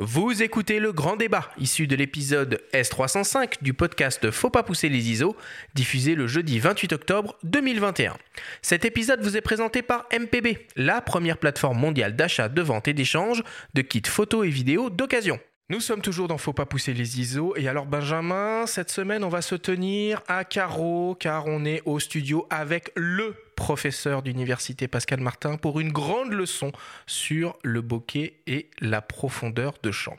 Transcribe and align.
Vous 0.00 0.44
écoutez 0.44 0.78
le 0.78 0.92
grand 0.92 1.16
débat, 1.16 1.50
issu 1.58 1.88
de 1.88 1.96
l'épisode 1.96 2.62
S305 2.72 3.54
du 3.62 3.74
podcast 3.74 4.30
Faut 4.30 4.48
pas 4.48 4.62
pousser 4.62 4.88
les 4.88 5.10
ISO, 5.10 5.34
diffusé 5.74 6.14
le 6.14 6.28
jeudi 6.28 6.60
28 6.60 6.92
octobre 6.92 7.36
2021. 7.42 8.16
Cet 8.62 8.84
épisode 8.84 9.20
vous 9.22 9.36
est 9.36 9.40
présenté 9.40 9.82
par 9.82 10.06
MPB, 10.12 10.68
la 10.76 11.00
première 11.00 11.36
plateforme 11.36 11.80
mondiale 11.80 12.14
d'achat, 12.14 12.48
de 12.48 12.62
vente 12.62 12.86
et 12.86 12.92
d'échange 12.92 13.42
de 13.74 13.82
kits 13.82 14.02
photos 14.06 14.46
et 14.46 14.50
vidéos 14.50 14.88
d'occasion. 14.88 15.40
Nous 15.68 15.80
sommes 15.80 16.00
toujours 16.00 16.28
dans 16.28 16.38
Faut 16.38 16.52
pas 16.52 16.64
pousser 16.64 16.94
les 16.94 17.20
ISO. 17.20 17.54
Et 17.56 17.66
alors, 17.66 17.84
Benjamin, 17.84 18.66
cette 18.66 18.90
semaine, 18.90 19.24
on 19.24 19.28
va 19.28 19.42
se 19.42 19.56
tenir 19.56 20.22
à 20.28 20.44
carreau, 20.44 21.16
car 21.18 21.46
on 21.46 21.64
est 21.64 21.82
au 21.84 21.98
studio 21.98 22.46
avec 22.50 22.92
le 22.94 23.34
professeur 23.58 24.22
d'université 24.22 24.86
Pascal 24.86 25.18
Martin 25.18 25.56
pour 25.56 25.80
une 25.80 25.90
grande 25.90 26.32
leçon 26.32 26.70
sur 27.08 27.58
le 27.64 27.80
bokeh 27.80 28.40
et 28.46 28.70
la 28.78 29.02
profondeur 29.02 29.74
de 29.82 29.90
champ. 29.90 30.16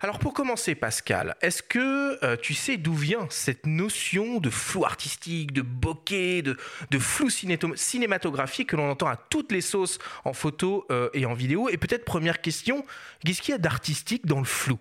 Alors 0.00 0.18
pour 0.18 0.34
commencer, 0.34 0.74
Pascal, 0.74 1.36
est-ce 1.42 1.62
que 1.62 2.18
euh, 2.24 2.36
tu 2.36 2.54
sais 2.54 2.78
d'où 2.78 2.92
vient 2.92 3.28
cette 3.30 3.66
notion 3.66 4.40
de 4.40 4.50
flou 4.50 4.84
artistique, 4.84 5.52
de 5.52 5.62
bokeh, 5.62 6.42
de, 6.42 6.98
flou 6.98 7.30
cinématographique 7.30 8.70
que 8.70 8.76
l'on 8.76 8.90
entend 8.90 9.06
à 9.06 9.16
toutes 9.16 9.52
les 9.52 9.60
sauces 9.60 10.00
en 10.24 10.32
photo 10.32 10.84
euh, 10.90 11.08
et 11.14 11.24
en 11.24 11.34
vidéo? 11.34 11.68
Et 11.68 11.76
peut-être 11.76 12.04
première 12.04 12.40
question, 12.40 12.84
qu'est-ce 13.24 13.40
qu'il 13.40 13.52
y 13.52 13.54
a 13.54 13.58
d'artistique 13.58 14.26
dans 14.26 14.40
le 14.40 14.44
flou? 14.44 14.76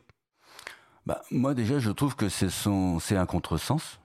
Bah, 1.05 1.22
Moi 1.30 1.53
déjà, 1.53 1.77
je 1.77 1.91
trouve 1.91 2.16
que 2.16 2.30
c'est 2.30 3.16
un 3.16 3.27
contresens. 3.27 4.00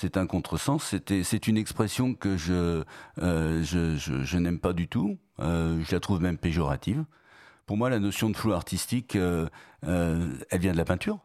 C'est 0.00 0.16
un 0.16 0.26
contresens. 0.26 0.94
C'est 1.22 1.46
une 1.46 1.58
expression 1.58 2.14
que 2.14 2.38
je, 2.38 2.84
euh, 3.18 3.62
je, 3.62 4.38
n'aime 4.38 4.58
pas 4.58 4.72
du 4.72 4.88
tout. 4.88 5.18
je 5.38 5.92
la 5.92 6.00
trouve 6.00 6.22
même 6.22 6.38
péjorative. 6.38 7.04
Pour 7.66 7.76
moi, 7.76 7.90
la 7.90 7.98
notion 7.98 8.30
de 8.30 8.36
flou 8.36 8.54
artistique, 8.54 9.14
euh, 9.14 9.46
euh, 9.86 10.32
elle 10.48 10.60
vient 10.60 10.72
de 10.72 10.78
la 10.78 10.86
peinture. 10.86 11.18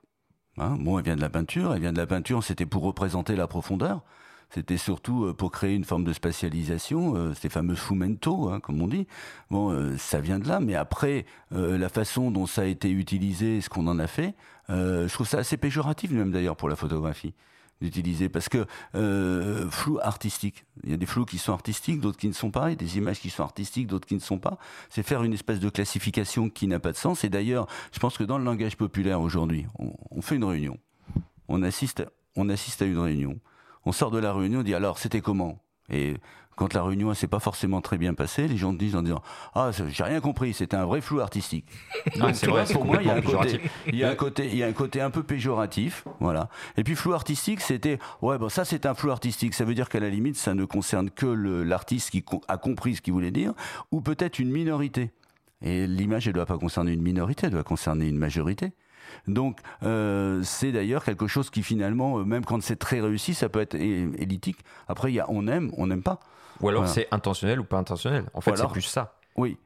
Hein. 0.57 0.75
bon, 0.77 0.99
elle 0.99 1.05
vient 1.05 1.15
de 1.15 1.21
la 1.21 1.29
peinture. 1.29 1.73
Elle 1.73 1.79
vient 1.79 1.93
de 1.93 1.97
la 1.97 2.05
peinture. 2.05 2.43
C'était 2.43 2.65
pour 2.65 2.83
représenter 2.83 3.37
la 3.37 3.47
profondeur. 3.47 4.03
C'était 4.49 4.75
surtout 4.75 5.23
euh, 5.23 5.33
pour 5.33 5.51
créer 5.51 5.73
une 5.73 5.85
forme 5.85 6.03
de 6.03 6.11
spatialisation, 6.11 7.33
ces 7.33 7.47
fameux 7.47 7.75
fumento, 7.75 8.49
hein, 8.49 8.59
comme 8.59 8.81
on 8.81 8.87
dit. 8.87 9.07
Bon, 9.49 9.97
ça 9.97 10.19
vient 10.19 10.37
de 10.37 10.49
là, 10.49 10.59
mais 10.59 10.75
après, 10.75 11.25
la 11.49 11.87
façon 11.87 12.29
dont 12.29 12.45
ça 12.45 12.63
a 12.63 12.65
été 12.65 12.91
utilisé, 12.91 13.61
ce 13.61 13.69
qu'on 13.69 13.87
en 13.87 13.99
a 13.99 14.07
fait, 14.07 14.35
je 14.69 15.11
trouve 15.13 15.27
ça 15.27 15.39
assez 15.39 15.55
péjoratif 15.55 16.11
même 16.11 16.31
d'ailleurs 16.31 16.57
pour 16.57 16.67
la 16.67 16.75
photographie 16.75 17.33
d'utiliser 17.81 18.29
parce 18.29 18.49
que 18.49 18.65
euh, 18.95 19.69
flou 19.69 19.99
artistique. 20.01 20.65
Il 20.83 20.91
y 20.91 20.93
a 20.93 20.97
des 20.97 21.05
flous 21.05 21.25
qui 21.25 21.37
sont 21.37 21.53
artistiques, 21.53 21.99
d'autres 21.99 22.17
qui 22.17 22.27
ne 22.27 22.33
sont 22.33 22.51
pas, 22.51 22.71
et 22.71 22.75
des 22.75 22.97
images 22.97 23.19
qui 23.19 23.29
sont 23.29 23.43
artistiques, 23.43 23.87
d'autres 23.87 24.07
qui 24.07 24.15
ne 24.15 24.19
sont 24.19 24.39
pas. 24.39 24.57
C'est 24.89 25.03
faire 25.03 25.23
une 25.23 25.33
espèce 25.33 25.59
de 25.59 25.69
classification 25.69 26.49
qui 26.49 26.67
n'a 26.67 26.79
pas 26.79 26.91
de 26.91 26.97
sens. 26.97 27.23
Et 27.23 27.29
d'ailleurs, 27.29 27.67
je 27.91 27.99
pense 27.99 28.17
que 28.17 28.23
dans 28.23 28.37
le 28.37 28.43
langage 28.43 28.77
populaire 28.77 29.21
aujourd'hui, 29.21 29.65
on, 29.77 30.21
fait 30.21 30.35
une 30.35 30.45
réunion, 30.45 30.77
on 31.47 31.61
assiste, 31.63 32.05
on 32.35 32.49
assiste 32.49 32.81
à 32.81 32.85
une 32.85 32.99
réunion, 32.99 33.39
on 33.85 33.91
sort 33.91 34.11
de 34.11 34.19
la 34.19 34.33
réunion, 34.33 34.59
on 34.59 34.63
dit 34.63 34.73
alors 34.73 34.97
c'était 34.97 35.21
comment? 35.21 35.61
Quand 36.55 36.73
la 36.73 36.83
réunion 36.83 37.13
s'est 37.13 37.27
pas 37.27 37.39
forcément 37.39 37.81
très 37.81 37.97
bien 37.97 38.13
passée, 38.13 38.47
les 38.47 38.57
gens 38.57 38.73
disent 38.73 38.95
en 38.95 39.01
disant 39.01 39.21
ah 39.53 39.71
j'ai 39.71 40.03
rien 40.03 40.21
compris, 40.21 40.53
c'était 40.53 40.77
un 40.77 40.85
vrai 40.85 41.01
flou 41.01 41.19
artistique. 41.19 41.65
Ah, 42.21 42.33
c'est 42.33 42.47
vrai, 42.47 42.63
pour 42.71 42.85
moi 42.85 42.97
il 43.01 43.07
y 43.07 43.09
a 43.11 43.15
un 43.15 43.21
côté, 43.21 43.61
il 43.87 43.95
y 43.95 44.03
a 44.03 44.09
un 44.09 44.15
côté, 44.15 44.47
il 44.47 44.57
y 44.57 44.63
a 44.63 44.67
un 44.67 44.73
côté 44.73 45.01
un 45.01 45.11
peu 45.11 45.21
péjoratif, 45.21 46.05
voilà. 46.19 46.49
Et 46.77 46.83
puis 46.83 46.95
flou 46.95 47.13
artistique, 47.13 47.61
c'était 47.61 47.99
ouais 48.21 48.37
bon 48.37 48.49
ça 48.49 48.65
c'est 48.65 48.85
un 48.85 48.93
flou 48.95 49.11
artistique, 49.11 49.53
ça 49.53 49.65
veut 49.65 49.75
dire 49.75 49.89
qu'à 49.89 49.99
la 49.99 50.09
limite 50.09 50.37
ça 50.37 50.53
ne 50.53 50.65
concerne 50.65 51.09
que 51.09 51.25
l'artiste 51.25 52.09
qui 52.11 52.23
a 52.47 52.57
compris 52.57 52.95
ce 52.95 53.01
qu'il 53.01 53.13
voulait 53.13 53.31
dire, 53.31 53.53
ou 53.91 54.01
peut-être 54.01 54.39
une 54.39 54.49
minorité. 54.49 55.11
Et 55.61 55.87
l'image 55.87 56.27
elle 56.27 56.33
doit 56.33 56.45
pas 56.45 56.57
concerner 56.57 56.93
une 56.93 57.01
minorité, 57.01 57.47
elle 57.47 57.53
doit 57.53 57.63
concerner 57.63 58.07
une 58.07 58.17
majorité. 58.17 58.71
Donc 59.27 59.59
euh, 59.83 60.41
c'est 60.43 60.71
d'ailleurs 60.71 61.03
quelque 61.03 61.27
chose 61.27 61.49
qui 61.49 61.63
finalement, 61.63 62.19
euh, 62.19 62.23
même 62.23 62.45
quand 62.45 62.61
c'est 62.61 62.75
très 62.75 63.01
réussi, 63.01 63.33
ça 63.33 63.49
peut 63.49 63.61
être 63.61 63.75
élitique. 63.75 64.57
Après, 64.87 65.11
il 65.11 65.15
y 65.15 65.19
a 65.19 65.25
on 65.29 65.47
aime, 65.47 65.71
on 65.77 65.87
n'aime 65.87 66.03
pas. 66.03 66.19
Ou 66.61 66.69
alors 66.69 66.87
c'est 66.87 67.07
intentionnel 67.11 67.59
ou 67.59 67.63
pas 67.63 67.77
intentionnel. 67.77 68.25
En 68.33 68.41
fait, 68.41 68.55
c'est 68.55 68.67
plus 68.67 68.81
ça. 68.81 69.17
Oui. 69.35 69.57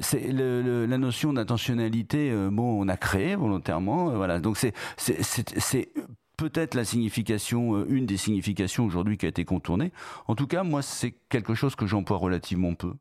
C'est 0.00 0.30
la 0.30 0.98
notion 0.98 1.32
d'intentionnalité, 1.32 2.30
euh, 2.30 2.50
bon, 2.52 2.80
on 2.80 2.88
a 2.88 2.96
créé 2.96 3.34
volontairement, 3.34 4.10
voilà. 4.10 4.38
Donc 4.38 4.56
c'est 4.56 4.72
c'est 4.96 5.88
peut-être 6.36 6.74
la 6.74 6.84
signification, 6.84 7.84
une 7.86 8.06
des 8.06 8.16
significations 8.16 8.86
aujourd'hui 8.86 9.18
qui 9.18 9.26
a 9.26 9.28
été 9.28 9.44
contournée. 9.44 9.92
En 10.28 10.36
tout 10.36 10.46
cas, 10.46 10.62
moi, 10.62 10.82
c'est 10.82 11.14
quelque 11.28 11.54
chose 11.54 11.74
que 11.74 11.86
j'emploie 11.86 12.16
relativement 12.16 12.74
peu. 12.74 12.92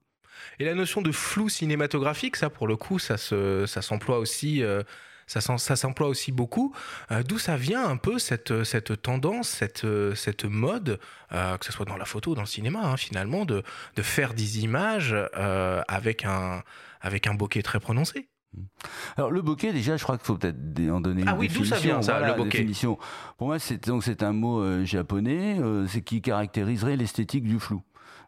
Et 0.59 0.65
la 0.65 0.73
notion 0.73 1.01
de 1.01 1.11
flou 1.11 1.49
cinématographique, 1.49 2.35
ça, 2.35 2.49
pour 2.49 2.67
le 2.67 2.75
coup, 2.75 2.99
ça 2.99 3.17
s'emploie 3.17 4.15
ça 4.15 4.19
aussi 4.19 4.63
ça, 5.27 5.41
ça 5.41 5.75
s'emploie 5.75 6.07
aussi 6.07 6.31
beaucoup. 6.31 6.73
Euh, 7.11 7.21
d'où 7.21 7.37
ça 7.37 7.57
vient 7.57 7.85
un 7.85 7.97
peu 7.97 8.17
cette, 8.17 8.63
cette 8.63 9.01
tendance, 9.01 9.49
cette, 9.49 9.85
cette 10.15 10.45
mode, 10.45 10.99
euh, 11.33 11.57
que 11.57 11.65
ce 11.65 11.71
soit 11.73 11.85
dans 11.85 11.97
la 11.97 12.05
photo 12.05 12.31
ou 12.31 12.35
dans 12.35 12.41
le 12.41 12.47
cinéma, 12.47 12.79
hein, 12.83 12.97
finalement, 12.97 13.45
de, 13.45 13.61
de, 13.95 14.01
faire 14.01 14.33
des 14.33 14.61
images 14.63 15.13
euh, 15.13 15.81
avec, 15.89 16.23
un, 16.25 16.63
avec 17.01 17.27
un 17.27 17.33
bokeh 17.33 17.61
très 17.61 17.79
prononcé? 17.79 18.29
Alors 19.17 19.29
le 19.29 19.41
bokeh 19.41 19.73
déjà, 19.73 19.97
je 19.97 20.03
crois 20.03 20.17
qu'il 20.17 20.25
faut 20.25 20.37
peut-être 20.37 20.57
en 20.89 21.01
donner 21.01 21.21
une 21.21 21.27
ah 21.27 21.35
oui, 21.37 21.49
définition. 21.49 21.75
ça 21.75 21.81
vient 21.81 22.01
ça, 22.01 22.25
le 22.25 22.33
bokeh? 22.33 22.49
définition. 22.49 22.97
Pour 23.37 23.47
moi, 23.47 23.59
c'est 23.59 23.85
donc 23.85 24.03
c'est 24.03 24.23
un 24.23 24.31
mot 24.31 24.85
japonais, 24.85 25.59
c'est 25.87 26.01
qui 26.01 26.21
caractériserait 26.21 26.95
l'esthétique 26.95 27.43
du 27.43 27.59
flou. 27.59 27.83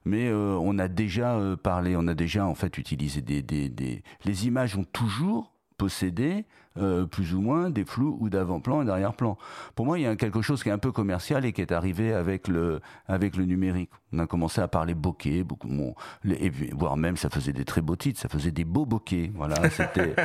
Mais 0.05 0.31
on 0.31 0.77
a 0.77 0.87
déjà 0.89 1.39
parlé, 1.63 1.95
on 1.95 2.05
a 2.07 2.13
déjà 2.13 2.45
en 2.45 2.53
fait 2.53 2.77
utilisé 2.77 3.21
des, 3.21 3.41
des, 3.41 3.69
des 3.69 4.03
les 4.25 4.45
images 4.45 4.75
ont 4.75 4.83
toujours 4.83 5.53
possédé 5.77 6.45
euh, 6.79 7.05
plus 7.05 7.33
ou 7.33 7.41
moins 7.41 7.69
des 7.69 7.85
flous 7.85 8.17
ou 8.19 8.29
d'avant-plan 8.29 8.81
et 8.81 8.85
d'arrière-plan. 8.85 9.37
Pour 9.75 9.85
moi, 9.85 9.99
il 9.99 10.03
y 10.03 10.07
a 10.07 10.15
quelque 10.15 10.41
chose 10.41 10.63
qui 10.63 10.69
est 10.69 10.71
un 10.71 10.77
peu 10.77 10.91
commercial 10.91 11.45
et 11.45 11.53
qui 11.53 11.61
est 11.61 11.71
arrivé 11.71 12.13
avec 12.13 12.47
le, 12.47 12.81
avec 13.07 13.35
le 13.35 13.45
numérique. 13.45 13.91
On 14.13 14.19
a 14.19 14.27
commencé 14.27 14.61
à 14.61 14.67
parler 14.67 14.93
bokeh, 14.93 15.43
beaucoup, 15.43 15.67
bon, 15.67 15.95
et 16.29 16.49
voire 16.71 16.97
même 16.97 17.17
ça 17.17 17.29
faisait 17.29 17.53
des 17.53 17.65
très 17.65 17.81
beaux 17.81 17.95
titres, 17.95 18.19
ça 18.19 18.29
faisait 18.29 18.51
des 18.51 18.63
beaux 18.63 18.85
bokeh. 18.85 19.31
Voilà, 19.35 19.69
c'était. 19.71 20.15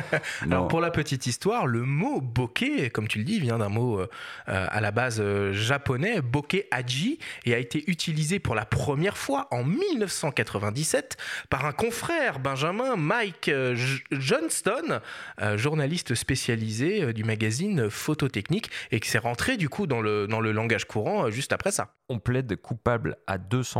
Alors 0.41 0.67
pour 0.67 0.81
la 0.81 0.91
petite 0.91 1.25
histoire, 1.25 1.67
le 1.67 1.83
mot 1.83 2.21
bokeh, 2.21 2.89
comme 2.91 3.07
tu 3.07 3.19
le 3.19 3.25
dis, 3.25 3.39
vient 3.39 3.57
d'un 3.57 3.69
mot 3.69 3.99
euh, 3.99 4.07
à 4.45 4.81
la 4.81 4.91
base 4.91 5.17
euh, 5.19 5.51
japonais, 5.51 6.21
bokeh 6.21 6.67
aji, 6.71 7.19
et 7.45 7.53
a 7.53 7.57
été 7.57 7.83
utilisé 7.89 8.39
pour 8.39 8.55
la 8.55 8.65
première 8.65 9.17
fois 9.17 9.47
en 9.51 9.63
1997 9.63 11.17
par 11.49 11.65
un 11.65 11.71
confrère, 11.71 12.39
Benjamin 12.39 12.95
Mike 12.95 13.51
Johnston, 14.11 14.99
journaliste 15.55 16.15
spécialisé 16.15 16.45
spécialisé 16.45 17.01
euh, 17.01 17.13
du 17.13 17.23
magazine 17.23 17.89
Phototechnique 17.89 18.69
et 18.91 18.99
qui 18.99 19.09
s'est 19.09 19.17
rentré 19.17 19.57
du 19.57 19.69
coup 19.69 19.87
dans 19.87 20.01
le, 20.01 20.27
dans 20.27 20.41
le 20.41 20.51
langage 20.51 20.85
courant 20.85 21.25
euh, 21.25 21.31
juste 21.31 21.53
après 21.53 21.71
ça. 21.71 21.95
On 22.09 22.19
plaide 22.19 22.55
coupable 22.57 23.17
à 23.25 23.37
200% 23.37 23.74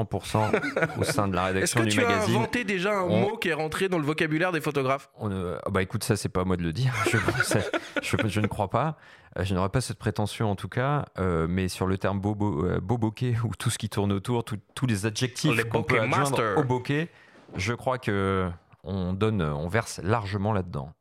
au 0.98 1.04
sein 1.04 1.28
de 1.28 1.36
la 1.36 1.46
rédaction 1.46 1.84
du 1.84 1.96
magazine. 1.96 2.12
Est-ce 2.12 2.26
que 2.26 2.32
tu 2.32 2.32
as 2.32 2.38
inventé 2.38 2.64
déjà 2.64 3.00
un 3.00 3.08
mot 3.08 3.38
qui 3.38 3.50
est 3.50 3.54
rentré 3.54 3.90
dans 3.90 3.98
le 3.98 4.06
vocabulaire 4.06 4.52
des 4.52 4.62
photographes 4.62 5.10
on, 5.20 5.32
ah 5.32 5.70
Bah 5.70 5.82
écoute, 5.82 6.04
ça 6.04 6.16
c'est 6.16 6.30
pas 6.30 6.42
à 6.42 6.46
moi 6.46 6.58
de 6.58 6.64
le 6.64 6.74
dire. 6.74 6.94
je, 8.02 8.18
je, 8.28 8.40
ne 8.40 8.48
crois 8.48 8.70
pas. 8.70 8.98
Euh, 9.38 9.44
je 9.44 9.54
n'aurais 9.54 9.70
pas 9.70 9.82
cette 9.82 10.00
prétention 10.00 10.52
en 10.52 10.56
tout 10.56 10.70
cas, 10.70 11.06
mais 11.48 11.68
sur 11.68 11.88
le 11.88 11.98
terme 11.98 12.20
bokeh 12.20 13.38
ou 13.44 13.52
tout 13.58 13.70
ce 13.70 13.78
qui 13.78 13.90
tourne 13.90 14.12
autour, 14.12 14.44
tous 14.44 14.86
les 14.86 15.06
adjectifs 15.06 15.64
qu'on 15.66 15.84
peut 15.84 16.00
adjoindre 16.00 16.58
au 16.58 16.64
bokeh, 16.64 17.10
je 17.56 17.74
crois 17.74 17.98
que 17.98 18.50
on 18.84 19.14
donne, 19.14 19.42
on 19.42 19.68
verse 19.68 20.00
largement 20.04 20.54
là-dedans. 20.54 20.92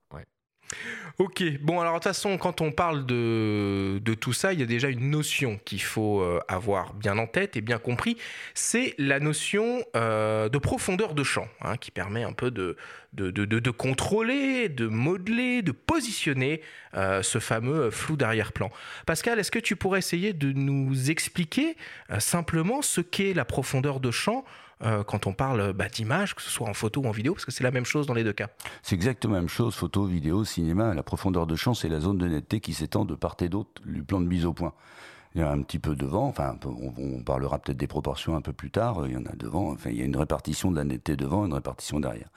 Ok, 1.18 1.44
bon 1.60 1.80
alors 1.80 1.92
de 1.92 1.98
toute 1.98 2.04
façon 2.04 2.38
quand 2.38 2.60
on 2.60 2.72
parle 2.72 3.06
de, 3.06 4.00
de 4.02 4.14
tout 4.14 4.32
ça, 4.32 4.52
il 4.52 4.58
y 4.58 4.62
a 4.64 4.66
déjà 4.66 4.88
une 4.88 5.10
notion 5.10 5.60
qu'il 5.64 5.82
faut 5.82 6.20
euh, 6.20 6.40
avoir 6.48 6.92
bien 6.94 7.18
en 7.18 7.28
tête 7.28 7.56
et 7.56 7.60
bien 7.60 7.78
compris, 7.78 8.16
c'est 8.54 8.94
la 8.98 9.20
notion 9.20 9.84
euh, 9.94 10.48
de 10.48 10.58
profondeur 10.58 11.14
de 11.14 11.22
champ, 11.22 11.46
hein, 11.60 11.76
qui 11.76 11.92
permet 11.92 12.24
un 12.24 12.32
peu 12.32 12.50
de, 12.50 12.76
de, 13.12 13.30
de, 13.30 13.70
contrôler, 13.70 14.68
de 14.68 14.88
modeler, 14.88 15.62
de 15.62 15.70
positionner 15.70 16.62
euh, 16.94 17.22
ce 17.22 17.38
fameux 17.38 17.90
flou 17.90 18.16
d'arrière-plan. 18.16 18.70
Pascal, 19.06 19.38
est-ce 19.38 19.52
que 19.52 19.60
tu 19.60 19.76
pourrais 19.76 20.00
essayer 20.00 20.32
de 20.32 20.50
nous 20.50 21.10
expliquer 21.10 21.76
simplement 22.18 22.82
ce 22.82 23.00
qu'est 23.00 23.34
la 23.34 23.44
profondeur 23.44 24.00
de 24.00 24.10
champ 24.10 24.44
euh, 24.82 25.04
quand 25.04 25.26
on 25.26 25.32
parle 25.32 25.72
bah, 25.72 25.88
d'image, 25.88 26.34
que 26.34 26.42
ce 26.42 26.50
soit 26.50 26.68
en 26.68 26.74
photo 26.74 27.02
ou 27.02 27.06
en 27.06 27.10
vidéo, 27.10 27.34
parce 27.34 27.44
que 27.44 27.52
c'est 27.52 27.64
la 27.64 27.70
même 27.70 27.84
chose 27.84 28.06
dans 28.06 28.14
les 28.14 28.24
deux 28.24 28.32
cas. 28.32 28.48
C'est 28.82 28.94
exactement 28.94 29.34
la 29.34 29.40
même 29.40 29.48
chose, 29.48 29.74
photo, 29.74 30.04
vidéo, 30.04 30.44
cinéma. 30.44 30.94
La 30.94 31.02
profondeur 31.02 31.46
de 31.46 31.56
champ, 31.56 31.74
c'est 31.74 31.88
la 31.88 32.00
zone 32.00 32.18
de 32.18 32.26
netteté 32.26 32.60
qui 32.60 32.74
s'étend 32.74 33.04
de 33.04 33.14
part 33.14 33.36
et 33.40 33.48
d'autre 33.48 33.82
du 33.84 34.02
plan 34.02 34.20
de 34.20 34.26
mise 34.26 34.44
au 34.44 34.52
point 34.52 34.74
il 35.34 35.40
y 35.40 35.44
a 35.44 35.50
un 35.50 35.62
petit 35.62 35.80
peu 35.80 35.96
devant, 35.96 36.28
enfin 36.28 36.56
on, 36.64 37.22
parlera 37.22 37.58
peut-être 37.58 37.76
des 37.76 37.88
proportions 37.88 38.36
un 38.36 38.40
peu 38.40 38.52
plus 38.52 38.70
tard, 38.70 39.06
il 39.06 39.14
y 39.14 39.16
en 39.16 39.26
a 39.26 39.34
devant, 39.34 39.72
enfin 39.72 39.90
il 39.90 39.96
y 39.96 40.02
a 40.02 40.04
une 40.04 40.16
répartition 40.16 40.70
de 40.70 40.76
la 40.76 40.84
netteté 40.84 41.16
devant, 41.16 41.44
une 41.44 41.54
répartition 41.54 41.98
derrière. 41.98 42.28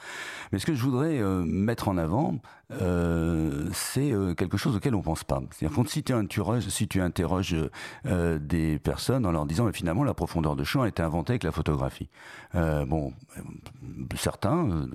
Mais 0.51 0.57
ce 0.57 0.65
que 0.65 0.73
je 0.73 0.81
voudrais 0.81 1.19
euh, 1.19 1.43
mettre 1.45 1.89
en 1.89 1.97
avant, 1.97 2.39
euh, 2.71 3.69
c'est 3.71 4.11
euh, 4.11 4.33
quelque 4.33 4.57
chose 4.57 4.75
auquel 4.75 4.95
on 4.95 5.03
pense 5.03 5.23
pas. 5.23 5.41
C'est-à-dire 5.51 5.87
si 5.87 6.03
tu 6.03 6.13
interroges, 6.13 6.67
si 6.69 6.87
tu 6.87 6.99
interroges 7.01 7.55
des 8.03 8.79
personnes 8.79 9.25
en 9.25 9.31
leur 9.31 9.45
disant 9.45 9.65
mais 9.65 9.73
finalement 9.73 10.03
la 10.03 10.15
profondeur 10.15 10.55
de 10.55 10.63
champ 10.63 10.81
a 10.81 10.87
été 10.87 11.03
inventée 11.03 11.33
avec 11.33 11.43
la 11.43 11.51
photographie. 11.51 12.09
bon, 12.53 13.13
certains 14.15 14.87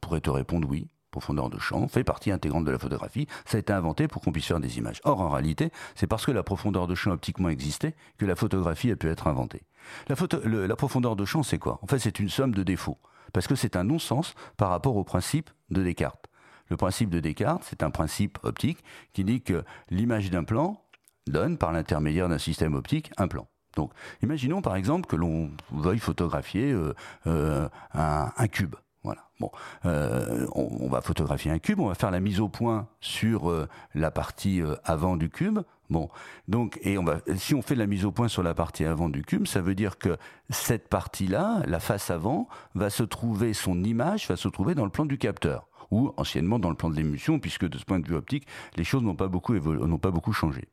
pourraient 0.00 0.20
te 0.20 0.30
répondre 0.30 0.66
oui, 0.68 0.86
profondeur 1.10 1.50
de 1.50 1.58
champ, 1.58 1.88
fait 1.88 2.04
partie 2.04 2.30
intégrante 2.30 2.64
de 2.64 2.70
la 2.70 2.78
photographie. 2.78 3.26
Ça 3.44 3.56
a 3.56 3.60
été 3.60 3.72
inventé 3.72 4.08
pour 4.08 4.22
qu'on 4.22 4.32
puisse 4.32 4.46
faire 4.46 4.60
des 4.60 4.78
images. 4.78 5.00
Or, 5.04 5.20
en 5.20 5.30
réalité, 5.30 5.70
c'est 5.94 6.06
parce 6.06 6.26
que 6.26 6.30
la 6.30 6.42
profondeur 6.42 6.86
de 6.86 6.94
champ 6.94 7.12
optiquement 7.12 7.48
existait 7.48 7.94
que 8.18 8.26
la 8.26 8.36
photographie 8.36 8.90
a 8.90 8.96
pu 8.96 9.08
être 9.08 9.26
inventée. 9.26 9.62
La, 10.08 10.76
profondeur 10.76 11.16
de 11.16 11.24
champ, 11.24 11.42
c'est 11.42 11.58
quoi? 11.58 11.78
En 11.82 11.86
fait, 11.86 11.98
c'est 11.98 12.18
une 12.20 12.28
somme 12.28 12.54
de 12.54 12.62
défauts. 12.62 12.98
Parce 13.32 13.46
que 13.46 13.54
c'est 13.54 13.76
un 13.76 13.84
non-sens 13.84 14.34
par 14.56 14.70
rapport 14.70 14.96
au 14.96 15.04
principe 15.04 15.50
de 15.70 15.82
Descartes. 15.82 16.26
Le 16.68 16.76
principe 16.76 17.10
de 17.10 17.20
Descartes, 17.20 17.64
c'est 17.64 17.82
un 17.82 17.90
principe 17.90 18.38
optique 18.42 18.82
qui 19.12 19.24
dit 19.24 19.42
que 19.42 19.64
l'image 19.90 20.30
d'un 20.30 20.44
plan 20.44 20.82
donne, 21.26 21.58
par 21.58 21.72
l'intermédiaire 21.72 22.28
d'un 22.28 22.38
système 22.38 22.74
optique, 22.74 23.10
un 23.16 23.28
plan. 23.28 23.48
Donc, 23.76 23.92
imaginons 24.22 24.62
par 24.62 24.76
exemple 24.76 25.06
que 25.06 25.16
l'on 25.16 25.50
veuille 25.70 25.98
photographier 25.98 26.72
euh, 26.72 26.94
euh, 27.26 27.68
un, 27.92 28.48
cube. 28.48 28.74
Voilà. 29.02 29.28
Bon, 29.38 29.50
euh, 29.86 30.46
on, 30.54 30.88
va 30.88 31.00
photographier 31.00 31.50
un 31.50 31.58
cube, 31.58 31.80
on 31.80 31.86
va 31.86 31.94
faire 31.94 32.10
la 32.10 32.20
mise 32.20 32.40
au 32.40 32.48
point 32.48 32.88
sur 33.00 33.66
la 33.94 34.10
partie 34.10 34.60
avant 34.84 35.16
du 35.16 35.30
cube. 35.30 35.60
Bon, 35.88 36.08
donc 36.48 36.78
et 36.82 36.98
si 37.36 37.54
on 37.54 37.62
fait 37.62 37.74
la 37.74 37.86
mise 37.86 38.04
au 38.04 38.12
point 38.12 38.28
sur 38.28 38.42
la 38.42 38.52
partie 38.52 38.84
avant 38.84 39.08
du 39.08 39.22
cube, 39.22 39.46
ça 39.46 39.62
veut 39.62 39.74
dire 39.74 39.98
que 39.98 40.18
cette 40.50 40.88
partie-là, 40.88 41.62
la 41.66 41.80
face 41.80 42.10
avant, 42.10 42.46
va 42.74 42.90
se 42.90 43.02
trouver 43.02 43.54
son 43.54 43.82
image 43.82 44.28
va 44.28 44.36
se 44.36 44.48
trouver 44.48 44.74
dans 44.74 44.84
le 44.84 44.90
plan 44.90 45.06
du 45.06 45.18
capteur 45.18 45.70
ou 45.90 46.12
anciennement 46.16 46.58
dans 46.58 46.70
le 46.70 46.76
plan 46.76 46.90
de 46.90 46.96
l'émulsion, 46.96 47.38
puisque 47.38 47.66
de 47.66 47.78
ce 47.78 47.84
point 47.84 47.98
de 47.98 48.08
vue 48.08 48.14
optique, 48.14 48.46
les 48.76 48.84
choses 48.84 49.02
n'ont 49.02 49.16
pas 49.16 49.28
beaucoup 49.28 49.54
n'ont 49.54 49.98
pas 49.98 50.10
beaucoup 50.10 50.32
changé. 50.32 50.68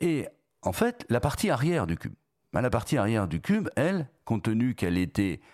Et 0.00 0.26
en 0.62 0.72
fait, 0.72 1.04
la 1.08 1.20
partie 1.20 1.50
arrière 1.50 1.86
du 1.86 1.96
cube, 1.96 2.14
bah, 2.52 2.60
la 2.62 2.70
partie 2.70 2.96
arrière 2.96 3.28
du 3.28 3.40
cube, 3.40 3.68
elle, 3.76 4.08
compte 4.24 4.44
tenu 4.44 4.74
qu'elle 4.74 4.98
était 4.98 5.40
euh, 5.40 5.46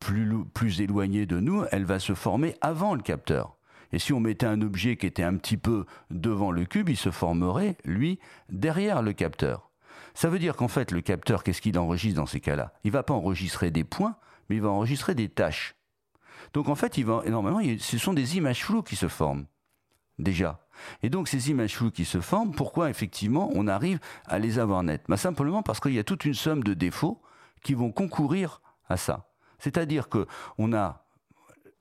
plus, 0.00 0.44
plus 0.52 0.80
éloignée 0.80 1.26
de 1.26 1.40
nous, 1.40 1.64
elle 1.70 1.84
va 1.84 1.98
se 1.98 2.14
former 2.14 2.56
avant 2.60 2.94
le 2.94 3.02
capteur. 3.02 3.56
Et 3.92 3.98
si 3.98 4.12
on 4.12 4.20
mettait 4.20 4.46
un 4.46 4.60
objet 4.60 4.96
qui 4.96 5.06
était 5.06 5.22
un 5.22 5.36
petit 5.36 5.56
peu 5.56 5.86
devant 6.10 6.50
le 6.50 6.64
cube, 6.64 6.88
il 6.88 6.96
se 6.96 7.10
formerait, 7.10 7.76
lui, 7.84 8.18
derrière 8.48 9.02
le 9.02 9.12
capteur. 9.12 9.70
Ça 10.14 10.28
veut 10.28 10.38
dire 10.38 10.56
qu'en 10.56 10.68
fait, 10.68 10.90
le 10.90 11.00
capteur, 11.00 11.42
qu'est-ce 11.44 11.60
qu'il 11.60 11.78
enregistre 11.78 12.20
dans 12.20 12.26
ces 12.26 12.40
cas-là? 12.40 12.72
Il 12.84 12.88
ne 12.88 12.92
va 12.92 13.02
pas 13.02 13.14
enregistrer 13.14 13.70
des 13.70 13.84
points, 13.84 14.16
mais 14.48 14.56
il 14.56 14.62
va 14.62 14.68
enregistrer 14.68 15.14
des 15.14 15.28
tâches. 15.28 15.76
Donc 16.52 16.68
en 16.68 16.74
fait, 16.74 16.98
il 16.98 17.04
va, 17.04 17.22
normalement, 17.28 17.60
ce 17.78 17.98
sont 17.98 18.14
des 18.14 18.36
images 18.36 18.64
floues 18.64 18.82
qui 18.82 18.96
se 18.96 19.08
forment, 19.08 19.46
déjà. 20.18 20.66
Et 21.02 21.10
donc 21.10 21.28
ces 21.28 21.50
images 21.50 21.76
floues 21.76 21.90
qui 21.90 22.04
se 22.04 22.20
forment, 22.20 22.52
pourquoi 22.52 22.90
effectivement 22.90 23.50
on 23.54 23.68
arrive 23.68 24.00
à 24.26 24.38
les 24.38 24.58
avoir 24.58 24.82
nettes? 24.82 25.04
Bah, 25.08 25.16
Simplement 25.16 25.62
parce 25.62 25.80
qu'il 25.80 25.94
y 25.94 25.98
a 25.98 26.04
toute 26.04 26.24
une 26.24 26.34
somme 26.34 26.62
de 26.62 26.74
défauts 26.74 27.22
qui 27.62 27.74
vont 27.74 27.92
concourir 27.92 28.60
à 28.88 28.96
ça. 28.96 29.28
C'est-à-dire 29.64 30.10
qu'on 30.10 30.74
a 30.74 31.06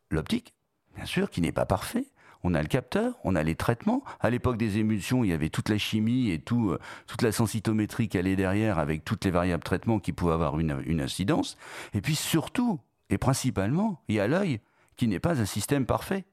l'optique, 0.10 0.54
bien 0.96 1.04
sûr, 1.06 1.30
qui 1.30 1.42
n'est 1.42 1.52
pas 1.52 1.66
parfait. 1.66 2.06
On 2.42 2.54
a 2.54 2.62
le 2.62 2.70
capteur, 2.70 3.16
on 3.26 3.36
a 3.36 3.44
les 3.44 3.56
traitements. 3.56 4.06
À 4.22 4.30
l'époque 4.30 4.56
des 4.56 4.78
émulsions, 4.78 5.26
il 5.26 5.32
y 5.32 5.34
avait 5.34 5.50
toute 5.50 5.68
la 5.68 5.78
chimie 5.78 6.32
et 6.32 6.40
tout, 6.40 6.72
euh, 6.72 6.80
toute 7.08 7.22
la 7.22 7.34
sensitométrie 7.34 8.08
qui 8.08 8.18
allait 8.18 8.38
derrière 8.38 8.80
avec 8.80 9.04
toutes 9.04 9.26
les 9.26 9.32
variables 9.32 9.64
de 9.64 9.66
traitement 9.66 10.00
qui 10.00 10.14
pouvaient 10.14 10.32
avoir 10.32 10.58
une 10.60 11.02
incidence. 11.02 11.58
Et 11.94 12.00
puis 12.00 12.16
surtout, 12.16 12.80
et 13.10 13.18
principalement, 13.18 14.02
il 14.08 14.16
y 14.16 14.20
a 14.22 14.28
l'œil, 14.28 14.62
qui 14.96 15.10
n'est 15.10 15.20
pas 15.20 15.42
un 15.42 15.46
système 15.46 15.86
parfait. 15.86 16.24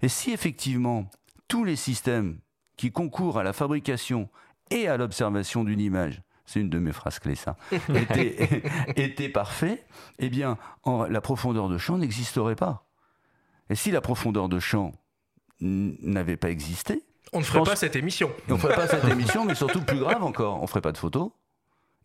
Et 0.00 0.08
si 0.08 0.30
effectivement 0.30 1.10
tous 1.48 1.64
les 1.64 1.76
systèmes 1.76 2.38
qui 2.76 2.92
concourent 2.92 3.38
à 3.38 3.42
la 3.42 3.52
fabrication 3.52 4.28
et 4.70 4.86
à 4.86 4.96
l'observation 4.96 5.64
d'une 5.64 5.80
image, 5.80 6.22
c'est 6.44 6.60
une 6.60 6.70
de 6.70 6.78
mes 6.78 6.92
phrases 6.92 7.18
clés 7.18 7.34
ça, 7.34 7.56
étaient, 8.96 9.28
parfaits, 9.28 9.86
eh 10.18 10.28
bien 10.28 10.58
la 11.08 11.20
profondeur 11.20 11.68
de 11.68 11.78
champ 11.78 11.98
n'existerait 11.98 12.56
pas. 12.56 12.86
Et 13.70 13.74
si 13.74 13.90
la 13.90 14.00
profondeur 14.00 14.48
de 14.48 14.60
champ 14.60 14.92
n'avait 15.60 16.36
pas 16.36 16.50
existé, 16.50 17.02
on 17.32 17.40
ne 17.40 17.44
ferait 17.44 17.64
pas 17.64 17.76
cette 17.76 17.96
émission. 17.96 18.30
On 18.48 18.54
ne 18.54 18.58
ferait 18.58 18.76
pas 18.76 18.86
cette 18.86 19.08
émission, 19.08 19.44
mais 19.44 19.54
surtout 19.54 19.82
plus 19.82 19.98
grave 19.98 20.22
encore, 20.22 20.58
on 20.58 20.62
ne 20.62 20.66
ferait 20.66 20.80
pas 20.80 20.92
de 20.92 20.98
photos 20.98 21.30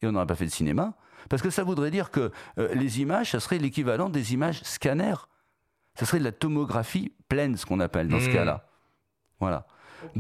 et 0.02 0.08
on 0.08 0.12
n'aurait 0.12 0.26
pas 0.26 0.36
fait 0.36 0.46
de 0.46 0.52
cinéma 0.52 0.96
parce 1.28 1.42
que 1.42 1.50
ça 1.50 1.64
voudrait 1.64 1.92
dire 1.92 2.12
que 2.12 2.32
euh, 2.58 2.74
les 2.74 3.02
images, 3.02 3.32
ça 3.32 3.40
serait 3.40 3.58
l'équivalent 3.58 4.10
des 4.10 4.34
images 4.34 4.62
scanner. 4.64 5.14
Ça 5.96 6.06
serait 6.06 6.20
de 6.20 6.24
la 6.24 6.32
tomographie 6.32 7.14
pleine, 7.28 7.58
ce 7.58 7.66
qu'on 7.66 7.80
appelle 7.80 8.08
dans 8.08 8.20
ce 8.20 8.30
hmm. 8.30 8.34
cas-là. 8.34 8.66
Voilà. 9.40 9.68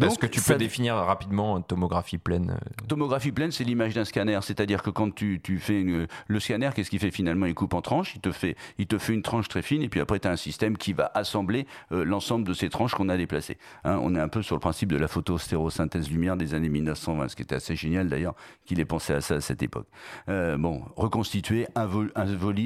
Est-ce 0.01 0.19
que 0.19 0.27
tu 0.27 0.41
peux 0.41 0.55
définir 0.55 0.95
rapidement 0.95 1.57
une 1.57 1.63
tomographie 1.63 2.17
pleine 2.17 2.51
euh 2.51 2.85
Tomographie 2.87 3.31
pleine, 3.31 3.51
c'est 3.51 3.63
l'image 3.63 3.93
d'un 3.93 4.05
scanner. 4.05 4.39
C'est-à-dire 4.41 4.81
que 4.81 4.89
quand 4.89 5.13
tu, 5.13 5.39
tu 5.41 5.59
fais 5.59 5.85
le 6.27 6.39
scanner, 6.39 6.69
qu'est-ce 6.75 6.89
qu'il 6.89 6.99
fait 6.99 7.11
finalement? 7.11 7.45
Il 7.45 7.53
coupe 7.53 7.73
en 7.73 7.81
tranches, 7.81 8.15
il 8.15 8.21
te, 8.21 8.31
fait, 8.31 8.55
il 8.77 8.87
te 8.87 8.97
fait 8.97 9.13
une 9.13 9.21
tranche 9.21 9.47
très 9.47 9.61
fine, 9.61 9.81
et 9.81 9.89
puis 9.89 9.99
après, 9.99 10.19
tu 10.19 10.27
as 10.27 10.31
un 10.31 10.35
système 10.35 10.77
qui 10.77 10.93
va 10.93 11.11
assembler 11.13 11.67
euh, 11.91 12.03
l'ensemble 12.03 12.47
de 12.47 12.53
ces 12.53 12.69
tranches 12.69 12.93
qu'on 12.93 13.09
a 13.09 13.17
déplacées. 13.17 13.57
Hein, 13.83 13.99
on 14.01 14.15
est 14.15 14.19
un 14.19 14.27
peu 14.27 14.41
sur 14.41 14.55
le 14.55 14.59
principe 14.59 14.91
de 14.91 14.97
la 14.97 15.07
photostérosynthèse 15.07 16.09
lumière 16.09 16.37
des 16.37 16.53
années 16.53 16.69
1920, 16.69 17.29
ce 17.29 17.35
qui 17.35 17.43
était 17.43 17.55
assez 17.55 17.75
génial 17.75 18.09
d'ailleurs 18.09 18.35
qu'il 18.65 18.79
ait 18.79 18.85
pensé 18.85 19.13
à 19.13 19.21
ça 19.21 19.35
à 19.35 19.41
cette 19.41 19.63
époque. 19.63 19.87
Euh, 20.29 20.57
bon, 20.57 20.83
reconstituer 20.95 21.67
un, 21.75 21.85
vol, 21.85 22.11
un, 22.15 22.25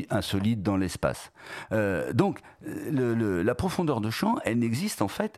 un 0.09 0.21
solide 0.21 0.61
dans 0.63 0.77
l'espace. 0.77 1.31
donc, 2.13 2.39
le, 2.61 3.41
la 3.41 3.55
profondeur 3.55 4.01
de 4.01 4.09
champ, 4.09 4.35
elle 4.45 4.59
n'existe 4.59 5.01
en 5.01 5.07
fait 5.07 5.37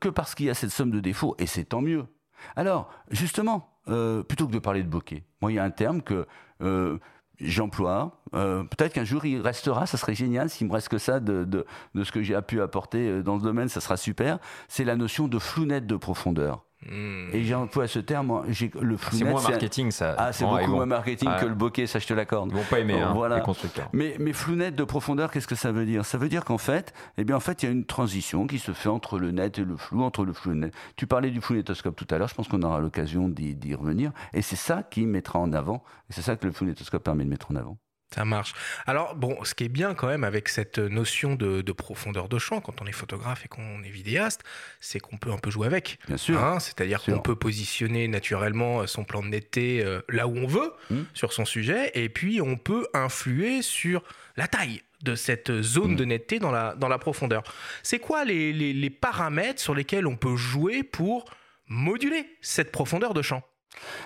que 0.00 0.08
parce 0.08 0.34
qu'il 0.34 0.46
y 0.46 0.50
a 0.50 0.54
cette 0.54 0.70
somme 0.70 0.90
de 0.90 1.00
défauts 1.00 1.15
et 1.38 1.46
c'est 1.46 1.64
tant 1.64 1.80
mieux. 1.80 2.06
Alors, 2.54 2.90
justement, 3.10 3.70
euh, 3.88 4.22
plutôt 4.22 4.46
que 4.46 4.52
de 4.52 4.58
parler 4.58 4.82
de 4.82 4.88
bokeh, 4.88 5.24
moi, 5.40 5.52
il 5.52 5.56
y 5.56 5.58
a 5.58 5.64
un 5.64 5.70
terme 5.70 6.02
que 6.02 6.26
euh, 6.62 6.98
j'emploie. 7.40 8.22
Euh, 8.34 8.64
peut-être 8.64 8.92
qu'un 8.92 9.04
jour 9.04 9.24
il 9.24 9.40
restera, 9.40 9.86
ça 9.86 9.96
serait 9.96 10.14
génial 10.14 10.50
s'il 10.50 10.66
me 10.66 10.72
reste 10.72 10.88
que 10.88 10.98
ça 10.98 11.20
de, 11.20 11.44
de, 11.44 12.04
ce 12.04 12.12
que 12.12 12.22
j'ai 12.22 12.40
pu 12.42 12.60
apporter 12.60 13.22
dans 13.22 13.38
ce 13.38 13.44
domaine, 13.44 13.68
ça 13.68 13.80
sera 13.80 13.96
super. 13.96 14.38
C'est 14.68 14.84
la 14.84 14.96
notion 14.96 15.28
de 15.28 15.38
flou 15.38 15.64
net 15.64 15.86
de 15.86 15.96
profondeur. 15.96 16.65
Hmm. 16.84 17.30
Et 17.32 17.42
j'ai 17.42 17.54
employé 17.54 17.88
ce 17.88 17.98
terme, 17.98 18.44
le 18.46 18.96
C'est 19.10 19.24
moins 19.24 19.42
marketing, 19.42 19.90
ça. 19.90 20.14
Ah, 20.18 20.32
c'est 20.32 20.44
beaucoup 20.44 20.72
moins 20.72 20.86
marketing 20.86 21.30
que 21.40 21.46
le 21.46 21.54
bokeh, 21.54 21.86
ça 21.86 21.98
je 21.98 22.06
te 22.06 22.12
l'accorde. 22.12 22.50
Ils 22.50 22.56
vont 22.56 22.64
pas 22.64 22.80
aimer, 22.80 23.00
hein, 23.00 23.12
voilà. 23.14 23.36
les 23.36 23.42
constructeurs. 23.42 23.88
Mais, 23.92 24.14
mais 24.20 24.32
flou 24.32 24.56
net 24.56 24.76
de 24.76 24.84
profondeur, 24.84 25.30
qu'est-ce 25.30 25.46
que 25.46 25.54
ça 25.54 25.72
veut 25.72 25.86
dire? 25.86 26.04
Ça 26.04 26.18
veut 26.18 26.28
dire 26.28 26.44
qu'en 26.44 26.58
fait, 26.58 26.92
eh 27.16 27.24
bien, 27.24 27.36
en 27.36 27.40
fait, 27.40 27.62
il 27.62 27.66
y 27.66 27.68
a 27.68 27.72
une 27.72 27.86
transition 27.86 28.46
qui 28.46 28.58
se 28.58 28.72
fait 28.72 28.90
entre 28.90 29.18
le 29.18 29.30
net 29.30 29.58
et 29.58 29.64
le 29.64 29.76
flou, 29.76 30.02
entre 30.02 30.24
le 30.24 30.32
flou 30.34 30.52
et 30.52 30.54
le 30.54 30.60
net. 30.60 30.74
Tu 30.96 31.06
parlais 31.06 31.30
du 31.30 31.40
flou-netoscope 31.40 31.96
tout 31.96 32.06
à 32.10 32.18
l'heure, 32.18 32.28
je 32.28 32.34
pense 32.34 32.48
qu'on 32.48 32.62
aura 32.62 32.80
l'occasion 32.80 33.28
d'y 33.28 33.74
revenir. 33.74 34.12
Et 34.34 34.42
c'est 34.42 34.56
ça 34.56 34.82
qui 34.82 35.06
mettra 35.06 35.38
en 35.38 35.52
avant, 35.52 35.82
et 36.10 36.12
c'est 36.12 36.22
ça 36.22 36.36
que 36.36 36.46
le 36.46 36.52
flou-netoscope 36.52 37.02
permet 37.02 37.24
de 37.24 37.30
mettre 37.30 37.50
en 37.50 37.56
avant. 37.56 37.78
Ça 38.14 38.24
marche. 38.24 38.54
Alors, 38.86 39.16
bon, 39.16 39.42
ce 39.44 39.54
qui 39.54 39.64
est 39.64 39.68
bien 39.68 39.94
quand 39.94 40.06
même 40.06 40.24
avec 40.24 40.48
cette 40.48 40.78
notion 40.78 41.34
de, 41.34 41.60
profondeur 41.72 42.28
de 42.28 42.38
champ, 42.38 42.60
quand 42.60 42.80
on 42.80 42.86
est 42.86 42.92
photographe 42.92 43.44
et 43.44 43.48
qu'on 43.48 43.82
est 43.82 43.90
vidéaste, 43.90 44.42
c'est 44.80 45.00
qu'on 45.00 45.16
peut 45.16 45.32
un 45.32 45.38
peu 45.38 45.50
jouer 45.50 45.66
avec. 45.66 45.98
Bien 46.06 46.16
sûr. 46.16 46.42
Hein. 46.42 46.60
C'est-à-dire 46.60 47.02
qu'on 47.02 47.18
peut 47.18 47.36
positionner 47.36 48.08
naturellement 48.08 48.86
son 48.86 49.04
plan 49.04 49.22
de 49.22 49.28
netteté 49.28 49.84
euh, 49.84 50.00
là 50.08 50.28
où 50.28 50.36
on 50.36 50.46
veut, 50.46 50.72
hmm. 50.90 51.02
sur 51.14 51.32
son 51.32 51.44
sujet, 51.44 51.90
et 51.94 52.08
puis 52.08 52.40
on 52.40 52.56
peut 52.56 52.86
influer 52.94 53.60
sur 53.62 54.02
la 54.36 54.46
taille 54.46 54.82
de 55.02 55.14
cette 55.14 55.60
zone 55.62 55.92
hmm. 55.92 55.96
de 55.96 56.04
netteté 56.04 56.38
dans 56.38 56.52
la, 56.52 56.74
dans 56.76 56.88
la 56.88 56.98
profondeur. 56.98 57.42
C'est 57.82 57.98
quoi 57.98 58.24
les, 58.24 58.52
les 58.52 58.90
paramètres 58.90 59.60
sur 59.60 59.74
lesquels 59.74 60.06
on 60.06 60.16
peut 60.16 60.36
jouer 60.36 60.82
pour 60.84 61.24
moduler 61.66 62.26
cette 62.40 62.70
profondeur 62.70 63.14
de 63.14 63.22
champ? 63.22 63.42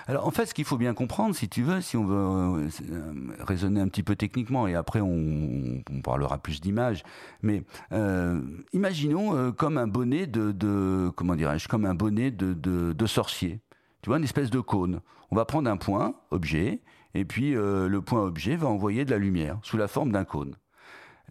Alors 0.07 0.27
en 0.27 0.31
fait, 0.31 0.45
ce 0.45 0.53
qu'il 0.53 0.65
faut 0.65 0.77
bien 0.77 0.93
comprendre, 0.93 1.35
si 1.35 1.49
tu 1.49 1.63
veux, 1.63 1.81
si 1.81 1.97
on 1.97 2.05
veut 2.05 2.15
euh, 2.15 2.69
raisonner 3.39 3.81
un 3.81 3.87
petit 3.87 4.03
peu 4.03 4.15
techniquement, 4.15 4.67
et 4.67 4.75
après 4.75 5.01
on, 5.01 5.83
parlera 6.03 6.37
plus 6.37 6.61
d'images, 6.61 7.03
mais 7.41 7.63
euh, 7.91 8.41
imaginons 8.73 9.35
euh, 9.35 9.51
comme 9.51 9.77
un 9.77 9.87
bonnet 9.87 10.27
de, 10.27 11.11
comment 11.15 11.35
comme 11.69 11.85
un 11.85 11.95
bonnet 11.95 12.31
de, 12.31 13.05
sorcier. 13.05 13.59
Tu 14.01 14.09
vois, 14.09 14.17
une 14.17 14.23
espèce 14.23 14.49
de 14.49 14.59
cône. 14.59 15.01
On 15.31 15.35
va 15.35 15.45
prendre 15.45 15.69
un 15.69 15.77
point, 15.77 16.15
objet, 16.31 16.81
et 17.13 17.25
puis 17.25 17.51
le 17.53 17.99
point 17.99 18.21
objet 18.21 18.55
va 18.55 18.67
envoyer 18.67 19.05
de 19.05 19.11
la 19.11 19.17
lumière 19.17 19.59
sous 19.63 19.77
la 19.77 19.87
forme 19.87 20.11
d'un 20.11 20.25
cône 20.25 20.55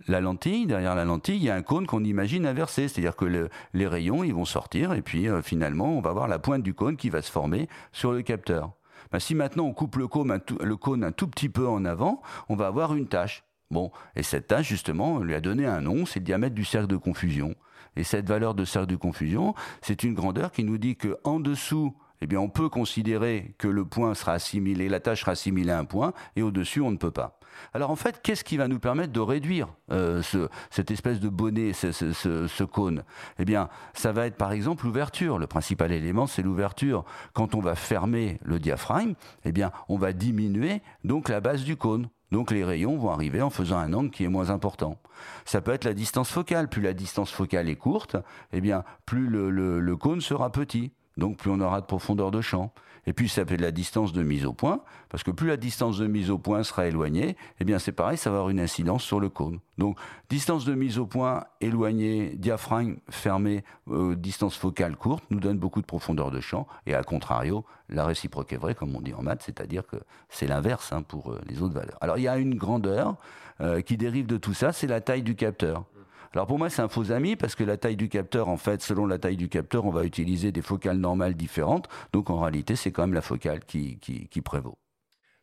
la 0.07 0.21
lentille, 0.21 0.67
derrière 0.67 0.95
la 0.95 1.05
lentille, 1.05 1.37
il 1.37 1.45
y 1.45 1.51
a 1.51 1.55
un 1.55 1.63
cône 1.63 1.87
qu'on 1.87 2.05
imagine 2.05 2.47
inversé, 2.47 2.89
c'est-à-dire 2.89 3.17
que 3.17 3.49
les 3.75 3.87
rayons, 3.87 4.25
ils 4.25 4.35
vont 4.35 4.45
sortir, 4.45 4.93
et 4.93 5.03
puis 5.03 5.29
euh, 5.29 5.43
finalement, 5.43 5.97
on 5.97 6.01
va 6.01 6.13
voir 6.13 6.29
la 6.29 6.39
pointe 6.39 6.63
du 6.63 6.75
cône 6.75 6.97
qui 6.97 7.11
va 7.11 7.23
se 7.23 7.31
former 7.31 7.69
sur 7.93 8.13
le 8.13 8.23
capteur. 8.23 8.73
Ben, 9.13 9.19
si 9.19 9.35
maintenant 9.35 9.65
on 9.65 9.73
coupe 9.73 9.97
le 9.97 10.07
cône, 10.07 10.31
un 10.31 11.13
tout, 11.13 11.29
petit 11.29 11.49
peu 11.49 11.67
en 11.67 11.85
avant, 11.85 12.23
on 12.49 12.57
va 12.57 12.67
avoir 12.67 12.95
une 12.95 13.09
tâche. 13.09 13.45
Bon, 13.71 13.91
et 14.17 14.23
cette 14.23 14.49
tâche, 14.49 14.69
justement, 14.69 15.15
on 15.15 15.21
lui 15.21 15.35
a 15.35 15.41
donné 15.41 15.67
un 15.67 15.81
nom, 15.81 16.07
c'est 16.07 16.21
le 16.21 16.25
diamètre 16.25 16.55
du 16.55 16.65
cercle 16.65 16.89
de 16.89 16.97
confusion. 16.97 17.55
Et 17.97 18.05
cette 18.05 18.29
valeur 18.29 18.55
de 18.55 18.65
cercle 18.65 18.89
de 18.89 18.97
confusion, 18.97 19.55
c'est 19.81 20.05
une 20.05 20.15
grandeur 20.15 20.53
qui 20.53 20.65
nous 20.65 20.79
dit 20.79 20.97
que 20.97 21.19
dessous, 21.41 21.95
eh 22.21 22.27
bien, 22.27 22.41
on 22.41 22.49
peut 22.49 22.69
considérer 22.69 23.55
que 23.59 23.69
le 23.69 23.85
point 23.85 24.15
sera 24.15 24.33
assimilé, 24.33 24.89
la 24.89 25.01
tâche 25.01 25.21
sera 25.21 25.33
assimilée 25.33 25.73
à 25.73 25.79
un 25.79 25.85
point, 25.85 26.13
et 26.37 26.43
au-dessus, 26.43 26.81
on 26.81 26.91
ne 26.91 26.97
peut 26.97 27.11
pas. 27.11 27.41
Alors 27.75 27.91
en 27.91 27.97
fait, 27.97 28.21
qu'est-ce 28.23 28.45
qui 28.45 28.57
va 28.57 28.69
nous 28.69 28.79
permettre 28.79 29.13
de 29.13 29.21
réduire 29.21 29.69
euh, 29.91 30.23
cette 30.71 30.91
espèce 30.91 31.21
de 31.21 31.29
bonnet, 31.29 31.73
ce, 31.73 32.65
cône? 32.65 33.05
Eh 33.39 33.45
bien, 33.45 33.69
ça 33.93 34.13
va 34.13 34.27
être 34.27 34.37
par 34.37 34.53
exemple 34.53 34.87
l'ouverture. 34.87 35.39
Le 35.39 35.47
principal 35.47 35.93
élément, 35.93 36.27
c'est 36.27 36.43
l'ouverture. 36.43 37.05
Quand 37.33 37.55
on 37.55 37.61
va 37.61 37.75
fermer 37.75 38.39
le 38.43 38.59
diaphragme, 38.59 39.15
eh 39.45 39.53
bien, 39.53 39.73
on 39.89 39.97
va 39.97 40.13
diminuer 40.13 40.83
donc 41.05 41.29
la 41.29 41.41
base 41.41 41.65
du 41.65 41.77
cône. 41.77 42.09
Donc 42.31 42.53
les 42.53 42.65
rayons 42.65 42.97
vont 42.97 43.11
arriver 43.11 43.43
en 43.43 43.51
faisant 43.51 43.79
un 43.79 43.93
angle 43.93 44.11
qui 44.11 44.23
est 44.23 44.29
moins 44.29 44.51
important. 44.51 44.99
Ça 45.45 45.61
peut 45.61 45.73
être 45.73 45.85
la 45.85 45.95
distance 45.95 46.31
focale. 46.31 46.69
Plus 46.69 46.83
la 46.83 46.93
distance 46.93 47.33
focale 47.33 47.69
est 47.69 47.77
courte, 47.77 48.17
eh 48.53 48.61
bien, 48.61 48.85
plus 49.05 49.27
le 49.27 49.97
cône 49.97 50.21
sera 50.21 50.51
petit. 50.53 50.93
Donc 51.17 51.37
plus 51.37 51.51
on 51.51 51.61
aura 51.61 51.81
de 51.81 51.87
profondeur 51.87 52.31
de 52.31 52.41
champ. 52.41 52.73
Et 53.07 53.13
puis 53.13 53.29
ça 53.29 53.45
fait 53.45 53.57
de 53.57 53.63
la 53.63 53.71
distance 53.71 54.13
de 54.13 54.23
mise 54.23 54.45
au 54.45 54.53
point, 54.53 54.83
parce 55.09 55.23
que 55.23 55.31
plus 55.31 55.49
la 55.49 55.57
distance 55.57 55.99
de 55.99 56.07
mise 56.07 56.31
au 56.31 56.39
point 56.39 56.63
sera 56.63 56.87
éloignée, 56.87 57.37
eh 57.59 57.65
bien 57.65 57.79
c'est 57.79 57.93
pareil, 57.93 58.19
ça 58.19 58.31
va 58.31 58.37
avoir 58.37 58.51
une 58.51 58.61
incidence 58.61 59.03
sur 59.03 59.21
le 59.21 59.29
cône. 59.29 59.59
Donc 59.79 59.99
distance 60.29 60.65
de 60.65 60.75
mise 60.75 60.99
au 60.99 61.07
point 61.07 61.45
éloignée, 61.61 62.35
diaphragme 62.37 62.97
fermé, 63.09 63.65
euh, 63.91 64.15
distance 64.15 64.57
focale 64.57 64.97
courte, 64.97 65.25
nous 65.31 65.41
donne 65.41 65.59
beaucoup 65.59 65.81
de 65.81 65.87
profondeur 65.87 66.31
de 66.31 66.41
champ. 66.41 66.67
Et 66.87 66.95
à 66.95 67.03
contrario, 67.03 67.65
la 67.89 68.05
réciproque 68.05 68.53
est 68.53 68.59
vraie, 68.59 68.75
comme 68.75 68.95
on 68.95 69.01
dit 69.01 69.15
en 69.15 69.23
maths, 69.23 69.43
c'est-à-dire 69.45 69.87
que 69.87 69.97
c'est 70.29 70.47
l'inverse 70.47 70.93
hein, 70.93 71.03
pour 71.03 71.33
euh, 71.33 71.41
les 71.49 71.63
autres 71.63 71.75
valeurs. 71.75 71.99
Alors 72.03 72.19
il 72.19 72.23
y 72.23 72.29
a 72.29 72.37
une 72.37 72.55
grandeur 72.55 73.17
euh, 73.61 73.81
qui 73.81 73.97
dérive 73.97 74.27
de 74.27 74.37
tout 74.37 74.55
ça, 74.55 74.73
c'est 74.73 74.87
la 74.87 75.01
taille 75.01 75.23
du 75.23 75.37
capteur. 75.37 75.85
Alors 76.33 76.47
pour 76.47 76.59
moi, 76.59 76.71
c'est 76.71 76.83
un 76.83 76.89
faux 76.89 77.11
ami 77.11 77.35
parce 77.35 77.55
que 77.57 77.65
la 77.65 77.77
taille 77.77 77.97
du 77.97 78.09
capteur, 78.09 78.49
en 78.49 78.57
fait, 78.57 78.83
selon 78.83 79.07
la 79.07 79.19
taille 79.19 79.37
du 79.37 79.49
capteur, 79.49 79.85
on 79.85 79.91
va 79.91 80.05
utiliser 80.05 80.53
des 80.53 80.63
focales 80.63 80.99
normales 80.99 81.35
différentes. 81.35 81.89
Donc 82.13 82.31
en 82.31 82.41
réalité, 82.41 82.77
c'est 82.77 82.93
quand 82.93 83.03
même 83.03 83.15
la 83.15 83.23
focale 83.23 83.65
qui, 83.65 83.99
qui, 83.99 84.41
prévaut. 84.41 84.79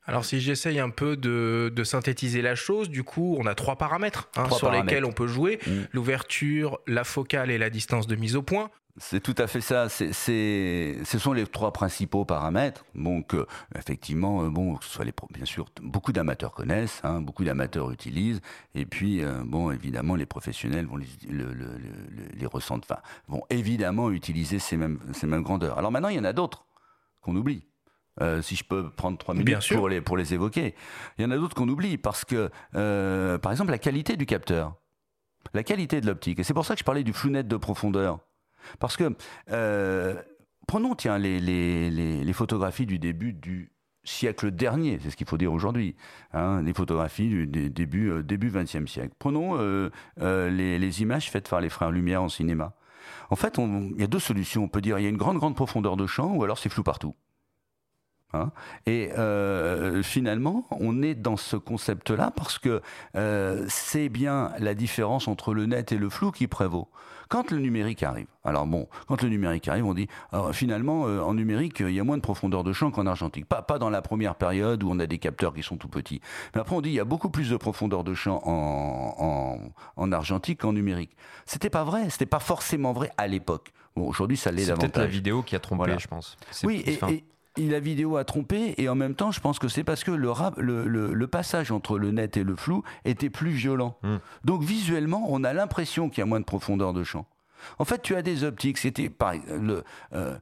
Alors 0.06 0.24
si 0.24 0.40
j'essaye 0.40 0.80
un 0.80 0.90
peu 0.90 1.18
de, 1.18 1.84
synthétiser 1.84 2.42
la 2.42 2.56
chose, 2.56 2.90
du 2.90 3.04
coup, 3.04 3.36
on 3.38 3.46
a 3.46 3.54
trois 3.54 3.76
paramètres 3.76 4.30
hein, 4.38 4.50
sur 4.50 4.72
lesquels 4.72 5.04
on 5.04 5.12
peut 5.12 5.28
jouer. 5.28 5.60
Mm. 5.68 5.72
L'ouverture, 5.92 6.80
la 6.88 7.04
focale 7.04 7.52
et 7.52 7.58
la 7.58 7.70
distance 7.70 8.08
de 8.08 8.16
mise 8.16 8.38
au 8.38 8.42
point. 8.42 8.72
C'est 9.00 9.22
tout 9.22 9.36
à 9.38 9.46
fait 9.46 9.62
ça. 9.62 9.90
C'est, 9.90 10.98
ce 11.04 11.20
sont 11.20 11.34
les 11.34 11.46
trois 11.46 11.72
principaux 11.72 12.26
paramètres. 12.26 12.84
Donc, 12.96 13.36
effectivement, 13.76 14.44
euh, 14.44 14.50
bon, 14.50 14.80
soit 14.82 15.06
les, 15.06 15.14
bien 15.32 15.46
sûr, 15.46 15.68
beaucoup 15.82 16.12
d'amateurs 16.12 16.52
connaissent, 16.52 17.02
hein, 17.04 17.22
beaucoup 17.22 17.44
d'amateurs 17.44 17.92
utilisent, 17.92 18.42
et 18.74 18.86
puis, 18.86 19.24
euh, 19.24 19.44
bon, 19.46 19.72
évidemment, 19.72 20.16
les 20.16 20.26
professionnels 20.26 20.88
vont 20.88 20.98
les, 20.98 21.08
les 21.30 22.46
ressentent, 22.48 22.86
enfin, 22.90 23.02
vont 23.28 23.44
évidemment 23.52 24.10
utiliser 24.10 24.58
ces 24.58 24.78
mêmes, 24.78 25.00
ces 25.14 25.28
mêmes 25.28 25.44
grandeurs. 25.44 25.78
Alors 25.78 25.92
maintenant, 25.92 26.10
il 26.10 26.18
y 26.18 26.20
en 26.20 26.24
a 26.24 26.34
d'autres 26.34 26.66
qu'on 27.22 27.36
oublie. 27.36 27.64
Euh, 28.20 28.42
si 28.42 28.56
je 28.56 28.64
peux 28.64 28.90
prendre 28.90 29.20
trois 29.20 29.36
minutes 29.36 29.60
pour 29.76 29.90
les, 29.90 30.02
pour 30.02 30.18
les 30.18 30.34
évoquer. 30.34 30.74
Il 31.18 31.22
y 31.22 31.26
en 31.26 31.30
a 31.30 31.38
d'autres 31.38 31.54
qu'on 31.54 31.70
oublie 31.70 32.00
parce 32.00 32.26
que, 32.26 32.50
par 33.38 33.52
exemple, 33.52 33.70
la 33.70 33.78
qualité 33.78 34.18
du 34.18 34.26
capteur, 34.26 34.74
la 35.54 35.62
qualité 35.62 36.02
de 36.02 36.08
l'optique. 36.08 36.40
Et 36.40 36.44
c'est 36.44 36.56
pour 36.56 36.66
ça 36.66 36.74
que 36.74 36.80
je 36.80 36.84
parlais 36.84 37.04
du 37.04 37.14
flou 37.14 37.30
net 37.30 37.48
de 37.48 37.58
profondeur. 37.58 38.20
Parce 38.80 38.98
que, 38.98 39.16
euh, 39.52 40.16
prenons, 40.68 40.96
tiens, 40.96 41.18
les, 41.18 42.34
photographies 42.34 42.86
du 42.86 43.00
début 43.00 43.34
du 43.34 43.72
siècle 44.04 44.52
dernier, 44.52 45.00
c'est 45.02 45.10
ce 45.10 45.18
qu'il 45.18 45.28
faut 45.28 45.38
dire 45.38 45.52
aujourd'hui, 45.52 45.96
hein, 46.34 46.62
les 46.62 46.74
photographies 46.74 47.28
du, 47.28 47.70
début, 47.70 48.10
euh, 48.10 48.24
début 48.24 48.50
20e 48.50 48.88
siècle. 48.88 49.14
Prenons 49.20 49.58
euh, 49.58 49.90
les, 50.18 50.80
les, 50.80 51.02
images 51.02 51.30
faites 51.30 51.50
par 51.50 51.60
les 51.60 51.70
frères 51.70 51.92
Lumière 51.92 52.24
en 52.24 52.30
cinéma. 52.30 52.74
En 53.30 53.36
fait, 53.36 53.58
il 53.58 54.00
y 54.00 54.04
a 54.04 54.08
deux 54.08 54.20
solutions. 54.20 54.64
On 54.64 54.68
peut 54.70 54.82
dire 54.82 54.98
il 55.00 55.04
y 55.04 55.06
a 55.06 55.10
une 55.10 55.18
grande, 55.18 55.38
grande 55.38 55.56
profondeur 55.56 55.98
de 55.98 56.06
champ, 56.06 56.34
ou 56.34 56.44
alors 56.44 56.58
c'est 56.58 56.70
flou 56.70 56.84
partout. 56.84 57.16
Hein. 58.34 58.52
et 58.86 59.10
euh, 59.18 60.04
finalement, 60.04 60.66
on 60.72 61.02
est 61.02 61.16
dans 61.16 61.38
ce 61.38 61.56
concept-là 61.56 62.32
parce 62.36 62.60
que 62.60 62.82
euh, 63.16 63.66
c'est 63.70 64.10
bien 64.10 64.52
la 64.60 64.74
différence 64.74 65.30
entre 65.30 65.54
le 65.54 65.66
net 65.66 65.94
et 65.94 65.98
le 65.98 66.10
flou 66.10 66.32
qui 66.32 66.48
prévaut. 66.48 66.90
Quand 67.30 67.52
le 67.52 67.60
numérique 67.60 68.04
arrive, 68.04 68.28
alors 68.44 68.66
bon, 68.66 68.88
quand 69.08 69.22
le 69.22 69.30
numérique 69.30 69.68
arrive, 69.68 69.86
on 69.86 69.94
dit 69.94 70.08
finalement 70.54 71.08
euh, 71.08 71.22
en 71.22 71.34
numérique 71.34 71.80
il 71.80 71.92
y 71.92 72.00
a 72.00 72.04
moins 72.04 72.18
de 72.18 72.22
profondeur 72.22 72.64
de 72.64 72.74
champ 72.74 72.92
qu'en 72.92 73.06
argentique. 73.06 73.46
Pas, 73.46 73.62
pas 73.62 73.80
dans 73.80 73.90
la 73.90 74.02
première 74.02 74.36
période 74.36 74.84
où 74.84 74.90
on 74.90 75.00
a 75.00 75.08
des 75.08 75.18
capteurs 75.18 75.54
qui 75.54 75.64
sont 75.64 75.78
tout 75.78 75.90
petits. 75.90 76.22
Mais 76.54 76.62
après 76.62 76.76
on 76.76 76.82
dit 76.82 76.90
il 76.90 76.96
y 76.96 77.00
a 77.00 77.06
beaucoup 77.06 77.30
plus 77.30 77.50
de 77.50 77.58
profondeur 77.58 78.04
de 78.04 78.14
champ 78.14 78.42
en, 78.46 79.16
en, 79.20 79.58
en 79.96 80.12
argentique 80.12 80.62
qu'en 80.62 80.74
numérique. 80.74 81.16
C'était 81.46 81.70
pas 81.70 81.84
vrai, 81.84 82.10
c'était 82.10 82.26
pas 82.26 82.40
forcément 82.40 82.94
vrai 82.94 83.12
à 83.18 83.28
l'époque. 83.28 83.72
Bon, 83.96 84.08
aujourd'hui 84.08 84.38
ça 84.38 84.52
l'est 84.52 84.66
davantage. 84.66 84.88
C'est 84.88 84.94
peut-être 84.94 85.06
la 85.06 85.12
vidéo 85.12 85.44
qui 85.44 85.56
a 85.56 85.60
trompé, 85.60 85.96
je 85.98 86.08
pense. 86.08 86.38
Oui, 86.64 86.84
et, 86.86 87.00
la 87.58 87.80
vidéo 87.80 88.18
a 88.18 88.24
trompé 88.24 88.76
et 88.78 88.90
en 88.90 88.96
même 88.96 89.16
temps, 89.16 89.32
je 89.32 89.40
pense 89.40 89.60
que 89.60 89.68
c'est 89.68 89.84
parce 89.84 90.04
que 90.04 90.12
le, 90.12 90.86
le, 90.88 91.28
passage 91.28 91.72
entre 91.72 91.98
le 91.98 92.12
net 92.12 92.38
et 92.38 92.44
le 92.44 92.56
flou 92.56 92.84
était 93.06 93.30
plus 93.30 93.52
violent. 93.52 93.98
Hmm. 94.04 94.18
Donc 94.46 94.64
visuellement, 94.64 95.26
on 95.30 95.44
a 95.44 95.54
l'impression 95.54 96.10
qu'il 96.10 96.20
y 96.20 96.22
a 96.22 96.26
moins 96.26 96.40
de 96.40 96.46
profondeur 96.46 96.94
de 96.94 97.04
champ. 97.04 97.26
En 97.80 97.86
fait, 97.86 98.02
tu 98.02 98.16
as 98.16 98.22
des 98.22 98.44
optiques. 98.44 98.78
C'était 98.78 99.12
le, 99.60 99.84
euh, 100.14 100.38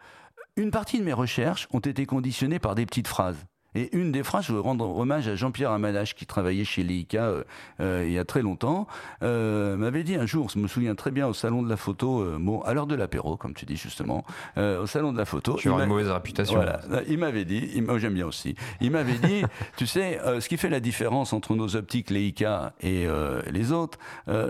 une 0.57 0.71
partie 0.71 0.99
de 0.99 1.03
mes 1.03 1.13
recherches 1.13 1.67
ont 1.71 1.79
été 1.79 2.05
conditionnées 2.05 2.59
par 2.59 2.75
des 2.75 2.85
petites 2.85 3.07
phrases. 3.07 3.45
Et 3.75 3.95
une 3.95 4.11
des 4.11 4.23
phrases, 4.23 4.45
je 4.45 4.53
veux 4.53 4.59
rendre 4.61 4.87
hommage 4.97 5.27
à 5.27 5.35
Jean-Pierre 5.35 5.71
Amadache, 5.71 6.15
qui 6.15 6.25
travaillait 6.25 6.63
chez 6.63 6.81
Leica 6.81 7.25
euh, 7.25 7.43
euh, 7.81 8.03
il 8.07 8.13
y 8.13 8.19
a 8.19 8.23
très 8.23 8.41
longtemps, 8.41 8.87
euh, 9.21 9.75
m'avait 9.75 10.03
dit 10.03 10.15
un 10.15 10.25
jour, 10.25 10.49
je 10.49 10.59
me 10.59 10.67
souviens 10.67 10.95
très 10.95 11.11
bien, 11.11 11.27
au 11.27 11.33
salon 11.33 11.61
de 11.61 11.69
la 11.69 11.77
photo, 11.77 12.25
bon, 12.39 12.61
à 12.61 12.73
l'heure 12.73 12.87
de 12.87 12.95
l'apéro, 12.95 13.35
comme 13.35 13.53
tu 13.53 13.65
dis 13.65 13.75
justement, 13.75 14.23
au 14.57 14.85
salon 14.87 15.11
de 15.11 15.17
la 15.17 15.25
photo. 15.25 15.55
Tu 15.55 15.69
as 15.69 15.73
une 15.73 15.85
mauvaise 15.85 16.09
réputation. 16.09 16.55
Voilà, 16.55 16.79
il 17.07 17.17
m'avait 17.17 17.45
dit, 17.45 17.81
moi 17.81 17.99
j'aime 17.99 18.13
bien 18.13 18.25
aussi, 18.25 18.55
il 18.79 18.91
m'avait 18.91 19.17
dit, 19.17 19.43
tu 19.77 19.85
sais, 19.85 20.19
ce 20.39 20.47
qui 20.47 20.57
fait 20.57 20.69
la 20.69 20.79
différence 20.79 21.33
entre 21.33 21.55
nos 21.55 21.75
optiques 21.75 22.09
Leica 22.09 22.73
et 22.81 23.07
les 23.51 23.71
autres, 23.71 23.99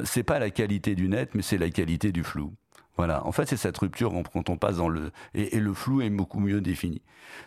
c'est 0.04 0.24
pas 0.24 0.40
la 0.40 0.52
qualité 0.52 0.96
du 0.96 1.10
net, 1.10 1.32
mais 1.34 1.42
c'est 1.42 1.58
la 1.58 1.70
qualité 1.70 2.12
du 2.12 2.24
flou. 2.24 2.54
Voilà, 2.98 3.26
en 3.26 3.32
fait, 3.32 3.48
c'est 3.48 3.58
cette 3.58 3.78
rupture 3.78 4.14
quand 4.32 4.50
on 4.50 4.58
passe 4.58 4.78
dans 4.78 4.88
le... 4.88 5.12
Et, 5.34 5.60
le 5.60 5.74
flou 5.74 6.02
est 6.02 6.10
beaucoup 6.10 6.40
mieux 6.40 6.62
défini. 6.62 7.02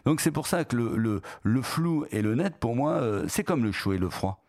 Donc 0.04 0.20
c'est 0.20 0.30
pour 0.30 0.46
ça 0.46 0.64
que 0.64 0.76
le, 0.76 1.22
le, 1.42 1.62
flou 1.62 2.04
et 2.10 2.20
le 2.20 2.34
net, 2.34 2.56
pour 2.58 2.76
moi, 2.76 2.92
euh, 2.92 3.24
c'est 3.28 3.44
comme 3.44 3.64
le 3.64 3.72
chaud 3.72 3.94
et 3.94 3.98
le 3.98 4.10
froid. 4.10 4.44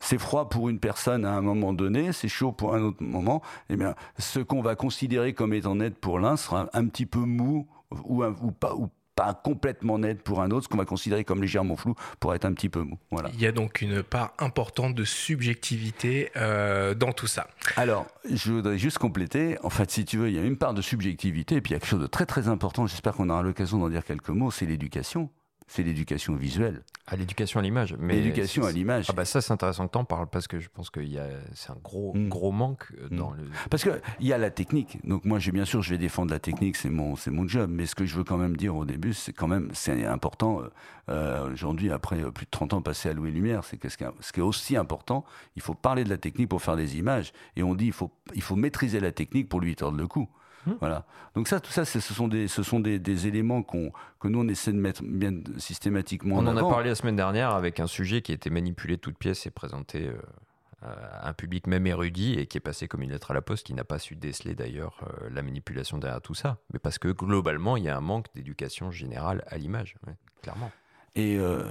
C'est 0.00 0.18
froid 0.18 0.50
pour 0.50 0.68
une 0.68 0.80
personne 0.80 1.24
à 1.24 1.32
un 1.32 1.40
moment 1.40 1.72
donné, 1.72 2.12
c'est 2.12 2.28
chaud 2.28 2.52
pour 2.52 2.74
un 2.74 2.82
autre 2.82 3.02
moment. 3.02 3.40
Eh 3.70 3.76
bien, 3.76 3.94
ce 4.18 4.40
qu'on 4.40 4.60
va 4.60 4.74
considérer 4.74 5.32
comme 5.32 5.54
étant 5.54 5.76
net 5.76 5.96
pour 5.96 6.18
l'un 6.18 6.36
sera 6.36 6.68
un 6.74 6.86
petit 6.88 7.06
peu 7.06 7.20
mou 7.20 7.66
ou, 8.04 8.22
ou 8.24 8.50
pas, 8.50 8.74
ou 8.74 8.90
pas 9.14 9.34
complètement 9.34 9.98
net 9.98 10.22
pour 10.22 10.42
un 10.42 10.50
autre, 10.50 10.64
ce 10.64 10.68
qu'on 10.68 10.78
va 10.78 10.84
considérer 10.84 11.24
comme 11.24 11.40
légèrement 11.40 11.76
flou 11.76 11.94
pour 12.20 12.34
être 12.34 12.44
un 12.44 12.52
petit 12.52 12.68
peu 12.68 12.80
mou. 12.80 12.98
Voilà. 13.10 13.30
Il 13.34 13.40
y 13.40 13.46
a 13.46 13.52
donc 13.52 13.80
une 13.80 14.02
part 14.02 14.32
importante 14.38 14.94
de 14.94 15.04
subjectivité 15.04 16.30
euh, 16.36 16.94
dans 16.94 17.12
tout 17.12 17.26
ça. 17.26 17.46
Alors, 17.76 18.06
je 18.28 18.52
voudrais 18.52 18.78
juste 18.78 18.98
compléter. 18.98 19.56
En 19.62 19.70
fait, 19.70 19.90
si 19.90 20.04
tu 20.04 20.18
veux, 20.18 20.28
il 20.28 20.34
y 20.34 20.38
a 20.38 20.42
une 20.42 20.56
part 20.56 20.74
de 20.74 20.82
subjectivité 20.82 21.56
et 21.56 21.60
puis 21.60 21.70
il 21.70 21.74
y 21.74 21.76
a 21.76 21.80
quelque 21.80 21.88
chose 21.88 22.00
de 22.00 22.06
très 22.06 22.26
très 22.26 22.48
important. 22.48 22.86
J'espère 22.86 23.14
qu'on 23.14 23.30
aura 23.30 23.42
l'occasion 23.42 23.78
d'en 23.78 23.88
dire 23.88 24.04
quelques 24.04 24.30
mots. 24.30 24.50
C'est 24.50 24.66
l'éducation 24.66 25.30
c'est 25.66 25.82
l'éducation 25.82 26.36
visuelle. 26.36 26.82
À 27.06 27.16
l'éducation 27.16 27.60
à 27.60 27.62
l'image. 27.62 27.96
Mais 27.98 28.14
l'éducation 28.14 28.64
à 28.64 28.72
l'image. 28.72 29.06
Ah 29.08 29.12
bah 29.12 29.24
ça 29.24 29.40
c'est 29.40 29.52
intéressant 29.52 29.86
que 29.86 29.92
tu 29.92 29.98
en 29.98 30.04
parles 30.04 30.26
parce 30.26 30.46
que 30.46 30.58
je 30.58 30.68
pense 30.68 30.90
que 30.90 31.00
c'est 31.54 31.70
un 31.70 31.76
gros 31.82 32.14
mm. 32.14 32.28
gros 32.28 32.52
manque 32.52 32.86
euh, 32.98 33.08
dans 33.10 33.30
mm. 33.30 33.36
le. 33.36 33.42
Parce 33.70 33.84
que 33.84 34.00
il 34.20 34.26
y 34.26 34.32
a 34.32 34.38
la 34.38 34.50
technique. 34.50 34.98
Donc 35.06 35.24
moi 35.24 35.38
bien 35.52 35.64
sûr 35.64 35.82
je 35.82 35.90
vais 35.90 35.98
défendre 35.98 36.32
la 36.32 36.38
technique, 36.38 36.76
c'est 36.76 36.90
mon 36.90 37.14
mon 37.26 37.46
job. 37.48 37.70
Mais 37.70 37.86
ce 37.86 37.94
que 37.94 38.06
je 38.06 38.16
veux 38.16 38.24
quand 38.24 38.38
même 38.38 38.56
dire 38.56 38.76
au 38.76 38.84
début, 38.84 39.12
c'est 39.12 39.32
quand 39.32 39.48
même 39.48 39.70
c'est 39.72 40.04
important 40.06 40.60
euh, 40.60 40.70
euh, 41.10 41.52
aujourd'hui 41.52 41.90
après 41.90 42.16
plus 42.30 42.46
de 42.46 42.50
30 42.50 42.74
ans 42.74 42.82
passés 42.82 43.10
à 43.10 43.12
Louis 43.12 43.32
Lumière, 43.32 43.64
c'est 43.64 43.76
que 43.76 43.88
ce 43.88 43.96
qui, 43.96 44.04
est, 44.04 44.42
aussi 44.42 44.76
important, 44.76 45.24
il 45.56 45.62
faut 45.62 45.74
parler 45.74 46.04
de 46.04 46.10
la 46.10 46.18
technique 46.18 46.48
pour 46.48 46.62
faire 46.62 46.76
des 46.76 46.98
images. 46.98 47.32
Et 47.56 47.62
on 47.62 47.74
dit 47.74 47.86
il 47.86 47.92
faut 47.92 48.10
il 48.34 48.42
faut 48.42 48.56
maîtriser 48.56 49.00
la 49.00 49.12
technique 49.12 49.48
pour 49.48 49.60
lui 49.60 49.76
tordre 49.76 49.98
le 49.98 50.06
cou. 50.06 50.28
Mmh. 50.66 50.72
Voilà. 50.80 51.04
Donc 51.34 51.48
ça, 51.48 51.60
tout 51.60 51.70
ça, 51.70 51.84
ce 51.84 52.00
sont 52.00 52.28
des, 52.28 52.48
ce 52.48 52.62
sont 52.62 52.80
des, 52.80 53.26
éléments 53.26 53.62
qu'on, 53.62 53.92
que 54.20 54.28
nous 54.28 54.40
on 54.40 54.48
essaie 54.48 54.72
de 54.72 54.78
mettre 54.78 55.02
bien 55.04 55.32
systématiquement. 55.58 56.36
On 56.36 56.46
en, 56.46 56.56
a 56.56 56.62
parlé 56.62 56.90
la 56.90 56.94
semaine 56.94 57.16
dernière 57.16 57.50
avec 57.50 57.80
un 57.80 57.86
sujet 57.86 58.22
qui 58.22 58.32
a 58.32 58.34
été 58.34 58.50
manipulé 58.50 58.96
de 58.96 59.00
toutes 59.00 59.18
pièces 59.18 59.46
et 59.46 59.50
présenté. 59.50 60.08
Euh, 60.08 60.16
à 60.82 61.30
un 61.30 61.32
public 61.32 61.66
même 61.66 61.86
érudit 61.86 62.34
et 62.34 62.46
qui 62.46 62.58
est 62.58 62.60
passé 62.60 62.88
comme 62.88 63.00
une 63.00 63.10
lettre 63.10 63.30
à 63.30 63.34
la 63.34 63.40
poste, 63.40 63.66
qui 63.66 63.72
n'a 63.72 63.84
pas 63.84 63.98
su 63.98 64.16
déceler 64.16 64.54
d'ailleurs 64.54 65.00
euh, 65.02 65.30
la 65.30 65.40
manipulation 65.40 65.96
derrière 65.96 66.20
tout 66.20 66.34
ça. 66.34 66.58
Mais 66.74 66.78
parce 66.78 66.98
que 66.98 67.08
globalement, 67.08 67.78
il 67.78 67.84
y 67.84 67.88
a 67.88 67.96
un 67.96 68.02
manque 68.02 68.26
d'éducation 68.34 68.90
générale 68.90 69.42
à 69.46 69.56
l'image, 69.56 69.96
clairement. 70.42 70.70
Et 71.14 71.38
euh, 71.38 71.64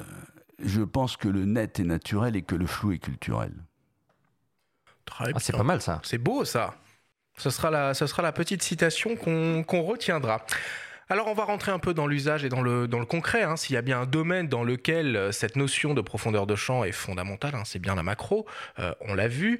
je 0.57 0.81
pense 0.81 1.15
que 1.15 1.27
le 1.27 1.45
net 1.45 1.79
est 1.79 1.83
naturel 1.83 2.35
et 2.35 2.41
que 2.41 2.55
le 2.55 2.65
flou 2.65 2.93
est 2.93 3.00
culturel. 3.00 3.53
Très 5.05 5.31
ah, 5.35 5.39
c'est 5.39 5.55
pas 5.55 5.63
mal 5.63 5.81
ça. 5.81 6.00
C'est 6.03 6.17
beau 6.17 6.43
ça. 6.45 6.75
Ce 7.37 7.49
sera 7.49 7.71
la, 7.71 8.31
petite 8.31 8.63
citation 8.63 9.15
qu'on 9.15 9.81
retiendra. 9.81 10.45
Alors 11.09 11.27
on 11.27 11.33
va 11.33 11.43
rentrer 11.43 11.71
un 11.71 11.79
peu 11.79 11.93
dans 11.93 12.07
l'usage 12.07 12.45
et 12.45 12.49
dans 12.49 12.61
le, 12.61 12.87
dans 12.87 12.99
le 12.99 13.05
concret. 13.05 13.43
Hein. 13.43 13.57
S'il 13.57 13.73
y 13.75 13.77
a 13.77 13.81
bien 13.81 14.01
un 14.01 14.05
domaine 14.05 14.47
dans 14.47 14.63
lequel 14.63 15.15
euh, 15.15 15.31
cette 15.31 15.57
notion 15.57 15.93
de 15.93 16.01
profondeur 16.01 16.47
de 16.47 16.55
champ 16.55 16.83
est 16.83 16.93
fondamentale, 16.93 17.55
hein, 17.55 17.63
c'est 17.65 17.79
bien 17.79 17.95
la 17.95 18.03
macro, 18.03 18.47
euh, 18.79 18.93
on 19.01 19.13
l'a 19.13 19.27
vu. 19.27 19.59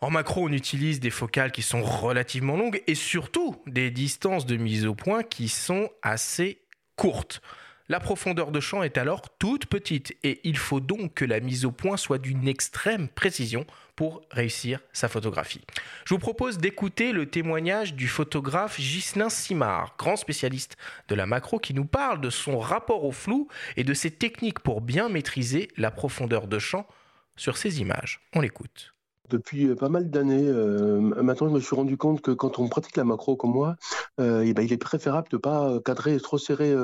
En 0.00 0.10
macro, 0.10 0.44
on 0.44 0.52
utilise 0.52 0.98
des 0.98 1.10
focales 1.10 1.52
qui 1.52 1.62
sont 1.62 1.82
relativement 1.82 2.56
longues 2.56 2.82
et 2.86 2.94
surtout 2.94 3.62
des 3.66 3.90
distances 3.90 4.46
de 4.46 4.56
mise 4.56 4.86
au 4.86 4.94
point 4.94 5.22
qui 5.22 5.48
sont 5.48 5.90
assez 6.02 6.62
courtes. 6.96 7.42
La 7.90 7.98
profondeur 7.98 8.52
de 8.52 8.60
champ 8.60 8.84
est 8.84 8.98
alors 8.98 9.36
toute 9.40 9.66
petite 9.66 10.16
et 10.22 10.40
il 10.44 10.56
faut 10.56 10.78
donc 10.78 11.12
que 11.14 11.24
la 11.24 11.40
mise 11.40 11.64
au 11.64 11.72
point 11.72 11.96
soit 11.96 12.18
d'une 12.18 12.46
extrême 12.46 13.08
précision 13.08 13.66
pour 13.96 14.20
réussir 14.30 14.78
sa 14.92 15.08
photographie. 15.08 15.62
Je 16.04 16.14
vous 16.14 16.20
propose 16.20 16.58
d'écouter 16.58 17.10
le 17.10 17.26
témoignage 17.26 17.94
du 17.94 18.06
photographe 18.06 18.78
Ghislain 18.78 19.28
Simard, 19.28 19.96
grand 19.98 20.14
spécialiste 20.14 20.76
de 21.08 21.16
la 21.16 21.26
macro, 21.26 21.58
qui 21.58 21.74
nous 21.74 21.84
parle 21.84 22.20
de 22.20 22.30
son 22.30 22.60
rapport 22.60 23.04
au 23.04 23.10
flou 23.10 23.48
et 23.76 23.82
de 23.82 23.92
ses 23.92 24.12
techniques 24.12 24.60
pour 24.60 24.82
bien 24.82 25.08
maîtriser 25.08 25.66
la 25.76 25.90
profondeur 25.90 26.46
de 26.46 26.60
champ 26.60 26.86
sur 27.34 27.56
ces 27.56 27.80
images. 27.80 28.20
On 28.36 28.40
l'écoute. 28.40 28.94
Depuis 29.30 29.66
euh, 29.68 29.76
pas 29.76 29.88
mal 29.88 30.10
d'années, 30.10 30.46
euh, 30.46 31.00
maintenant 31.00 31.48
je 31.48 31.54
me 31.54 31.60
suis 31.60 31.76
rendu 31.76 31.96
compte 31.96 32.20
que 32.20 32.32
quand 32.32 32.58
on 32.58 32.68
pratique 32.68 32.96
la 32.96 33.04
macro 33.04 33.36
comme 33.36 33.52
moi, 33.52 33.76
euh, 34.20 34.42
eh 34.44 34.52
ben, 34.52 34.62
il 34.62 34.72
est 34.72 34.76
préférable 34.76 35.28
de 35.30 35.36
ne 35.36 35.40
pas 35.40 35.78
cadrer 35.84 36.18
trop 36.18 36.36
serré 36.36 36.74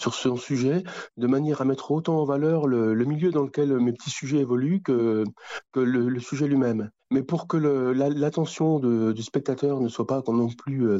sur 0.00 0.14
son 0.14 0.36
sujet, 0.36 0.82
de 1.16 1.26
manière 1.26 1.60
à 1.60 1.64
mettre 1.64 1.92
autant 1.92 2.20
en 2.20 2.24
valeur 2.24 2.66
le, 2.66 2.94
milieu 3.04 3.30
dans 3.30 3.44
lequel 3.44 3.78
mes 3.78 3.92
petits 3.92 4.10
sujets 4.10 4.38
évoluent 4.38 4.82
que, 4.82 5.24
que 5.72 5.80
le 5.80 6.20
sujet 6.20 6.48
lui-même 6.48 6.90
mais 7.10 7.22
pour 7.22 7.46
que 7.46 7.56
l'attention 7.56 8.78
du 8.78 9.22
spectateur 9.22 9.80
ne 9.80 9.88
soit 9.88 10.06
pas 10.06 10.22
non 10.28 10.48
plus 10.48 10.88
euh, 10.88 10.98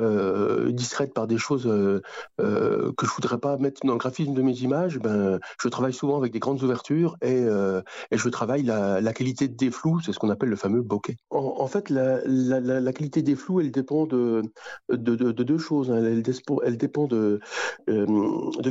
euh, 0.00 0.72
distraite 0.72 1.12
par 1.12 1.26
des 1.26 1.38
choses 1.38 1.66
euh, 1.66 2.00
que 2.38 3.06
je 3.06 3.10
voudrais 3.10 3.38
pas 3.38 3.56
mettre 3.56 3.84
dans 3.84 3.92
le 3.92 3.98
graphisme 3.98 4.34
de 4.34 4.42
mes 4.42 4.58
images, 4.60 4.98
ben, 4.98 5.40
je 5.60 5.68
travaille 5.68 5.92
souvent 5.92 6.16
avec 6.16 6.32
des 6.32 6.38
grandes 6.38 6.62
ouvertures 6.62 7.16
et, 7.22 7.46
je 8.12 8.28
travaille 8.28 8.62
la, 8.62 9.12
qualité 9.12 9.48
des 9.48 9.70
flous, 9.70 10.00
c'est 10.00 10.12
ce 10.12 10.18
qu'on 10.18 10.30
appelle 10.30 10.48
le 10.48 10.56
fameux 10.56 10.82
bokeh. 10.82 11.16
En, 11.30 11.66
fait, 11.66 11.90
la, 11.90 12.92
qualité 12.92 13.22
des 13.22 13.34
flous, 13.34 13.60
elle 13.60 13.70
dépend 13.70 14.06
de, 14.06 14.42
deux 14.88 15.58
choses. 15.58 15.90
Hein. 15.90 15.96
Elle, 15.96 16.76
dépend 16.76 17.06
de 17.06 17.40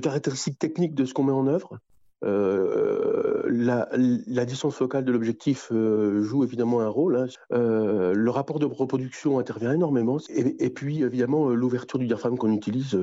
caractéristiques 0.01 0.59
techniques 0.59 0.95
de 0.95 1.05
ce 1.05 1.13
qu'on 1.13 1.23
met 1.23 1.33
en 1.33 1.47
œuvre 1.47 1.79
euh, 2.23 3.43
la, 3.47 4.45
distance 4.45 4.75
focale 4.75 5.05
de 5.05 5.11
l'objectif 5.11 5.69
euh, 5.71 6.21
joue 6.23 6.43
évidemment 6.43 6.81
un 6.81 6.89
rôle. 6.89 7.17
Hein. 7.17 7.27
Euh, 7.53 8.13
le 8.13 8.31
rapport 8.31 8.59
de 8.59 8.65
reproduction 8.65 9.39
intervient 9.39 9.73
énormément. 9.73 10.17
Et, 10.29 10.65
et 10.65 10.69
puis, 10.69 11.03
évidemment, 11.03 11.49
l'ouverture 11.49 11.99
du 11.99 12.07
diaphragme 12.07 12.37
qu'on 12.37 12.53
utilise 12.53 12.97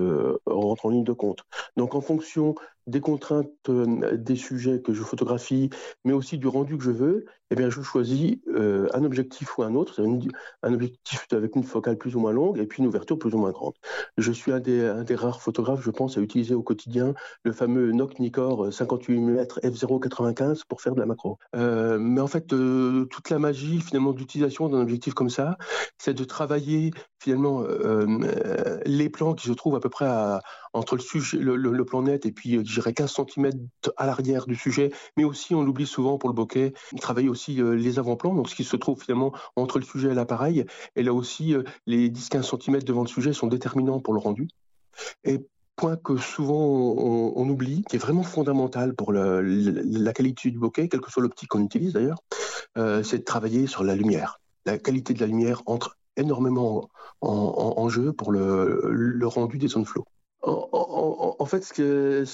rentre 0.47 0.87
en 0.87 0.91
ligne 0.91 1.05
de 1.05 1.13
compte. 1.13 1.45
Donc, 1.77 1.95
en 1.95 2.01
fonction 2.01 2.55
des 2.87 3.01
contraintes 3.01 3.51
euh, 3.69 4.17
des 4.17 4.37
sujets 4.37 4.81
que 4.81 4.93
je 4.93 5.03
photographie, 5.03 5.71
mais 6.05 6.13
aussi 6.13 6.39
du 6.39 6.47
rendu 6.47 6.77
que 6.77 6.85
je 6.85 6.91
veux, 6.91 7.25
eh 7.51 7.57
bien, 7.57 7.71
je 7.71 7.83
choisis 7.83 8.37
euh, 8.49 8.89
un 8.95 9.05
objectif 9.05 9.59
ou 9.59 9.63
un 9.63 9.75
autre, 9.75 10.03
un 10.63 10.75
objectif 10.75 11.27
avec 11.33 11.57
une 11.57 11.63
focale 11.63 11.97
plus 11.97 12.17
ou 12.17 12.21
moins 12.21 12.33
longue 12.33 12.59
et 12.59 12.67
puis 12.67 12.83
une 12.83 12.89
ouverture 12.89 13.19
plus 13.19 13.35
ou 13.35 13.39
moins 13.39 13.53
grande. 13.53 13.75
Je 14.19 14.33
suis 14.33 14.53
un 14.53 14.61
des, 14.61 15.15
rares 15.15 15.41
photographes, 15.41 15.83
je 15.83 15.91
pense, 15.91 16.19
à 16.19 16.21
utiliser 16.21 16.55
au 16.55 16.63
quotidien 16.63 17.15
le 17.45 17.53
fameux 17.53 17.93
Nock 17.93 18.19
Nikkor 18.19 18.73
58 18.73 19.21
mm 19.21 19.43
f0.95 19.63 20.63
pour 20.69 20.81
faire 20.81 20.95
de 20.95 21.01
la 21.01 21.07
macro. 21.07 21.39
Euh, 21.55 21.99
mais 21.99 22.21
en 22.21 22.27
fait, 22.27 22.47
toute 22.47 23.31
la 23.31 23.39
magie 23.39 23.81
finalement 23.81 24.13
d'utilisation 24.13 24.69
d'un 24.69 24.81
objectif 24.81 25.15
comme 25.15 25.31
ça, 25.31 25.57
c'est 25.99 26.15
de 26.15 26.25
travailler 26.25 26.93
finalement 27.19 27.65
les 28.85 29.09
plans 29.09 29.35
qui 29.35 29.47
se 29.47 29.53
trouvent 29.53 29.77
à 29.77 29.81
peu 29.81 29.91
près 29.91 30.07
entre 30.75 30.97
le, 30.97 31.01
sujet, 31.01 31.39
le, 31.39 31.85
plan 31.85 32.03
net 32.03 32.27
et 32.27 32.33
puis, 32.33 32.59
dirais, 32.75 32.93
15 32.93 33.13
cm 33.13 33.51
à 33.97 34.07
l'arrière 34.07 34.47
du 34.47 34.55
sujet, 34.55 34.91
mais 35.17 35.25
aussi, 35.25 35.55
on 35.55 35.63
l'oublie 35.63 35.87
souvent 35.87 36.19
pour 36.19 36.29
le 36.29 36.35
bokeh, 36.35 36.73
travailler 37.01 37.29
aussi 37.29 37.61
euh, 37.61 37.75
les 37.75 37.99
avant-plans, 37.99 38.35
donc 38.35 38.49
ce 38.49 38.55
qui 38.55 38.65
se 38.65 38.77
trouve 38.77 39.01
finalement 39.01 39.33
entre 39.57 39.79
le 39.79 39.85
sujet 39.85 40.11
et 40.11 40.15
l'appareil. 40.15 40.65
Et 40.97 41.03
là 41.03 41.13
aussi, 41.13 41.55
euh, 41.55 41.63
les 41.87 42.11
10-15 42.11 42.61
cm 42.61 42.83
devant 42.83 43.03
le 43.03 43.09
sujet 43.09 43.33
sont 43.33 43.47
déterminants 43.47 44.01
pour 44.01 44.15
le 44.15 44.21
rendu. 44.21 44.49
Et 45.25 45.47
point 45.77 45.97
que 45.97 46.17
souvent 46.17 46.55
on, 46.55 47.49
oublie, 47.49 47.83
qui 47.89 47.97
est 47.97 47.99
vraiment 47.99 48.23
fondamental 48.23 48.95
pour 48.95 49.13
la 49.13 50.13
qualité 50.13 50.53
du 50.53 50.59
bokeh, 50.59 50.89
quelle 50.89 51.01
que 51.01 51.11
soit 51.11 51.23
l'optique 51.23 51.49
qu'on 51.49 51.65
utilise 51.65 51.95
d'ailleurs, 51.95 52.23
c'est 52.77 53.19
de 53.19 53.25
travailler 53.25 53.67
sur 53.67 53.83
la 53.83 53.97
lumière. 53.97 54.41
La 54.67 54.79
qualité 54.79 55.15
de 55.15 55.21
la 55.21 55.27
lumière 55.27 55.63
entre 55.67 55.99
énormément 56.17 56.89
en, 57.23 57.89
jeu 57.89 58.13
pour 58.13 58.31
le, 58.31 58.83
le 58.85 59.27
rendu 59.27 59.59
des 59.59 59.67
zones 59.67 59.85
flow. 59.85 60.05
En, 61.45 61.47
fait, 61.47 61.63
ce 61.63 61.75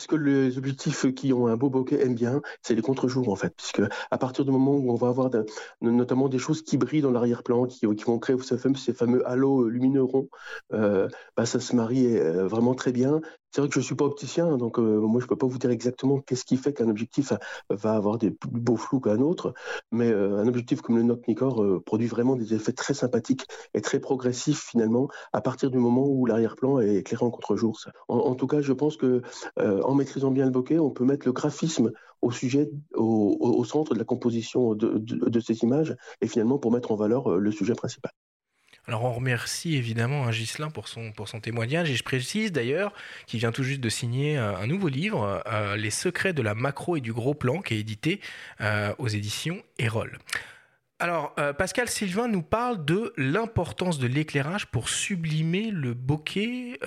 que, 0.06 0.14
les 0.14 0.56
objectifs 0.56 1.12
qui 1.12 1.32
ont 1.32 1.48
un 1.48 1.56
beau 1.56 1.68
bokeh 1.68 2.00
aiment 2.00 2.14
bien, 2.14 2.40
c'est 2.62 2.76
les 2.76 2.80
contre-jours, 2.80 3.28
en 3.28 3.34
fait. 3.34 3.52
Puisque 3.56 3.82
à 4.08 4.18
partir 4.18 4.44
du 4.44 4.52
moment 4.52 4.76
où 4.76 4.88
on 4.88 4.94
va 4.94 5.08
avoir 5.08 5.30
notamment 5.80 6.28
des 6.28 6.38
choses 6.38 6.62
qui 6.62 6.76
brillent 6.76 7.02
dans 7.02 7.10
l'arrière-plan, 7.10 7.66
qui, 7.66 7.86
vont 7.86 8.20
créer 8.20 8.36
ces 8.40 8.56
fameux, 8.56 8.76
ces 8.76 8.94
halos 9.26 9.68
lumineux 9.68 10.04
ronds, 10.04 10.28
euh, 10.72 11.08
bah, 11.36 11.44
ça 11.44 11.58
se 11.58 11.74
marie 11.74 12.06
euh, 12.18 12.46
vraiment 12.46 12.76
très 12.76 12.92
bien. 12.92 13.20
C'est 13.52 13.60
vrai 13.60 13.68
que 13.68 13.74
je 13.74 13.80
ne 13.80 13.84
suis 13.84 13.96
pas 13.96 14.04
opticien, 14.04 14.56
donc 14.56 14.78
euh, 14.78 15.00
moi 15.00 15.18
je 15.18 15.24
ne 15.24 15.28
peux 15.28 15.36
pas 15.36 15.48
vous 15.48 15.58
dire 15.58 15.70
exactement 15.70 16.20
qu'est-ce 16.20 16.44
qui 16.44 16.56
fait 16.56 16.72
qu'un 16.72 16.88
objectif 16.88 17.32
va 17.68 17.94
avoir 17.94 18.16
des 18.16 18.30
plus 18.30 18.48
beaux 18.48 18.76
flous 18.76 19.00
qu'un 19.00 19.20
autre, 19.20 19.54
mais 19.90 20.08
euh, 20.08 20.38
un 20.38 20.46
objectif 20.46 20.82
comme 20.82 20.96
le 20.96 21.02
Nock 21.02 21.26
Nikkor 21.26 21.60
euh, 21.60 21.82
produit 21.84 22.06
vraiment 22.06 22.36
des 22.36 22.54
effets 22.54 22.72
très 22.72 22.94
sympathiques 22.94 23.46
et 23.74 23.80
très 23.80 23.98
progressifs 23.98 24.60
finalement 24.60 25.08
à 25.32 25.40
partir 25.40 25.72
du 25.72 25.78
moment 25.78 26.06
où 26.06 26.26
l'arrière-plan 26.26 26.78
est 26.78 26.94
éclairé 26.96 27.24
en 27.24 27.30
contre-jour. 27.30 27.76
En, 28.08 28.34
tout 28.36 28.46
cas, 28.46 28.60
je 28.60 28.72
pense 28.72 28.96
que 28.96 29.22
en 29.58 29.94
maîtrisant 29.94 30.30
bien 30.30 30.44
le 30.44 30.52
bokeh, 30.52 30.78
on 30.78 30.90
peut 30.90 31.04
mettre 31.04 31.26
le 31.26 31.32
graphisme 31.32 31.90
au 32.22 32.30
sujet, 32.30 32.70
au, 32.94 33.64
centre 33.64 33.94
de 33.94 33.98
la 33.98 34.04
composition 34.04 34.74
de, 34.74 34.98
de, 34.98 35.40
ces 35.40 35.58
images 35.62 35.96
et 36.20 36.28
finalement 36.28 36.58
pour 36.58 36.72
mettre 36.72 36.92
en 36.92 36.96
valeur 36.96 37.36
le 37.36 37.50
sujet 37.50 37.74
principal. 37.74 38.12
Alors 38.90 39.04
on 39.04 39.12
remercie 39.12 39.76
évidemment 39.76 40.24
un 40.24 40.32
Gislin 40.32 40.68
pour 40.68 40.88
son, 40.88 41.12
témoignage 41.40 41.88
et 41.92 41.94
je 41.94 42.02
précise 42.02 42.50
d'ailleurs 42.50 42.92
qu'il 43.28 43.38
vient 43.38 43.52
tout 43.52 43.62
juste 43.62 43.80
de 43.80 43.88
signer 43.88 44.36
euh, 44.36 44.56
un 44.56 44.66
nouveau 44.66 44.88
livre, 44.88 45.44
euh, 45.46 45.76
Les 45.76 45.90
secrets 45.90 46.32
de 46.32 46.42
la 46.42 46.56
macro 46.56 46.96
et 46.96 47.00
du 47.00 47.12
gros 47.12 47.34
plan, 47.34 47.60
qui 47.60 47.74
est 47.74 47.78
édité 47.78 48.20
euh, 48.60 48.92
aux 48.98 49.06
éditions 49.06 49.62
Erol. 49.78 50.18
Alors, 50.98 51.36
Pascal 51.56 51.88
Sylvain 51.88 52.26
nous 52.26 52.42
parle 52.42 52.84
de 52.84 53.14
l'importance 53.16 54.00
de 54.00 54.08
l'éclairage 54.08 54.66
pour 54.66 54.88
sublimer 54.88 55.70
le 55.70 55.94
bokeh 55.94 56.78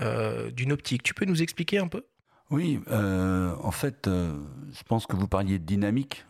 d'une 0.52 0.74
optique. 0.74 1.02
Tu 1.02 1.14
peux 1.16 1.26
nous 1.26 1.42
expliquer 1.42 1.80
un 1.80 1.88
peu? 1.88 2.06
Oui, 2.52 2.80
en 2.92 3.72
fait, 3.72 4.08
je 4.08 4.84
pense 4.88 5.08
que 5.08 5.16
vous 5.16 5.28
parliez 5.28 5.58
de 5.58 5.64
dynamique 5.64 6.26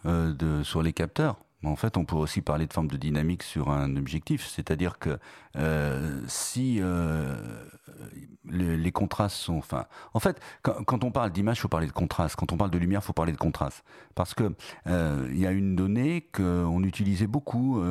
sur 0.63 0.81
les 0.81 0.93
capteurs. 0.93 1.42
En 1.63 1.75
fait, 1.75 1.97
on 1.97 2.03
pourrait 2.03 2.23
aussi 2.23 2.41
parler 2.41 2.67
de 2.67 2.73
forme 2.73 2.87
de 2.87 2.97
dynamique 2.97 3.43
sur 3.43 3.69
un 3.69 3.95
objectif, 3.95 4.45
c'est-à-dire 4.47 4.99
que 4.99 5.17
euh, 5.55 6.19
si 6.27 6.79
euh, 6.81 7.35
les, 8.49 8.91
contrastes 8.91 9.37
sont, 9.37 9.57
enfin, 9.57 9.85
en 10.13 10.19
fait, 10.19 10.41
quand, 10.61 11.03
on 11.03 11.11
parle 11.11 11.31
d'image, 11.31 11.57
il 11.57 11.61
faut 11.61 11.67
parler 11.69 11.87
de 11.87 11.93
contraste. 11.93 12.35
Quand 12.35 12.51
on 12.51 12.57
parle 12.57 12.71
de 12.71 12.77
lumière, 12.77 12.99
il 13.01 13.05
faut 13.05 13.13
parler 13.13 13.31
de 13.31 13.37
contraste, 13.37 13.83
parce 14.15 14.33
que 14.33 14.53
euh, 14.87 15.29
y 15.31 15.45
a 15.45 15.51
une 15.51 15.75
donnée 15.75 16.27
qu'on 16.33 16.83
utilisait 16.83 17.27
beaucoup 17.27 17.81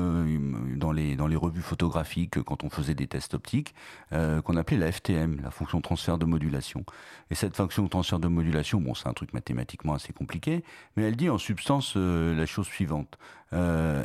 dans 0.76 0.92
les 0.92 1.36
revues 1.36 1.62
photographiques 1.62 2.42
quand 2.42 2.64
on 2.64 2.70
faisait 2.70 2.94
des 2.94 3.06
tests 3.06 3.34
optiques, 3.34 3.74
qu'on 4.10 4.56
appelait 4.56 4.78
la 4.78 4.92
FTM, 4.92 5.40
la 5.42 5.50
fonction 5.50 5.80
transfert 5.80 6.18
de 6.18 6.26
modulation. 6.26 6.84
Et 7.30 7.34
cette 7.34 7.56
fonction 7.56 7.88
transfert 7.88 8.18
de 8.18 8.28
modulation, 8.28 8.80
bon, 8.80 8.94
c'est 8.94 9.08
un 9.08 9.14
truc 9.14 9.32
mathématiquement 9.32 9.94
assez 9.94 10.12
compliqué, 10.12 10.64
mais 10.96 11.04
elle 11.04 11.16
dit 11.16 11.30
en 11.30 11.38
substance 11.38 11.96
la 11.96 12.46
chose 12.46 12.66
suivante. 12.66 13.18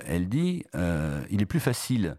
Elle 0.06 0.30
dit 0.30 0.63
euh, 0.76 1.24
il 1.30 1.41
est 1.41 1.46
plus 1.46 1.60
facile 1.60 2.17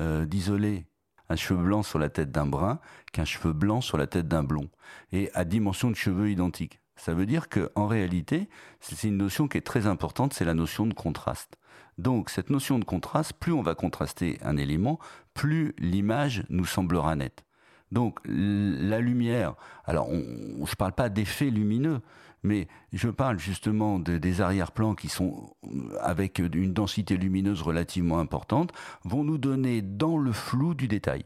euh, 0.00 0.24
d'isoler 0.24 0.86
un 1.28 1.36
cheveu 1.36 1.62
blanc 1.62 1.82
sur 1.82 1.98
la 1.98 2.08
tête 2.08 2.30
d'un 2.30 2.46
brun 2.46 2.80
qu'un 3.12 3.24
cheveu 3.24 3.52
blanc 3.52 3.80
sur 3.80 3.98
la 3.98 4.06
tête 4.06 4.28
d'un 4.28 4.44
blond, 4.44 4.68
et 5.12 5.30
à 5.34 5.44
dimension 5.44 5.90
de 5.90 5.96
cheveux 5.96 6.30
identique. 6.30 6.80
Ça 6.96 7.14
veut 7.14 7.26
dire 7.26 7.48
qu'en 7.48 7.86
réalité, 7.86 8.48
c'est 8.80 9.06
une 9.06 9.18
notion 9.18 9.46
qui 9.46 9.58
est 9.58 9.66
très 9.66 9.86
importante, 9.86 10.34
c'est 10.34 10.44
la 10.44 10.54
notion 10.54 10.86
de 10.86 10.94
contraste. 10.94 11.56
Donc 11.96 12.30
cette 12.30 12.50
notion 12.50 12.78
de 12.78 12.84
contraste, 12.84 13.34
plus 13.34 13.52
on 13.52 13.62
va 13.62 13.74
contraster 13.74 14.38
un 14.42 14.56
élément, 14.56 14.98
plus 15.34 15.74
l'image 15.78 16.44
nous 16.48 16.64
semblera 16.64 17.14
nette. 17.14 17.44
Donc 17.92 18.18
la 18.24 19.00
lumière, 19.00 19.54
alors 19.84 20.08
on, 20.10 20.20
je 20.64 20.70
ne 20.70 20.76
parle 20.76 20.92
pas 20.92 21.08
d'effet 21.08 21.50
lumineux, 21.50 22.00
mais 22.42 22.68
je 22.92 23.08
parle 23.08 23.38
justement 23.38 23.98
des 23.98 24.40
arrière-plans 24.40 24.94
qui 24.94 25.08
sont 25.08 25.54
avec 26.00 26.38
une 26.38 26.72
densité 26.72 27.16
lumineuse 27.16 27.62
relativement 27.62 28.18
importante, 28.18 28.72
vont 29.04 29.24
nous 29.24 29.38
donner 29.38 29.82
dans 29.82 30.18
le 30.18 30.32
flou 30.32 30.74
du 30.74 30.88
détail. 30.88 31.24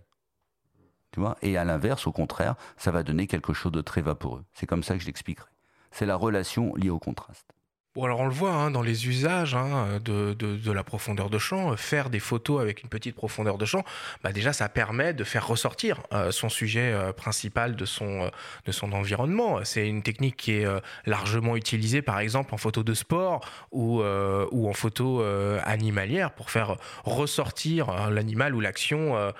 Et 1.42 1.56
à 1.56 1.64
l'inverse, 1.64 2.06
au 2.06 2.12
contraire, 2.12 2.54
ça 2.76 2.90
va 2.90 3.02
donner 3.02 3.26
quelque 3.26 3.52
chose 3.52 3.72
de 3.72 3.82
très 3.82 4.00
vaporeux. 4.00 4.44
C'est 4.54 4.66
comme 4.66 4.82
ça 4.82 4.94
que 4.94 5.00
je 5.00 5.06
l'expliquerai. 5.06 5.50
C'est 5.90 6.06
la 6.06 6.16
relation 6.16 6.74
liée 6.74 6.90
au 6.90 6.98
contraste. 6.98 7.51
Bon, 7.94 8.04
alors 8.04 8.20
on 8.20 8.24
le 8.24 8.32
voit 8.32 8.54
hein, 8.54 8.70
dans 8.70 8.80
les 8.80 9.06
usages 9.06 9.54
hein, 9.54 10.00
de, 10.02 10.32
de, 10.32 10.72
la 10.72 10.82
profondeur 10.82 11.28
de 11.28 11.36
champ, 11.36 11.76
faire 11.76 12.08
des 12.08 12.20
photos 12.20 12.62
avec 12.62 12.82
une 12.82 12.88
petite 12.88 13.14
profondeur 13.14 13.58
de 13.58 13.66
champ, 13.66 13.84
bah 14.24 14.32
déjà 14.32 14.54
ça 14.54 14.70
permet 14.70 15.12
de 15.12 15.24
faire 15.24 15.46
ressortir 15.46 16.00
euh, 16.14 16.30
son 16.30 16.48
sujet 16.48 16.90
euh, 16.90 17.12
principal 17.12 17.76
de 17.76 17.84
son, 17.84 18.22
euh, 18.22 18.28
de 18.64 18.72
son 18.72 18.92
environnement. 18.92 19.62
C'est 19.64 19.86
une 19.86 20.02
technique 20.02 20.38
qui 20.38 20.52
est 20.52 20.66
largement 21.04 21.54
utilisée 21.54 22.00
par 22.00 22.18
exemple 22.18 22.54
en 22.54 22.56
photo 22.56 22.82
de 22.82 22.94
sport 22.94 23.44
ou, 23.72 24.02
ou 24.02 24.68
en 24.68 24.72
photo 24.72 25.22
animalière 25.64 26.32
pour 26.32 26.50
faire 26.50 26.76
ressortir 27.04 28.10
l'animal 28.10 28.54
ou 28.54 28.60
l'action 28.60 29.32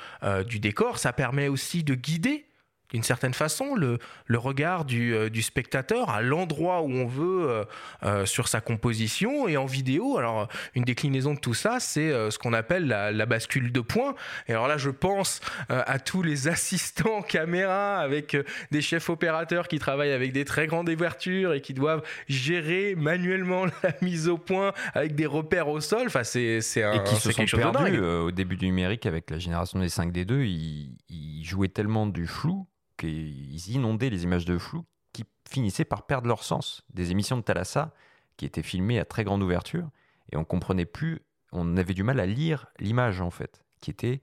du 0.46 0.58
décor. 0.58 0.98
Ça 0.98 1.14
permet 1.14 1.48
aussi 1.48 1.84
de 1.84 1.94
guider 1.94 2.44
d'une 2.92 3.02
certaine 3.02 3.34
façon 3.34 3.74
le, 3.74 3.98
le 4.26 4.38
regard 4.38 4.84
du, 4.84 5.14
euh, 5.14 5.30
du, 5.30 5.42
spectateur 5.42 6.10
à 6.10 6.22
l'endroit 6.22 6.82
où 6.82 6.90
on 6.90 7.06
veut 7.06 7.48
euh, 7.48 7.64
euh, 8.04 8.26
sur 8.26 8.48
sa 8.48 8.60
composition 8.60 9.48
et 9.48 9.56
en 9.56 9.66
vidéo. 9.66 10.18
Alors 10.18 10.48
une 10.74 10.84
déclinaison 10.84 11.34
de 11.34 11.38
tout 11.38 11.54
ça, 11.54 11.80
c'est 11.80 12.10
ce 12.30 12.38
qu'on 12.38 12.52
appelle 12.52 12.86
la, 12.86 13.10
la, 13.10 13.26
bascule 13.26 13.72
de 13.72 13.80
points. 13.80 14.14
Et 14.48 14.52
alors 14.52 14.68
là, 14.68 14.76
je 14.76 14.90
pense 14.90 15.40
à 15.68 15.98
tous 15.98 16.22
les 16.22 16.48
assistants 16.52 17.22
caméra 17.22 17.98
avec 17.98 18.36
des 18.70 18.82
chefs 18.82 19.08
opérateurs 19.08 19.68
qui 19.68 19.78
travaillent 19.78 20.12
avec 20.12 20.32
des 20.32 20.44
très 20.44 20.66
grandes 20.66 20.88
ouvertures 20.88 21.54
et 21.54 21.60
qui 21.60 21.74
doivent 21.74 22.02
gérer 22.28 22.94
manuellement 22.94 23.66
la 23.82 23.92
mise 24.02 24.28
au 24.28 24.38
point 24.38 24.72
avec 24.94 25.14
des 25.14 25.26
repères 25.26 25.68
au 25.68 25.80
sol. 25.80 26.06
Enfin, 26.06 26.24
c'est 26.24 26.60
un, 26.82 26.92
et 26.92 27.04
qui 27.04 27.16
se 27.16 27.30
sont 27.30 27.44
perdus 27.44 28.00
au 28.00 28.30
début 28.30 28.56
du 28.56 28.66
numérique 28.66 29.06
avec 29.06 29.30
la 29.30 29.38
génération 29.38 29.78
des 29.78 29.88
5D2. 29.88 30.44
Ils, 30.44 30.96
ils 31.08 31.44
jouaient 31.44 31.68
tellement 31.68 32.06
du 32.06 32.26
flou 32.26 32.66
ils 33.02 33.70
inondaient 33.70 34.10
les 34.10 34.24
images 34.24 34.44
de 34.44 34.58
flou 34.58 34.84
qui 35.12 35.24
finissaient 35.48 35.84
par 35.84 36.06
perdre 36.06 36.28
leur 36.28 36.44
sens. 36.44 36.82
Des 36.92 37.10
émissions 37.10 37.36
de 37.36 37.42
Thalassa 37.42 37.92
qui 38.36 38.44
étaient 38.44 38.62
filmées 38.62 38.98
à 38.98 39.04
très 39.04 39.24
grande 39.24 39.42
ouverture 39.42 39.88
et 40.32 40.36
on 40.36 40.44
comprenait 40.44 40.86
plus, 40.86 41.20
on 41.52 41.76
avait 41.76 41.94
du 41.94 42.02
mal 42.02 42.20
à 42.20 42.26
lire 42.26 42.66
l'image 42.78 43.20
en 43.20 43.30
fait, 43.30 43.64
qui 43.80 43.90
était 43.90 44.22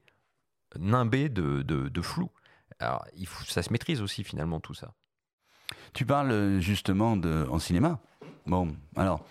nimbée 0.78 1.28
de, 1.28 2.00
flou. 2.02 2.30
Alors 2.78 3.04
ça 3.46 3.62
se 3.62 3.72
maîtrise 3.72 4.02
aussi 4.02 4.24
finalement 4.24 4.60
tout 4.60 4.74
ça. 4.74 4.94
Tu 5.92 6.04
parles 6.04 6.58
justement 6.60 7.16
de, 7.16 7.46
en 7.50 7.58
cinéma. 7.58 8.00
Bon, 8.46 8.74
alors 8.96 9.24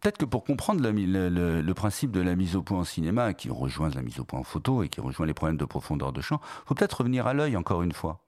Peut-être 0.00 0.16
que 0.16 0.24
pour 0.24 0.44
comprendre 0.44 0.80
le, 0.80 1.60
le, 1.60 1.74
principe 1.74 2.10
de 2.10 2.20
la 2.20 2.34
mise 2.34 2.56
au 2.56 2.62
point 2.62 2.78
en 2.78 2.84
cinéma, 2.84 3.34
qui 3.34 3.50
rejoint 3.50 3.90
la 3.90 4.00
mise 4.00 4.18
au 4.18 4.24
point 4.24 4.40
en 4.40 4.44
photo 4.44 4.82
et 4.82 4.88
qui 4.88 5.02
rejoint 5.02 5.26
les 5.26 5.34
problèmes 5.34 5.58
de 5.58 5.66
profondeur 5.66 6.10
de 6.12 6.22
champ, 6.22 6.40
faut 6.64 6.74
peut-être 6.74 7.00
revenir 7.00 7.26
à 7.26 7.34
l'œil 7.34 7.54
encore 7.58 7.82
une 7.82 7.92
fois 7.92 8.24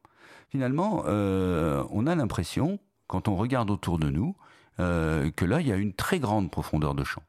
finalement, 0.48 1.04
euh, 1.06 1.84
on 1.90 2.06
a 2.06 2.14
l'impression, 2.14 2.78
quand 3.06 3.28
on 3.28 3.36
regarde 3.36 3.70
autour 3.70 3.98
de 3.98 4.10
nous, 4.10 4.36
euh, 4.80 5.30
que 5.30 5.44
là, 5.44 5.60
il 5.60 5.66
y 5.66 5.72
a 5.72 5.76
une 5.76 5.92
très 5.92 6.18
grande 6.18 6.50
profondeur 6.50 6.94
de 6.94 7.04
champ. 7.04 7.22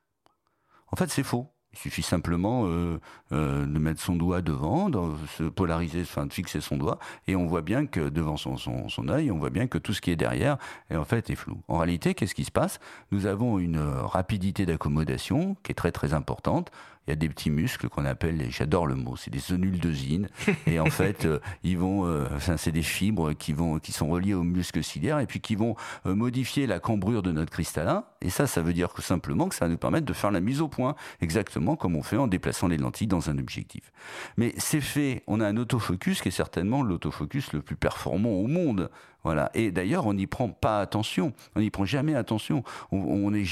En 0.92 0.96
fait, 0.96 1.10
c'est 1.10 1.24
faux. 1.24 1.48
Il 1.74 1.80
suffit 1.80 2.04
simplement 2.04 2.68
euh, 2.68 3.00
de 3.32 3.80
mettre 3.80 4.00
son 4.00 4.16
doigt 4.16 4.42
devant, 4.42 4.90
de 4.90 5.14
se 5.38 5.44
polariser, 5.44 6.04
de 6.04 6.34
fixer 6.34 6.62
son 6.62 6.78
doigt, 6.78 7.00
et 7.28 7.36
on 7.36 7.48
voit 7.48 7.64
bien 7.64 7.86
que 7.86 8.08
devant 8.08 8.38
son, 8.38 9.10
œil, 9.10 9.30
on 9.30 9.38
voit 9.38 9.50
bien 9.50 9.68
que 9.68 9.78
tout 9.78 9.94
ce 9.94 10.00
qui 10.00 10.10
est 10.10 10.16
derrière, 10.16 10.58
est, 10.90 10.96
en 10.96 11.04
fait, 11.04 11.36
flou. 11.36 11.58
En 11.68 11.78
réalité, 11.80 12.14
qu'est-ce 12.14 12.34
qui 12.34 12.46
se 12.46 12.52
passe? 12.52 12.80
Nous 13.12 13.26
avons 13.26 13.60
une 13.60 13.80
rapidité 13.80 14.66
d'accommodation 14.66 15.58
qui 15.64 15.74
est 15.74 15.76
très 15.76 15.92
très 15.92 16.14
importante 16.14 16.72
il 17.08 17.12
y 17.12 17.14
a 17.14 17.16
des 17.16 17.30
petits 17.30 17.50
muscles 17.50 17.88
qu'on 17.90 18.06
appelle, 18.06 18.48
j'adore 18.50 18.88
le 18.88 18.96
mot, 18.96 19.16
c'est 19.16 19.30
des 19.30 19.40
zonules 19.40 19.80
de 19.80 19.92
zine. 19.92 20.30
et 20.68 20.80
en 20.80 20.86
fait, 20.86 21.26
euh, 21.26 21.40
ils 21.64 21.78
vont, 21.78 22.06
euh, 22.06 22.26
enfin, 22.36 22.58
c'est 22.58 22.72
des 22.72 22.82
fibres 22.82 23.34
qui 23.34 23.54
vont, 23.54 23.80
qui 23.80 23.92
sont 23.92 24.08
reliées 24.08 24.34
aux 24.34 24.44
muscles 24.44 24.84
ciliaires 24.84 25.20
et 25.20 25.28
puis 25.28 25.40
qui 25.40 25.56
vont 25.56 25.76
euh, 26.06 26.16
modifier 26.16 26.66
la 26.66 26.80
cambrure 26.80 27.22
de 27.22 27.32
notre 27.32 27.52
cristallin. 27.52 28.06
Et 28.22 28.30
ça, 28.30 28.48
ça 28.48 28.62
veut 28.62 28.74
dire 28.74 28.92
que 28.94 29.02
simplement 29.02 29.50
que 29.50 29.56
ça 29.56 29.66
va 29.66 29.72
nous 29.72 29.78
permettre 29.78 30.06
de 30.06 30.14
faire 30.14 30.32
la 30.32 30.42
mise 30.42 30.62
au 30.62 30.68
point, 30.68 30.96
exactement 31.22 31.76
comme 31.76 31.96
on 31.96 32.02
fait 32.04 32.18
en 32.18 32.28
déplaçant 32.28 32.68
les 32.68 32.78
lentilles 32.78 33.08
dans 33.08 33.30
un 33.30 33.38
objectif. 33.38 33.92
Mais 34.38 34.54
c'est 34.58 34.82
fait, 34.82 35.24
on 35.28 35.42
a 35.42 35.48
un 35.48 35.58
autofocus 35.58 36.22
qui 36.22 36.30
est 36.30 36.32
certainement 36.32 36.82
l'autofocus 36.82 37.54
le 37.54 37.62
plus 37.62 37.76
performant 37.76 38.32
au 38.32 38.48
monde. 38.48 38.90
Voilà. 39.26 39.50
Et 39.56 39.72
d'ailleurs, 39.72 40.06
on 40.06 40.14
n'y 40.14 40.28
prend 40.28 40.50
pas 40.50 40.80
attention. 40.80 41.34
On 41.56 41.60
n'y 41.60 41.72
prend 41.72 41.84
jamais 41.84 42.14
attention. 42.14 42.64
On, 42.92 43.34
est 43.34 43.44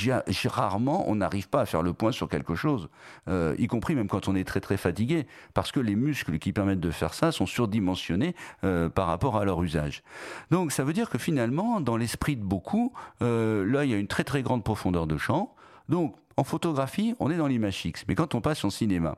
rarement, 0.47 1.09
on 1.09 1.15
n'arrive 1.15 1.49
pas 1.49 1.61
à 1.61 1.65
faire 1.65 1.81
le 1.81 1.93
point 1.93 2.11
sur 2.11 2.29
quelque 2.29 2.53
chose, 2.53 2.89
euh, 3.27 3.55
y 3.57 3.65
compris 3.65 3.95
même 3.95 4.07
quand 4.07 4.27
on 4.27 4.35
est 4.35 4.43
très 4.43 4.61
très 4.61 4.77
fatigué, 4.77 5.25
parce 5.55 5.71
que 5.71 5.79
les 5.79 5.95
muscles 5.95 6.37
qui 6.37 6.53
permettent 6.53 6.79
de 6.79 6.91
faire 6.91 7.15
ça 7.15 7.31
sont 7.31 7.47
surdimensionnés 7.47 8.35
euh, 8.63 8.87
par 8.87 9.07
rapport 9.07 9.35
à 9.35 9.45
leur 9.45 9.63
usage. 9.63 10.03
Donc, 10.51 10.71
ça 10.71 10.83
veut 10.83 10.93
dire 10.93 11.09
que 11.09 11.17
finalement, 11.17 11.81
dans 11.81 11.97
l'esprit 11.97 12.35
de 12.35 12.43
beaucoup, 12.43 12.93
euh, 13.23 13.65
là, 13.65 13.83
il 13.83 13.89
y 13.89 13.95
a 13.95 13.97
une 13.97 14.07
très 14.07 14.23
très 14.23 14.43
grande 14.43 14.63
profondeur 14.63 15.07
de 15.07 15.17
champ. 15.17 15.55
Donc, 15.89 16.15
en 16.37 16.43
photographie, 16.43 17.15
on 17.19 17.31
est 17.31 17.37
dans 17.37 17.47
l'image 17.47 17.77
fixe. 17.77 18.05
Mais 18.07 18.13
quand 18.13 18.35
on 18.35 18.41
passe 18.41 18.63
en 18.63 18.69
cinéma, 18.69 19.17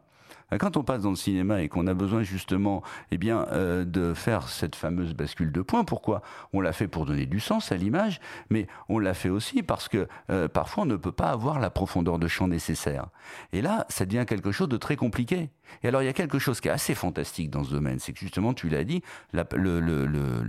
quand 0.60 0.78
on 0.78 0.84
passe 0.84 1.02
dans 1.02 1.10
le 1.10 1.16
cinéma 1.16 1.62
et 1.62 1.70
qu'on 1.70 1.88
a 1.88 1.94
besoin 1.94 2.24
justement 2.24 2.84
eh 3.12 3.18
bien, 3.18 3.46
euh, 3.52 3.86
de 3.86 4.14
faire 4.14 4.48
cette 4.48 4.76
fameuse 4.76 5.14
bascule 5.14 5.52
de 5.52 5.62
points, 5.62 5.84
pourquoi? 5.84 6.22
On 6.54 6.62
l'a 6.62 6.74
fait 6.74 6.88
pour 6.88 7.06
donner 7.06 7.26
du 7.26 7.40
sens 7.40 7.72
à 7.72 7.78
l'image, 7.78 8.20
mais 8.50 8.68
on 8.90 9.00
l'a 9.00 9.14
fait 9.14 9.30
aussi 9.30 9.64
parce 9.64 9.88
que 9.88 10.08
euh, 10.30 10.48
parfois 10.48 10.84
on 10.84 10.88
ne 10.88 10.96
peut 10.96 11.12
pas 11.12 11.30
avoir 11.30 11.60
la 11.60 11.70
profondeur 11.70 12.20
de 12.20 12.28
champ 12.28 12.48
nécessaire. 12.48 13.08
Et 13.54 13.62
là, 13.62 13.86
ça 13.90 14.06
devient 14.06 14.26
quelque 14.28 14.52
chose 14.52 14.70
de 14.70 14.78
très 14.78 14.96
compliqué. 14.96 15.50
Et 15.84 15.88
alors 15.88 16.02
il 16.02 16.06
y 16.06 16.10
a 16.10 16.14
quelque 16.14 16.40
chose 16.40 16.60
qui 16.60 16.68
est 16.68 16.72
assez 16.72 16.96
fantastique 16.96 17.50
dans 17.50 17.64
ce 17.64 17.72
domaine, 17.72 18.00
c'est 18.00 18.14
que 18.14 18.20
justement, 18.20 18.54
tu 18.54 18.70
l'as 18.70 18.84
dit, 18.84 19.02
la, 19.34 19.46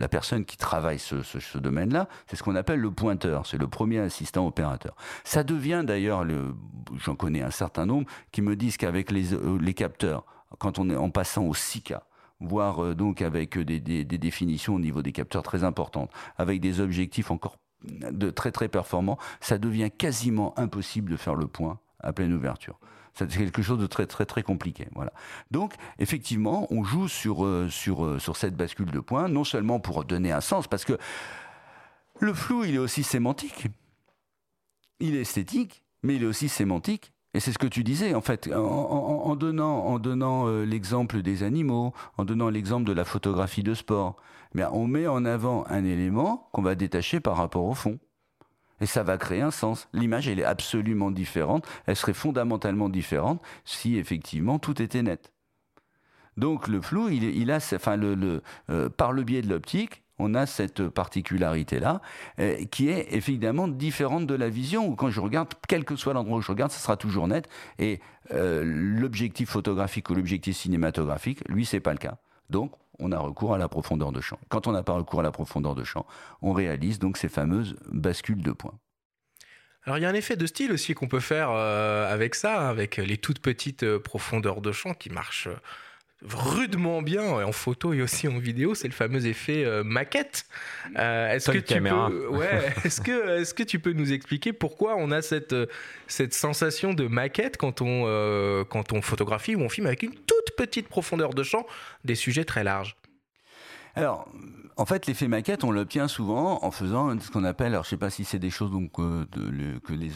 personne 0.08 0.44
qui 0.44 0.56
travaille 0.56 0.98
ce, 0.98 1.58
domaine-là, 1.58 2.08
c'est 2.26 2.36
ce 2.36 2.42
qu'on 2.42 2.56
appelle 2.56 2.80
le 2.80 2.90
pointeur, 2.90 3.46
c'est 3.46 3.58
le 3.58 3.68
premier 3.68 3.98
assistant 3.98 4.46
opérateur. 4.46 4.94
Ça 5.24 5.44
devient 5.44 5.82
d'ailleurs, 5.86 6.24
j'en 6.98 7.14
connais 7.14 7.42
un 7.42 7.50
certain 7.50 7.86
nombre, 7.86 8.08
qui 8.32 8.42
me 8.42 8.56
disent 8.56 8.76
qu'avec 8.76 9.10
les, 9.10 9.26
les 9.60 9.74
capteurs, 9.74 10.24
quand 10.58 10.78
on 10.78 10.90
est 10.90 10.96
en 10.96 11.10
passant 11.10 11.44
au 11.44 11.54
6K, 11.54 12.00
voire 12.40 12.84
euh, 12.84 12.94
donc 12.94 13.22
avec 13.22 13.58
des, 13.58 13.80
des, 13.80 14.04
définitions 14.04 14.74
au 14.74 14.78
niveau 14.78 15.02
des 15.02 15.12
capteurs 15.12 15.42
très 15.42 15.64
importantes, 15.64 16.10
avec 16.38 16.60
des 16.60 16.80
objectifs 16.80 17.30
encore 17.30 17.56
de 17.84 18.30
très 18.30 18.52
très 18.52 18.68
performants, 18.68 19.18
ça 19.40 19.58
devient 19.58 19.90
quasiment 19.90 20.58
impossible 20.58 21.10
de 21.10 21.16
faire 21.16 21.34
le 21.34 21.46
point 21.46 21.78
à 22.00 22.12
pleine 22.12 22.32
ouverture. 22.32 22.78
C'est 23.16 23.26
quelque 23.28 23.62
chose 23.62 23.78
de 23.78 23.86
très 23.86 24.06
très 24.06 24.26
très 24.26 24.42
compliqué. 24.42 24.88
Voilà. 24.94 25.12
Donc 25.50 25.74
effectivement, 25.98 26.66
on 26.70 26.84
joue 26.84 27.08
sur 27.08 27.44
euh, 27.44 27.68
euh, 27.88 28.18
sur 28.18 28.36
cette 28.36 28.56
bascule 28.56 28.90
de 28.90 29.00
points, 29.00 29.28
non 29.28 29.44
seulement 29.44 29.80
pour 29.80 30.04
donner 30.04 30.32
un 30.32 30.42
sens, 30.42 30.66
parce 30.68 30.84
que 30.84 30.98
le 32.20 32.34
flou, 32.34 32.64
il 32.64 32.74
est 32.74 32.78
aussi 32.78 33.02
sémantique, 33.02 33.68
il 35.00 35.14
est 35.14 35.22
esthétique, 35.22 35.82
mais 36.02 36.16
il 36.16 36.22
est 36.22 36.26
aussi 36.26 36.48
sémantique. 36.48 37.12
Et 37.34 37.40
c'est 37.40 37.52
ce 37.52 37.58
que 37.58 37.66
tu 37.66 37.84
disais, 37.84 38.14
en 38.14 38.22
fait, 38.22 38.50
en, 38.54 39.36
donnant, 39.36 40.48
euh, 40.48 40.64
l'exemple 40.64 41.20
des 41.20 41.42
animaux, 41.42 41.92
en 42.16 42.24
donnant 42.24 42.48
l'exemple 42.48 42.84
de 42.84 42.94
la 42.94 43.04
photographie 43.04 43.62
de 43.62 43.74
sport, 43.74 44.16
on 44.72 44.86
met 44.86 45.06
en 45.06 45.26
avant 45.26 45.66
un 45.68 45.84
élément 45.84 46.48
qu'on 46.52 46.62
va 46.62 46.74
détacher 46.74 47.20
par 47.20 47.36
rapport 47.36 47.64
au 47.64 47.74
fond. 47.74 47.98
Et 48.80 48.86
ça 48.86 49.02
va 49.02 49.16
créer 49.16 49.40
un 49.40 49.50
sens. 49.50 49.88
L'image, 49.92 50.28
elle 50.28 50.40
est 50.40 50.44
absolument 50.44 51.10
différente. 51.10 51.66
Elle 51.86 51.96
serait 51.96 52.14
fondamentalement 52.14 52.88
différente 52.88 53.42
si 53.64 53.96
effectivement 53.96 54.58
tout 54.58 54.82
était 54.82 55.02
net. 55.02 55.32
Donc 56.36 56.68
le 56.68 56.82
flou, 56.82 57.08
il, 57.08 57.50
a, 57.50 57.56
enfin 57.56 57.98
euh, 57.98 58.88
par 58.90 59.12
le 59.12 59.22
biais 59.22 59.40
de 59.40 59.48
l'optique, 59.48 60.02
on 60.18 60.34
a 60.34 60.46
cette 60.46 60.88
particularité-là, 60.88 62.00
euh, 62.38 62.64
qui 62.70 62.88
est 62.88 63.12
évidemment 63.14 63.68
différente 63.68 64.26
de 64.26 64.34
la 64.34 64.48
vision, 64.48 64.88
où 64.88 64.96
quand 64.96 65.10
je 65.10 65.20
regarde, 65.20 65.48
quel 65.68 65.84
que 65.84 65.96
soit 65.96 66.14
l'endroit 66.14 66.38
où 66.38 66.40
je 66.40 66.50
regarde, 66.50 66.70
ça 66.70 66.78
sera 66.78 66.96
toujours 66.96 67.28
net, 67.28 67.48
et 67.78 68.00
euh, 68.32 68.62
l'objectif 68.64 69.50
photographique 69.50 70.08
ou 70.10 70.14
l'objectif 70.14 70.56
cinématographique, 70.56 71.46
lui, 71.48 71.64
c'est 71.64 71.80
pas 71.80 71.92
le 71.92 71.98
cas. 71.98 72.18
Donc, 72.50 72.72
on 72.98 73.12
a 73.12 73.18
recours 73.18 73.54
à 73.54 73.58
la 73.58 73.68
profondeur 73.68 74.12
de 74.12 74.20
champ. 74.20 74.38
Quand 74.48 74.66
on 74.66 74.72
n'a 74.72 74.82
pas 74.82 74.94
recours 74.94 75.20
à 75.20 75.22
la 75.22 75.32
profondeur 75.32 75.74
de 75.74 75.84
champ, 75.84 76.06
on 76.42 76.52
réalise 76.52 76.98
donc 76.98 77.16
ces 77.16 77.28
fameuses 77.28 77.76
bascules 77.90 78.42
de 78.42 78.52
points. 78.52 78.78
Alors 79.84 79.98
il 79.98 80.02
y 80.02 80.04
a 80.04 80.08
un 80.08 80.14
effet 80.14 80.36
de 80.36 80.46
style 80.46 80.72
aussi 80.72 80.94
qu'on 80.94 81.06
peut 81.06 81.20
faire 81.20 81.50
euh, 81.50 82.12
avec 82.12 82.34
ça, 82.34 82.68
avec 82.68 82.96
les 82.96 83.18
toutes 83.18 83.38
petites 83.38 83.98
profondeurs 83.98 84.60
de 84.60 84.72
champ 84.72 84.94
qui 84.94 85.10
marchent 85.10 85.48
rudement 86.22 87.02
bien. 87.02 87.24
En 87.24 87.52
photo 87.52 87.92
et 87.92 88.02
aussi 88.02 88.28
en 88.28 88.38
vidéo, 88.38 88.74
c'est 88.74 88.88
le 88.88 88.94
fameux 88.94 89.26
effet 89.26 89.64
euh, 89.64 89.84
maquette. 89.84 90.46
Euh, 90.98 91.34
est-ce 91.34 91.50
que 91.50 91.58
tu 91.58 91.80
peux, 91.80 92.28
ouais, 92.30 92.72
est-ce 92.84 93.00
que 93.00 93.40
est-ce 93.40 93.54
que 93.54 93.62
tu 93.62 93.78
peux 93.78 93.92
nous 93.92 94.12
expliquer 94.12 94.52
pourquoi 94.52 94.96
on 94.96 95.10
a 95.10 95.22
cette 95.22 95.54
cette 96.06 96.34
sensation 96.34 96.94
de 96.94 97.06
maquette 97.06 97.56
quand 97.56 97.82
on 97.82 98.04
euh, 98.06 98.64
quand 98.64 98.92
on 98.92 99.02
photographie 99.02 99.54
ou 99.54 99.60
on 99.60 99.68
filme 99.68 99.86
avec 99.86 100.02
une 100.02 100.14
toute 100.14 100.56
petite 100.56 100.88
profondeur 100.88 101.34
de 101.34 101.42
champ 101.42 101.66
des 102.04 102.14
sujets 102.14 102.44
très 102.44 102.64
larges? 102.64 102.96
Alors, 103.94 104.28
en 104.76 104.84
fait, 104.84 105.06
l'effet 105.06 105.28
maquette, 105.28 105.64
on 105.64 105.70
l'obtient 105.70 106.08
souvent 106.08 106.62
en 106.62 106.70
faisant 106.70 107.18
ce 107.18 107.30
qu'on 107.30 107.44
appelle, 107.44 107.68
alors 107.68 107.84
je 107.84 107.90
sais 107.90 107.96
pas 107.96 108.10
si 108.10 108.24
c'est 108.24 108.38
des 108.38 108.50
choses 108.50 108.70
donc, 108.70 108.92
que 108.92 109.24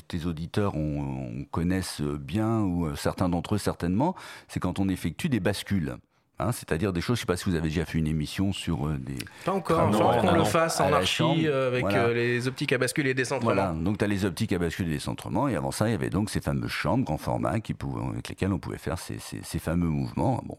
tes 0.06 0.26
auditeurs 0.26 0.74
on, 0.76 1.44
connaissent 1.50 2.02
bien 2.02 2.60
ou 2.60 2.94
certains 2.94 3.28
d'entre 3.28 3.54
eux 3.54 3.58
certainement, 3.58 4.14
c'est 4.48 4.60
quand 4.60 4.78
on 4.78 4.88
effectue 4.88 5.28
des 5.28 5.40
bascules. 5.40 5.96
Hein, 6.40 6.52
c'est-à-dire 6.52 6.92
des 6.92 7.00
choses, 7.00 7.16
je 7.16 7.20
ne 7.20 7.24
sais 7.24 7.26
pas 7.26 7.36
si 7.36 7.50
vous 7.50 7.54
avez 7.54 7.68
déjà 7.68 7.84
fait 7.84 7.98
une 7.98 8.06
émission 8.06 8.52
sur 8.52 8.86
euh, 8.86 8.98
des... 8.98 9.18
Pas 9.44 9.52
encore, 9.52 9.90
il 9.90 10.20
qu'on 10.20 10.34
le 10.34 10.44
fasse 10.44 10.80
en 10.80 10.92
archi 10.92 11.46
euh, 11.46 11.68
avec 11.68 11.84
euh, 11.84 12.14
les 12.14 12.48
optiques 12.48 12.72
à 12.72 12.78
bascule 12.78 13.06
et 13.06 13.14
décentrement. 13.14 13.52
Voilà, 13.52 13.72
donc 13.72 13.98
tu 13.98 14.04
as 14.04 14.08
les 14.08 14.24
optiques 14.24 14.52
à 14.52 14.58
bascule 14.58 14.86
et 14.88 14.92
décentrement, 14.92 15.48
et 15.48 15.56
avant 15.56 15.70
ça, 15.70 15.88
il 15.88 15.92
y 15.92 15.94
avait 15.94 16.08
donc 16.08 16.30
ces 16.30 16.40
fameuses 16.40 16.70
chambres 16.70 17.10
en 17.12 17.18
format 17.18 17.60
qui 17.60 17.74
pouvaient, 17.74 18.02
avec 18.12 18.28
lesquelles 18.28 18.52
on 18.52 18.58
pouvait 18.58 18.78
faire 18.78 18.98
ces, 18.98 19.18
ces, 19.18 19.58
fameux 19.58 19.88
mouvements. 19.88 20.42
Bon. 20.46 20.56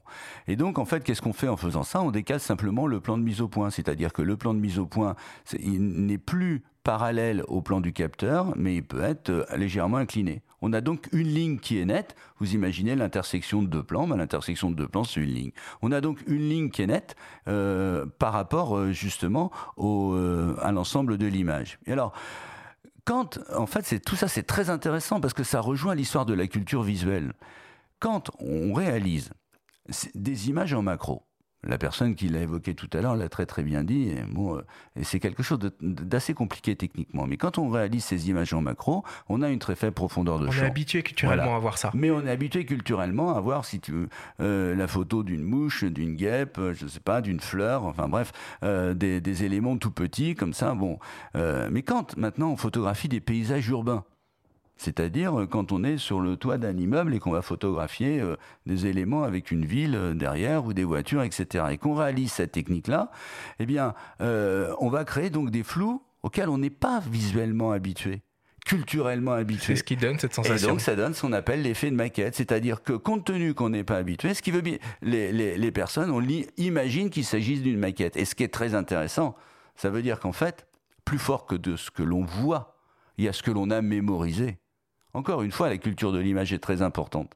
Et 0.48 0.56
donc, 0.56 0.78
en 0.78 0.86
fait, 0.86 1.04
qu'est-ce 1.04 1.22
qu'on 1.22 1.34
fait 1.34 1.48
en 1.48 1.58
faisant 1.58 1.84
ça? 1.84 2.02
On 2.02 2.12
décale 2.12 2.39
simplement 2.39 2.86
le 2.86 3.00
plan 3.00 3.17
de 3.17 3.24
mise 3.24 3.41
au 3.41 3.48
point, 3.48 3.72
c'est-à-dire 3.72 4.13
que 4.13 4.22
le 4.22 4.38
plan 4.38 4.54
de 4.54 4.60
mise 4.60 4.78
au 4.78 4.86
point, 4.86 5.15
il 5.60 6.06
n'est 6.06 6.20
plus 6.20 6.63
parallèle 6.84 7.44
au 7.48 7.62
plan 7.62 7.82
du 7.82 7.94
capteur, 7.94 8.54
mais 8.56 8.76
il 8.76 8.84
peut 8.84 9.04
être 9.04 9.48
légèrement 9.56 9.98
incliné. 9.98 10.41
On 10.62 10.74
a 10.74 10.82
donc 10.82 11.10
une 11.12 11.28
ligne 11.28 11.60
qui 11.60 11.80
est 11.80 11.86
nette. 11.86 12.15
Vous 12.39 12.54
imaginez 12.54 12.95
l'intersection 12.95 13.62
de 13.63 13.67
deux 13.67 13.84
plans. 13.84 14.08
Ben, 14.08 14.17
l'intersection 14.17 14.69
de 14.69 14.76
deux 14.76 14.88
plans, 14.88 15.04
c'est 15.04 15.19
une 15.19 15.34
ligne. 15.34 15.52
On 15.82 15.91
a 15.91 16.02
donc 16.02 16.19
une 16.28 16.47
ligne 16.47 16.69
qui 16.69 16.84
est 16.84 16.88
nette 16.88 17.15
euh, 17.47 18.06
par 18.19 18.34
rapport 18.34 18.78
euh, 18.78 18.91
justement 18.91 19.52
au, 19.78 20.15
à 20.60 20.71
l'ensemble 20.71 21.17
de 21.17 21.26
l'image. 21.26 21.80
Et 21.86 21.91
alors, 21.91 22.13
quand, 23.06 23.39
en 23.56 23.65
fait, 23.65 23.86
c'est 23.86 24.00
tout 24.00 24.15
ça, 24.15 24.28
c'est 24.28 24.43
très 24.43 24.69
intéressant 24.69 25.19
parce 25.19 25.34
que 25.34 25.43
ça 25.43 25.60
rejoint 25.60 25.95
l'histoire 25.95 26.26
de 26.26 26.34
la 26.34 26.47
culture 26.47 26.84
visuelle. 26.84 27.34
Quand 28.00 28.32
on 28.39 28.74
réalise 28.74 29.32
des 30.15 30.50
images 30.50 30.74
en 30.74 30.82
macro, 30.82 31.24
la 31.63 31.78
personne 31.78 32.15
qui 32.15 32.28
l'a 32.28 32.41
évoqué 32.41 32.74
tout 32.74 32.89
à 32.93 33.02
l'heure 33.02 33.15
l'a 33.15 33.30
très 33.30 33.45
très 33.45 33.63
bien 33.63 33.84
dit. 33.84 34.10
Et, 34.10 34.24
bon, 34.28 34.58
euh, 34.58 34.62
et 34.95 35.04
c'est 35.04 35.19
quelque 35.19 35.43
chose 35.43 35.60
d'assez 35.82 36.34
compliqué 36.34 36.76
techniquement. 36.76 37.28
Mais 37.28 37.38
quand 37.38 37.58
on 37.58 37.69
réalise 37.69 38.04
ces 38.04 38.30
images 38.30 38.54
en 38.54 38.62
macro, 38.62 39.04
on 39.30 39.41
a 39.41 39.50
une 39.50 39.60
très 39.60 39.76
faible 39.76 39.93
profondeur 39.93 40.39
de 40.39 40.50
champ. 40.50 40.62
On 40.62 40.63
est 40.63 40.67
habitué 40.67 41.04
culturellement 41.04 41.56
à 41.56 41.60
voir 41.60 41.78
ça. 41.78 41.91
Mais 41.93 42.10
on 42.10 42.26
est 42.26 42.32
habitué 42.32 42.65
culturellement 42.65 43.36
à 43.36 43.39
voir, 43.39 43.65
si 43.65 43.80
tu 43.80 43.91
veux, 43.91 44.10
euh, 44.39 44.76
la 44.76 44.88
photo 44.88 45.24
d'une 45.24 45.43
mouche, 45.43 45.84
d'une 45.84 46.15
guêpe, 46.15 46.58
euh, 46.58 46.74
je 46.74 46.86
ne 46.86 46.89
sais 46.89 47.00
pas, 47.00 47.21
d'une 47.21 47.39
fleur, 47.39 47.84
enfin 47.84 48.08
bref, 48.08 48.32
des, 48.62 49.21
des, 49.21 49.43
éléments 49.43 49.78
tout 49.78 49.91
petits 49.91 50.36
comme 50.36 50.54
ça. 50.54 50.74
Bon, 50.74 51.00
mais 51.34 51.82
quand 51.82 52.17
maintenant 52.17 52.52
on 52.52 52.58
photographie 52.58 53.08
des 53.08 53.19
paysages 53.19 53.67
urbains, 53.69 54.04
c'est-à-dire 54.82 55.39
euh, 55.39 55.46
quand 55.46 55.72
on 55.72 55.84
est 55.84 55.98
sur 55.98 56.22
le 56.22 56.38
toit 56.38 56.58
d'un 56.58 56.76
immeuble 56.76 57.13
et 57.13 57.20
qu'on 57.20 57.30
va 57.30 57.44
photographier 57.44 58.20
euh, 58.20 58.36
des 58.65 58.88
éléments 58.88 59.24
avec 59.24 59.52
une 59.52 59.63
ville 59.63 59.96
euh, 59.96 60.13
derrière 60.15 60.65
ou 60.65 60.74
des 60.74 60.84
voitures, 60.84 61.22
etc. 61.22 61.65
Et 61.70 61.78
qu'on 61.78 61.94
réalise 61.94 62.32
cette 62.32 62.52
technique-là, 62.54 63.12
eh 63.60 63.67
bien, 63.67 63.94
on 64.20 64.89
va 64.89 65.06
créer 65.06 65.30
donc 65.30 65.52
des 65.52 65.63
flous 65.63 66.02
auxquels 66.24 66.50
on 66.50 66.58
n'est 66.58 66.72
pas 66.72 67.00
visuellement 67.00 67.72
habitué 67.72 68.22
culturellement 68.63 69.34
habitué. 69.34 69.74
C'est 69.74 69.80
ce 69.80 69.84
qui 69.84 69.98
donne 69.98 70.20
cette 70.20 70.36
sensation. 70.36 70.67
Et 70.67 70.72
donc 70.72 70.82
ça 70.82 70.96
donne 70.96 71.15
ce 71.15 71.22
qu'on 71.22 71.34
appelle 71.34 71.63
l'effet 71.63 71.89
de 71.89 71.96
maquette, 71.96 72.36
c'est-à-dire 72.36 72.84
que 72.84 72.94
compte 72.94 73.26
tenu 73.26 73.56
qu'on 73.56 73.70
n'est 73.70 73.84
pas 73.84 73.98
habitué, 73.98 74.36
ce 74.36 74.41
qui 74.44 74.52
veut 74.52 74.62
bien, 74.62 74.78
les, 75.02 75.32
les, 75.32 75.72
personnes 75.72 76.12
on 76.12 76.22
imaginent 76.58 77.10
qu'il 77.10 77.26
s'agisse 77.26 77.63
d'une 77.63 77.80
maquette. 77.80 78.17
Et 78.17 78.26
ce 78.26 78.36
qui 78.36 78.44
est 78.44 78.54
très 78.54 78.76
intéressant, 78.76 79.36
ça 79.76 79.89
veut 79.89 80.04
dire 80.04 80.20
qu'en 80.20 80.32
fait, 80.32 80.67
plus 81.06 81.17
fort 81.17 81.48
que 81.48 81.56
de 81.56 81.76
ce 81.76 81.89
que 81.89 82.04
l'on 82.04 82.24
voit, 82.24 82.78
il 83.17 83.26
y 83.26 83.28
a 83.28 83.34
ce 83.34 83.41
que 83.41 83.52
l'on 83.52 83.72
a 83.72 83.82
mémorisé. 83.82 84.60
Encore 85.13 85.41
une 85.41 85.52
fois, 85.52 85.69
la 85.69 85.78
culture 85.78 86.12
de 86.12 86.19
l'image 86.19 86.54
est 86.54 86.60
très 86.60 86.82
importante 86.82 87.36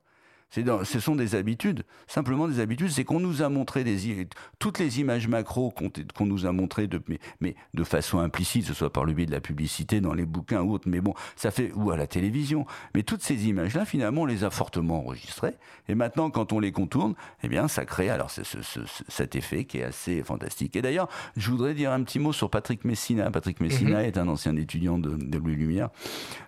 ce 0.84 1.00
sont 1.00 1.15
des 1.15 1.36
habitudes, 1.36 1.84
simplement 2.08 2.48
des 2.48 2.60
habitudes. 2.60 2.89
C'est 2.89 3.04
qu'on 3.04 3.20
nous 3.20 3.41
a 3.41 3.50
montré 3.50 3.84
des, 3.84 4.28
toutes 4.60 4.80
les 4.80 5.00
images 5.00 5.28
macro 5.28 5.72
qu'on 5.72 6.26
nous 6.26 6.46
a 6.46 6.52
montrées, 6.52 6.88
de, 6.88 7.02
mais, 7.39 7.56
de 7.74 7.84
façon 7.84 8.20
implicite, 8.20 8.63
que 8.63 8.70
ce 8.70 8.74
soit 8.74 8.91
par 8.91 9.06
le 9.06 9.13
biais 9.13 9.26
de 9.26 9.32
la 9.32 9.41
publicité, 9.41 10.02
dans 10.02 10.13
les 10.13 10.26
bouquins 10.26 10.62
ou 10.62 10.74
autres, 10.74 10.88
mais 10.88 11.02
bon, 11.02 11.13
ça 11.36 11.52
fait, 11.52 11.72
ou 11.76 11.91
à 11.91 11.98
la 11.98 12.08
télévision. 12.08 12.65
Mais 12.94 13.04
toutes 13.04 13.22
ces 13.22 13.48
images-là, 13.48 13.86
finalement, 13.86 14.22
on 14.22 14.26
les 14.26 14.44
a 14.44 14.50
fortement 14.50 15.00
enregistrées. 15.00 15.56
Et 15.88 15.96
maintenant, 15.96 16.30
quand 16.30 16.54
on 16.54 16.60
les 16.60 16.72
contourne, 16.72 17.15
eh 17.44 17.48
bien, 17.48 17.68
ça 17.68 17.86
crée 17.86 18.10
alors 18.10 18.32
cet 18.32 19.36
effet 19.36 19.65
qui 19.65 19.80
est 19.80 19.84
assez 19.84 20.24
fantastique. 20.24 20.76
Et 20.76 20.82
d'ailleurs, 20.82 21.10
je 21.36 21.50
voudrais 21.52 21.74
dire 21.74 21.91
un 21.91 22.04
petit 22.04 22.20
mot 22.20 22.34
sur 22.34 22.50
Patrick 22.50 22.86
Messina. 22.86 23.30
Patrick 23.32 23.60
Messina 23.60 24.00
mhm. 24.00 24.06
est 24.06 24.18
un 24.18 24.28
ancien 24.28 24.56
étudiant 24.56 24.98
de, 24.98 25.15
de 25.15 25.38
Louis 25.38 25.56
Lumière. 25.56 25.89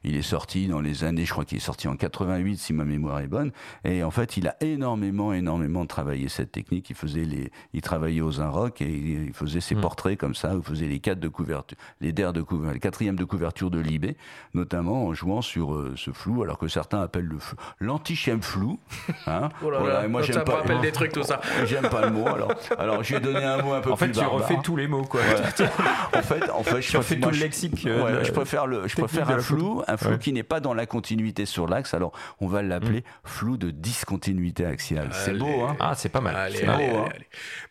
Il 0.03 0.15
est 0.15 0.21
sorti 0.21 0.67
dans 0.67 0.81
les 0.81 1.03
années, 1.03 1.25
je 1.25 1.31
crois 1.31 1.45
qu'il 1.45 1.57
est 1.57 1.61
sorti 1.61 1.87
en 1.87 1.95
88, 1.95 2.57
si 2.57 2.73
ma 2.73 2.85
mémoire 2.85 3.19
est 3.19 3.27
bonne. 3.27 3.51
Et 3.83 3.96
en 4.03 4.11
fait, 4.11 4.37
il 4.37 4.47
a 4.47 4.55
énormément, 4.61 5.33
énormément 5.33 5.85
travaillé 5.85 6.29
cette 6.29 6.51
technique. 6.51 6.89
Il 6.89 6.95
faisait 6.95 7.25
les, 7.25 7.51
il 7.73 7.81
travaillait 7.81 8.21
aux 8.21 8.41
Inrock 8.41 8.81
et 8.81 8.89
il 8.89 9.33
faisait 9.33 9.61
ses 9.61 9.75
hmm. 9.75 9.81
portraits 9.81 10.17
comme 10.17 10.35
ça. 10.35 10.53
Il 10.55 10.61
faisait 10.61 10.87
les 10.87 10.99
quatre 10.99 11.19
de 11.19 11.27
couverture, 11.27 11.77
les 12.01 12.11
der 12.11 12.33
de 12.33 12.41
couverture, 12.41 12.73
les 12.73 12.79
quatrièmes 12.79 13.15
de 13.15 13.23
couverture 13.23 13.71
de 13.71 13.79
Libé, 13.79 14.17
notamment 14.53 15.05
en 15.05 15.13
jouant 15.13 15.41
sur 15.41 15.73
euh, 15.73 15.93
ce 15.95 16.11
flou, 16.11 16.43
alors 16.43 16.57
que 16.57 16.67
certains 16.67 17.01
appellent 17.01 17.25
le 17.25 17.37
l'antichem 17.79 18.41
flou. 18.41 18.79
Hein 19.25 19.49
oh 19.63 19.69
là 19.69 20.07
moi, 20.07 20.21
j'aime 20.21 20.43
pas. 20.43 20.63
des 20.81 20.91
trucs 20.91 21.11
tout 21.11 21.23
ça. 21.23 21.41
J'aime 21.65 21.89
pas 21.89 22.05
le 22.05 22.11
mot. 22.11 22.27
Alors, 22.27 22.53
alors 22.77 23.03
j'ai 23.03 23.19
donné 23.19 23.43
un 23.43 23.61
mot 23.61 23.73
un 23.73 23.81
peu 23.81 23.91
en 23.91 23.97
plus 23.97 24.07
fait, 24.07 24.11
tu 24.13 24.25
refais 24.25 24.57
tous 24.63 24.75
les 24.75 24.87
mots, 24.87 25.03
quoi. 25.03 25.21
en 26.13 26.21
fait, 26.21 26.49
en 26.51 26.63
fait, 26.63 26.81
je 26.81 26.97
refais 26.97 27.19
tout 27.19 27.29
le 27.29 27.37
lexique. 27.37 27.85
Euh, 27.85 28.23
je 28.23 28.31
préfère 28.31 28.67
le, 28.67 28.87
je 28.87 28.95
préfère 28.95 29.29
un 29.29 29.39
flou, 29.39 29.83
un 29.87 29.97
flou 29.97 30.17
qui 30.17 30.33
n'est 30.33 30.43
pas 30.43 30.59
dans 30.59 30.73
la 30.73 30.85
continuité 30.85 31.45
sur 31.45 31.67
l'axe. 31.67 31.93
Alors, 31.93 32.11
on 32.39 32.47
va 32.47 32.61
l'appeler 32.61 32.99
hmm. 32.99 33.27
flou 33.27 33.57
de 33.57 33.71
discontinuité 33.77 34.65
axiale. 34.65 35.09
C'est 35.13 35.37
beau, 35.37 35.61
hein 35.61 35.77
Ah, 35.79 35.93
c'est 35.95 36.09
pas 36.09 36.21
mal. 36.21 36.51
C'est 36.53 36.65
beau, 36.65 36.71
hein 36.71 37.09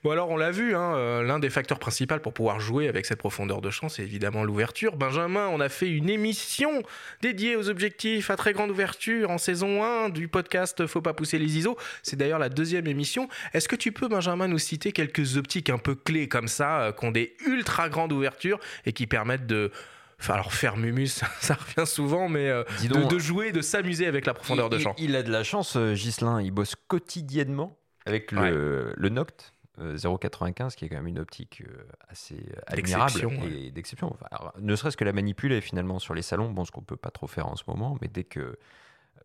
bon, 0.02 0.10
alors, 0.10 0.30
on 0.30 0.36
l'a 0.36 0.50
vu, 0.50 0.74
hein, 0.74 0.94
euh, 0.94 1.22
l'un 1.22 1.38
des 1.38 1.50
facteurs 1.50 1.78
principaux 1.78 2.18
pour 2.22 2.32
pouvoir 2.32 2.60
jouer 2.60 2.88
avec 2.88 3.06
cette 3.06 3.18
profondeur 3.18 3.60
de 3.60 3.70
champ, 3.70 3.88
c'est 3.88 4.02
évidemment 4.02 4.44
l'ouverture. 4.44 4.96
Benjamin, 4.96 5.48
on 5.48 5.60
a 5.60 5.68
fait 5.68 5.90
une 5.90 6.08
émission 6.08 6.82
dédiée 7.22 7.56
aux 7.56 7.68
objectifs 7.68 8.30
à 8.30 8.36
très 8.36 8.52
grande 8.52 8.70
ouverture 8.70 9.30
en 9.30 9.38
saison 9.38 9.82
1 9.82 10.10
du 10.10 10.28
podcast 10.28 10.86
Faut 10.86 11.00
pas 11.00 11.14
pousser 11.14 11.38
les 11.38 11.58
ISO. 11.58 11.76
C'est 12.02 12.16
d'ailleurs 12.16 12.38
la 12.38 12.48
deuxième 12.48 12.86
émission. 12.86 13.28
Est-ce 13.54 13.68
que 13.68 13.76
tu 13.76 13.92
peux, 13.92 14.08
Benjamin, 14.08 14.48
nous 14.48 14.58
citer 14.58 14.92
quelques 14.92 15.36
optiques 15.36 15.70
un 15.70 15.78
peu 15.78 15.94
clés 15.94 16.28
comme 16.28 16.48
ça, 16.48 16.80
euh, 16.80 16.92
qui 16.92 17.04
ont 17.04 17.10
des 17.10 17.34
ultra 17.46 17.88
grandes 17.88 18.12
ouvertures 18.12 18.60
et 18.84 18.92
qui 18.92 19.06
permettent 19.06 19.46
de 19.46 19.70
Enfin, 20.18 20.35
alors 20.35 20.52
faire 20.52 20.76
Mumus, 20.76 21.22
ça 21.40 21.55
revient 21.55 21.87
souvent, 21.87 22.29
mais 22.29 22.48
euh, 22.48 22.64
de, 22.83 23.18
jouer, 23.18 23.52
de 23.52 23.61
s'amuser 23.61 24.07
avec 24.07 24.26
la 24.26 24.35
profondeur 24.35 24.70
de 24.70 24.79
champ. 24.79 24.94
Il, 24.98 25.14
a 25.16 25.22
de 25.22 25.31
la 25.31 25.44
chance, 25.44 25.76
euh, 25.76 25.94
Gislin. 25.94 26.40
Il 26.40 26.50
bosse 26.50 26.74
quotidiennement 26.88 27.79
avec 28.07 28.33
le, 28.33 28.94
le 28.96 29.09
Noct 29.09 29.52
0,95, 29.79 30.74
qui 30.74 30.87
est 30.87 30.88
quand 30.88 30.96
même 30.96 31.07
une 31.07 31.18
optique 31.18 31.62
assez 32.09 32.48
admirable 32.66 33.20
et 33.44 33.70
d'exception. 33.70 34.16
ne 34.59 34.76
serait-ce 34.76 34.96
que 34.96 35.05
la 35.05 35.12
manipuler 35.12 35.61
finalement 35.61 35.98
sur 35.98 36.14
les 36.14 36.22
salons, 36.22 36.50
bon, 36.50 36.64
ce 36.64 36.70
qu'on 36.70 36.83
peut 36.83 36.96
pas 36.96 37.11
trop 37.11 37.26
faire 37.26 37.46
en 37.48 37.57
ce 37.57 37.64
moment, 37.66 37.98
mais 38.00 38.09
dès 38.09 38.24
que 38.24 38.57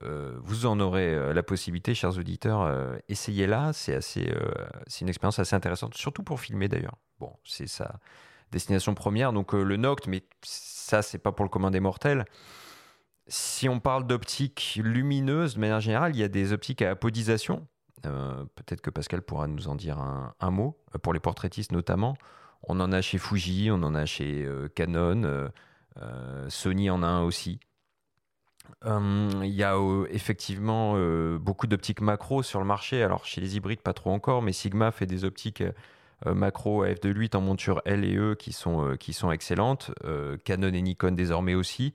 euh, 0.04 0.36
vous 0.42 0.66
en 0.66 0.80
aurez 0.80 1.14
euh, 1.14 1.34
la 1.34 1.44
possibilité, 1.44 1.94
chers 1.94 2.18
auditeurs. 2.18 2.62
Euh, 2.62 2.98
essayez-la, 3.08 3.74
c'est 3.74 3.94
assez, 3.94 4.34
c'est 4.88 5.02
une 5.02 5.10
expérience 5.10 5.40
assez 5.40 5.56
intéressante, 5.56 5.96
surtout 5.96 6.24
pour 6.24 6.40
filmer 6.40 6.68
d'ailleurs. 6.68 6.98
Bon, 7.20 7.34
c'est 7.44 7.68
sa 7.68 8.00
destination 8.52 8.94
première, 8.94 9.34
donc 9.34 9.54
le 9.54 9.78
Noct, 9.78 10.08
mais 10.08 10.24
ça, 10.44 11.02
c'est 11.02 11.18
pas 11.18 11.32
pour 11.32 11.46
le 11.46 11.50
commun 11.50 11.72
des 11.72 11.80
mortels. 11.80 12.26
Si 13.28 13.70
on 13.70 13.80
parle 13.80 14.06
d'optique 14.08 14.80
lumineuse, 14.84 15.56
de 15.56 15.60
manière 15.60 15.80
générale, 15.80 16.16
il 16.16 16.20
y 16.20 16.24
a 16.24 16.28
des 16.28 16.54
optiques 16.54 16.82
à 16.82 16.92
apodisation. 16.92 17.68
Peut-être 18.02 18.82
que 18.82 18.90
Pascal 18.90 19.22
pourra 19.22 19.48
nous 19.48 19.68
en 19.68 19.76
dire 19.76 20.00
un, 20.00 20.52
mot, 20.52 20.78
pour 21.04 21.14
les 21.14 21.20
portraitistes 21.20 21.72
notamment. 21.72 22.18
On 22.64 22.80
en 22.80 22.92
a 22.92 23.02
chez 23.02 23.20
Fuji, 23.20 23.70
on 23.72 23.84
en 23.84 23.96
a 23.96 24.06
chez 24.06 24.48
Canon, 24.76 25.50
Sony 26.50 26.90
en 26.90 27.04
a 27.04 27.08
un 27.08 27.22
aussi. 27.22 27.60
Hum, 28.84 29.42
il 29.44 29.52
y 29.52 29.64
a 29.64 29.76
euh, 29.76 30.08
effectivement 30.10 30.94
euh, 30.96 31.38
beaucoup 31.38 31.68
d'optiques 31.68 32.02
macro 32.02 32.44
sur 32.44 32.60
le 32.60 32.66
marché. 32.66 33.04
Alors 33.04 33.26
chez 33.26 33.42
les 33.42 33.56
hybrides, 33.56 33.82
pas 33.82 33.94
trop 33.94 34.12
encore, 34.12 34.42
mais 34.42 34.54
Sigma 34.54 34.92
fait 34.92 35.06
des 35.06 35.24
optiques 35.24 35.62
euh, 35.62 35.72
macro 36.26 36.84
à 36.84 36.90
f2.8 36.90 37.36
en 37.36 37.42
monture 37.42 37.82
L 37.86 38.06
et 38.06 38.16
E 38.16 38.36
qui 38.36 38.54
sont, 38.54 38.96
qui 39.00 39.14
sont 39.14 39.32
excellentes. 39.32 39.92
Canon 40.44 40.74
et 40.74 40.82
Nikon 40.82 41.12
désormais 41.12 41.56
aussi. 41.56 41.94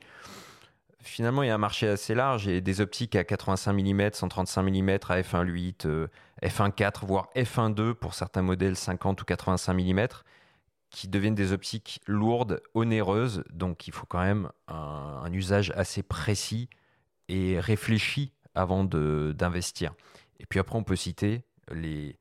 Finalement, 1.01 1.45
il 1.45 1.47
y 1.47 1.51
a 1.51 1.55
un 1.55 1.59
marché 1.59 1.89
assez 1.89 2.17
large 2.17 2.49
et 2.49 2.61
des 2.61 2.81
optiques 2.81 3.15
à 3.15 3.23
85 3.23 3.73
mm, 3.73 4.11
135 4.13 4.63
mm 4.63 4.91
à 5.09 5.21
f1.8, 5.21 6.09
f1.4, 6.43 7.07
voire 7.07 7.29
f1.2 7.37 7.95
pour 7.95 8.15
certains 8.15 8.43
modèles 8.43 8.75
50 8.75 9.23
ou 9.23 9.25
85 9.25 9.73
mm 9.73 10.07
qui 10.91 11.09
deviennent 11.09 11.35
des 11.35 11.53
optiques 11.53 12.01
lourdes, 12.07 12.63
onéreuses, 12.75 13.45
donc 13.53 13.87
il 13.87 13.93
faut 13.93 14.07
quand 14.07 14.23
même 14.23 14.51
un, 14.69 15.31
usage 15.33 15.73
assez 15.77 16.03
précis 16.03 16.69
et 17.29 17.61
réfléchi 17.61 18.33
avant 18.55 18.85
d'investir. 18.85 19.95
Et 20.41 20.47
puis 20.47 20.59
après, 20.59 20.77
on 20.77 20.85
peut 20.85 20.97
citer 20.97 21.45
les, 21.71 22.17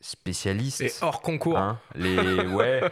spécialistes. 0.00 0.80
Et 0.80 0.92
hors 1.02 1.20
concours. 1.20 1.58
Hein, 1.58 1.80
les, 1.94 2.16
ouais, 2.46 2.82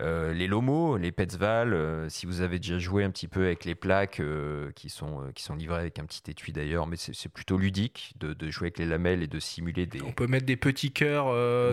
euh, 0.00 0.32
les 0.32 0.46
Lomo, 0.46 0.96
les 0.96 1.12
Petzval, 1.12 1.72
euh, 1.72 2.08
si 2.08 2.26
vous 2.26 2.40
avez 2.40 2.58
déjà 2.58 2.78
joué 2.78 3.04
un 3.04 3.10
petit 3.10 3.28
peu 3.28 3.44
avec 3.44 3.64
les 3.64 3.74
plaques 3.74 4.20
euh, 4.20 4.72
qui, 4.72 4.88
sont, 4.88 5.30
qui 5.34 5.42
sont 5.42 5.54
livrées 5.54 5.80
avec 5.80 5.98
un 5.98 6.04
petit 6.04 6.22
étui 6.30 6.52
d'ailleurs, 6.52 6.86
mais 6.86 6.96
c'est 6.96 7.28
plutôt 7.28 7.56
ludique 7.56 8.14
de, 8.18 8.32
de, 8.32 8.50
jouer 8.50 8.66
avec 8.66 8.78
les 8.78 8.86
lamelles 8.86 9.22
et 9.22 9.26
de 9.26 9.38
simuler 9.38 9.86
des. 9.86 10.02
On 10.02 10.12
peut 10.12 10.26
mettre 10.26 10.46
des 10.46 10.56
petits 10.56 10.92
cœurs 10.92 11.26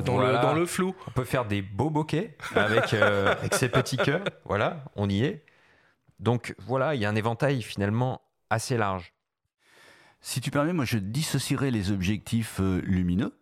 dans, 0.03 0.19
le, 0.19 0.33
dans 0.41 0.53
le 0.53 0.65
flou. 0.65 0.95
On 1.07 1.11
peut 1.11 1.25
faire 1.25 1.45
des 1.45 1.61
beaux 1.61 1.89
bokeh 1.89 2.35
avec, 2.55 2.93
avec 2.93 3.53
ces 3.55 3.69
petits 3.69 3.97
cœurs. 3.97 4.23
Voilà, 4.45 4.83
on 4.95 5.09
y 5.09 5.23
est. 5.23 5.43
Donc 6.19 6.55
voilà, 6.59 6.95
il 6.95 7.01
y 7.01 7.05
a 7.05 7.09
un 7.09 7.15
éventail 7.15 7.61
finalement 7.61 8.21
assez 8.49 8.77
large. 8.77 9.13
Si 10.21 10.39
tu 10.39 10.51
permets, 10.51 10.71
moi 10.71 10.85
je 10.85 10.97
dissocierais 10.97 11.71
les 11.71 11.91
objectifs 11.91 12.59
lumineux 12.59 13.33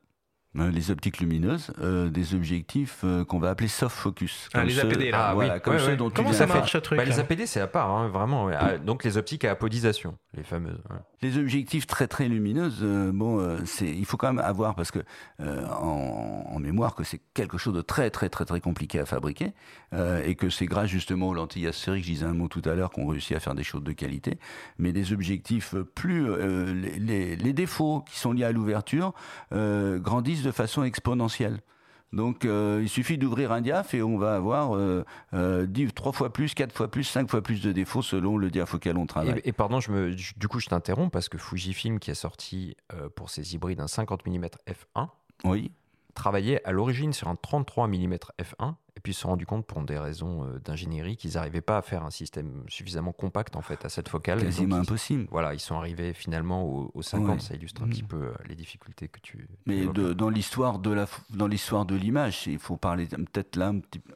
les 0.54 0.92
optiques 0.92 1.20
lumineuses, 1.20 1.72
euh, 1.82 2.10
des 2.10 2.36
objectifs 2.36 3.00
euh, 3.06 3.24
qu'on 3.24 3.40
va 3.40 3.50
appeler 3.52 3.70
soft 3.70 3.96
focus. 3.96 4.50
Ah, 4.54 4.64
les 4.66 4.80
APD, 4.80 5.10
là. 5.12 5.30
Ah, 5.30 5.36
oui. 5.38 5.48
comme 5.64 5.74
Ouais, 5.76 5.80
ceux 5.80 5.88
ouais. 5.88 5.96
dont 5.98 6.10
Comment 6.10 6.34
ça 6.34 6.46
marche 6.46 6.74
ce 6.74 6.78
truc 6.78 6.98
Bah, 6.98 7.06
les 7.06 7.20
APD, 7.20 7.46
c'est 7.46 7.62
à 7.62 7.68
part, 7.68 7.90
hein, 7.90 8.10
vraiment. 8.10 8.46
ouais. 8.46 8.56
Ah, 8.60 8.78
Donc 8.78 9.04
les 9.06 9.18
optiques 9.18 9.46
à 9.46 9.52
apodisation, 9.52 10.18
les 10.36 10.44
fameuses. 10.44 10.82
ouais. 10.90 10.98
Les 11.22 11.38
objectifs 11.38 11.86
très 11.88 12.08
très 12.08 12.28
lumineuses, 12.28 12.80
euh, 12.82 13.12
bon, 13.14 13.40
euh, 13.40 13.60
c'est, 13.66 13.88
il 13.88 14.06
faut 14.06 14.18
quand 14.18 14.34
même 14.34 14.44
avoir 14.44 14.74
parce 14.76 14.90
que 14.92 15.00
euh, 15.40 15.66
en, 15.68 16.46
en 16.50 16.60
mémoire 16.60 16.96
que 16.96 17.04
c'est 17.04 17.22
quelque 17.36 17.58
chose 17.60 17.76
de 17.76 17.82
très 17.82 18.10
très 18.10 18.28
très 18.28 18.44
très 18.44 18.60
compliqué 18.60 19.00
à 19.00 19.06
fabriquer 19.06 19.54
euh, 19.94 20.22
et 20.26 20.34
que 20.36 20.50
c'est 20.50 20.66
grâce 20.66 20.90
justement 20.90 21.28
aux 21.30 21.34
lentilles 21.36 21.68
asphériques, 21.68 22.06
je 22.06 22.10
disais 22.10 22.26
un 22.26 22.34
mot 22.34 22.48
tout 22.48 22.64
à 22.66 22.74
l'heure, 22.74 22.90
qu'on 22.90 23.06
réussit 23.08 23.38
à 23.38 23.40
faire 23.40 23.54
des 23.56 23.64
choses 23.64 23.84
de 23.84 23.92
qualité. 23.92 24.40
Mais 24.80 24.92
des 24.92 25.14
objectifs 25.14 25.76
plus, 25.96 26.28
euh, 26.30 26.74
les, 26.74 26.98
les- 27.00 27.36
les 27.36 27.54
défauts 27.54 28.04
qui 28.10 28.20
sont 28.20 28.34
liés 28.34 28.44
à 28.46 28.52
l'ouverture 28.52 29.14
euh, 29.54 30.00
de 30.43 30.51
façon 30.51 30.84
exponentielle. 30.84 31.60
Donc 32.13 32.43
euh, 32.43 32.80
il 32.84 32.89
suffit 32.89 33.17
d'ouvrir 33.17 33.54
un 33.54 33.62
diaph 33.62 33.93
et 33.93 34.04
on 34.04 34.17
va 34.17 34.36
avoir 34.36 34.75
euh, 34.75 35.06
euh, 35.34 35.65
10, 35.65 35.93
3 35.93 36.12
fois 36.12 36.34
plus, 36.34 36.54
4 36.54 36.73
fois 36.75 36.89
plus, 36.91 37.06
5 37.06 37.30
fois 37.30 37.41
plus 37.41 37.62
de 37.62 37.71
défauts 37.71 38.01
selon 38.01 38.36
le 38.38 38.49
diaph 38.49 38.73
auquel 38.73 38.97
on 38.97 39.06
travaille. 39.06 39.39
Et, 39.45 39.49
et 39.49 39.51
pardon, 39.54 39.80
je 39.80 39.91
me, 39.91 40.17
je- 40.17 40.34
du 40.36 40.49
coup, 40.49 40.60
je 40.60 40.67
t'interromps 40.67 41.10
parce 41.12 41.30
que 41.30 41.38
Fujifilm, 41.38 41.99
qui 41.99 42.12
a 42.12 42.15
sorti 42.15 42.75
euh, 42.93 43.08
pour 43.15 43.30
ses 43.30 43.56
hybrides 43.56 43.80
un 43.80 43.88
50 43.88 44.25
mm 44.25 44.45
f1, 44.67 45.08
Oui. 45.45 45.71
travaillait 46.13 46.62
à 46.65 46.73
l'origine 46.73 47.13
sur 47.13 47.30
un 47.30 47.36
33 47.38 47.88
mm 47.88 48.15
f1 48.41 48.73
et 48.73 48.75
puis 49.02 49.12
ils 49.12 49.16
se 49.16 49.22
sont 49.22 49.30
rendus 49.30 49.46
compte 49.46 49.66
pour 49.66 49.82
des 49.82 49.98
raisons 49.98 50.46
euh, 50.46 50.60
d'ingénierie 50.64 51.18
qu'ils 51.18 51.34
n'arrivaient 51.34 51.62
pas 51.62 51.78
à 51.78 51.82
faire 51.82 52.04
un 52.04 52.10
système 52.10 52.64
suffisamment 52.68 53.12
compact 53.12 53.56
en 53.56 53.62
fait 53.62 53.84
à 53.86 53.90
cette 53.90 54.08
focale. 54.10 54.40
Quasiment 54.42 54.78
donc, 54.78 54.86
ils- 54.86 54.90
impossible. 54.90 55.28
Voilà, 55.32 55.54
ils 55.54 55.60
sont 55.60 55.76
arrivés 55.76 56.14
finalement 56.14 56.64
au, 56.64 56.92
au 56.94 57.02
50. 57.02 57.30
Ouais. 57.36 57.40
Ça 57.40 57.56
illustre 57.56 57.84
un 57.84 57.88
petit 57.88 58.04
peu 58.04 58.18
euh, 58.18 58.32
les 58.48 58.56
difficultés 58.56 59.08
que 59.08 59.20
tu. 59.22 59.48
Mais 59.66 59.86
de- 59.88 60.14
dans 60.14 60.30
l'histoire 60.30 60.80
de 60.80 60.92
la 60.92 61.08
dans 61.32 61.48
l'histoire 61.48 61.86
de 61.86 61.96
l'image, 61.96 62.48
il 62.48 62.60
faut 62.60 62.78
parler 62.78 63.08
peut-être 63.08 63.56
là 63.56 63.74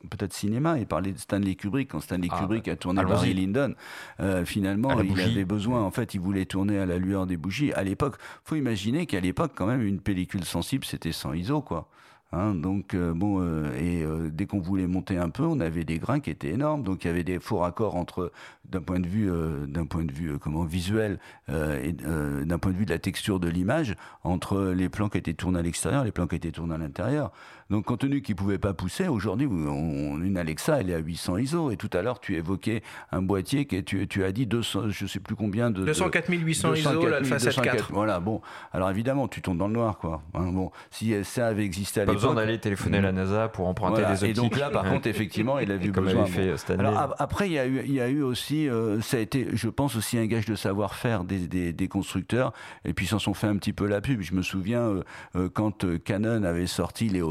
peut-être 0.09 0.33
cinéma 0.33 0.79
et 0.79 0.85
parler 0.85 1.11
de 1.13 1.17
Stanley 1.17 1.55
Kubrick 1.55 1.89
quand 1.91 1.99
Stanley 1.99 2.27
Ah, 2.31 2.39
Kubrick 2.39 2.67
a 2.67 2.75
tourné. 2.75 3.03
Barry 3.03 3.33
Lyndon. 3.33 3.73
euh, 4.19 4.45
finalement, 4.45 4.99
il 5.01 5.19
avait 5.21 5.45
besoin. 5.45 5.81
En 5.83 5.91
fait, 5.91 6.13
il 6.13 6.19
voulait 6.19 6.45
tourner 6.45 6.77
à 6.79 6.85
la 6.85 6.97
lueur 6.97 7.25
des 7.27 7.37
bougies. 7.37 7.73
À 7.73 7.83
l'époque, 7.83 8.17
faut 8.43 8.55
imaginer 8.55 9.05
qu'à 9.05 9.19
l'époque, 9.19 9.51
quand 9.55 9.65
même, 9.65 9.81
une 9.81 9.99
pellicule 9.99 10.45
sensible, 10.45 10.85
c'était 10.85 11.11
100 11.11 11.33
ISO, 11.33 11.61
quoi. 11.61 11.87
Hein, 12.31 12.55
donc 12.55 12.95
euh, 12.95 13.13
bon 13.13 13.39
euh, 13.39 13.71
et 13.79 14.03
euh, 14.03 14.29
dès 14.29 14.45
qu'on 14.45 14.59
voulait 14.59 14.87
monter 14.87 15.17
un 15.17 15.29
peu, 15.29 15.43
on 15.43 15.59
avait 15.59 15.85
des 15.85 15.99
grains 15.99 16.19
qui 16.19 16.31
étaient 16.31 16.49
énormes. 16.49 16.83
Donc 16.83 17.03
il 17.03 17.07
y 17.07 17.09
avait 17.09 17.23
des 17.23 17.39
faux 17.39 17.59
raccords 17.59 17.95
entre 17.95 18.31
d'un 18.65 18.81
point 18.81 18.99
de 18.99 19.07
vue 19.07 19.29
d'un 19.67 19.85
point 19.85 20.03
de 20.03 20.11
vue 20.11 20.37
comment 20.39 20.63
visuel 20.63 21.19
et 21.47 21.91
d'un 21.93 22.57
point 22.57 22.71
de 22.71 22.77
vue 22.77 22.85
de 22.85 22.91
la 22.91 22.99
texture 22.99 23.39
de 23.39 23.47
l'image 23.47 23.95
entre 24.23 24.73
les 24.75 24.89
plans 24.89 25.07
qui 25.07 25.19
étaient 25.19 25.35
tournés 25.35 25.59
à 25.59 25.61
l'extérieur, 25.61 26.03
les 26.03 26.11
plans 26.11 26.25
qui 26.25 26.35
étaient 26.35 26.51
tournés 26.51 26.73
à 26.73 26.79
l'intérieur. 26.79 27.31
Donc 27.71 27.85
compte 27.85 28.01
tenu 28.01 28.21
qu'ils 28.21 28.35
pouvaient 28.35 28.59
pas 28.59 28.73
pousser, 28.73 29.07
aujourd'hui 29.07 29.47
une 29.47 30.37
Alexa 30.37 30.79
elle 30.81 30.89
est 30.91 30.93
à 30.93 30.99
800 30.99 31.37
ISO 31.37 31.71
et 31.71 31.77
tout 31.77 31.89
à 31.93 32.01
l'heure 32.03 32.19
tu 32.19 32.35
évoquais 32.35 32.83
un 33.11 33.21
boîtier 33.23 33.65
qui 33.65 33.83
tu, 33.83 34.07
tu 34.07 34.23
as 34.23 34.31
dit 34.31 34.45
200 34.45 34.89
je 34.89 35.07
sais 35.07 35.19
plus 35.19 35.35
combien 35.35 35.71
de 35.71 35.79
de- 35.81 35.85
204 35.85 36.29
800 36.29 36.73
ISO, 36.75 36.89
204 36.89 37.09
l'Alpha 37.09 37.35
204. 37.37 37.71
7 37.71 37.79
IV. 37.79 37.87
Voilà, 37.91 38.19
bon. 38.19 38.41
Alors 38.71 38.89
évidemment, 38.91 39.27
tu 39.27 39.41
tombes 39.41 39.57
dans 39.57 39.67
le 39.67 39.73
noir, 39.73 39.97
quoi. 39.97 40.21
Hein, 40.35 40.51
bon, 40.51 40.71
si 40.91 41.13
ça 41.23 41.47
avait 41.47 41.65
existé 41.65 42.01
à 42.01 42.05
Pas 42.05 42.13
besoin 42.13 42.31
l'époque. 42.31 42.45
d'aller 42.45 42.59
téléphoner 42.59 42.97
à 42.99 43.01
la 43.01 43.11
NASA 43.11 43.47
pour 43.47 43.67
emprunter 43.67 44.01
voilà. 44.01 44.15
des 44.15 44.23
optiques. 44.23 44.29
Et 44.37 44.41
donc 44.41 44.57
là, 44.57 44.69
par 44.69 44.85
contre, 44.85 45.07
effectivement, 45.07 45.57
il 45.59 45.71
a 45.71 45.77
vu 45.77 45.91
comme 45.91 46.05
besoin. 46.05 46.23
avait 46.23 46.31
fait 46.31 46.45
bon. 46.47 46.51
euh, 46.53 46.57
Stanley. 46.57 46.79
Alors 46.79 46.97
ap- 46.99 47.15
après, 47.19 47.47
il 47.47 47.53
y 47.53 47.59
a 47.59 47.65
eu, 47.65 47.81
il 47.85 47.93
y 47.93 47.99
a 48.01 48.07
eu 48.09 48.21
aussi, 48.21 48.69
euh, 48.69 49.01
ça 49.01 49.17
a 49.17 49.19
été, 49.21 49.47
je 49.53 49.69
pense 49.69 49.95
aussi 49.95 50.17
un 50.19 50.27
gage 50.27 50.45
de 50.45 50.55
savoir-faire 50.55 51.23
des, 51.23 51.47
des, 51.47 51.73
des 51.73 51.87
constructeurs. 51.87 52.53
Et 52.85 52.93
puis 52.93 53.05
ils 53.05 53.09
s'en 53.09 53.19
sont 53.19 53.33
fait 53.33 53.47
un 53.47 53.57
petit 53.57 53.73
peu 53.73 53.87
la 53.87 54.01
pub. 54.01 54.21
Je 54.21 54.33
me 54.35 54.41
souviens 54.43 55.01
euh, 55.35 55.49
quand 55.53 55.85
Canon 56.03 56.43
avait 56.43 56.67
sorti 56.67 57.09
les 57.09 57.21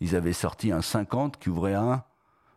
Ils 0.00 0.16
avaient 0.16 0.32
sorti 0.32 0.72
un 0.72 0.82
50 0.82 1.38
qui 1.38 1.50
ouvrait 1.50 1.74
à 1.74 1.82
1. 1.82 2.04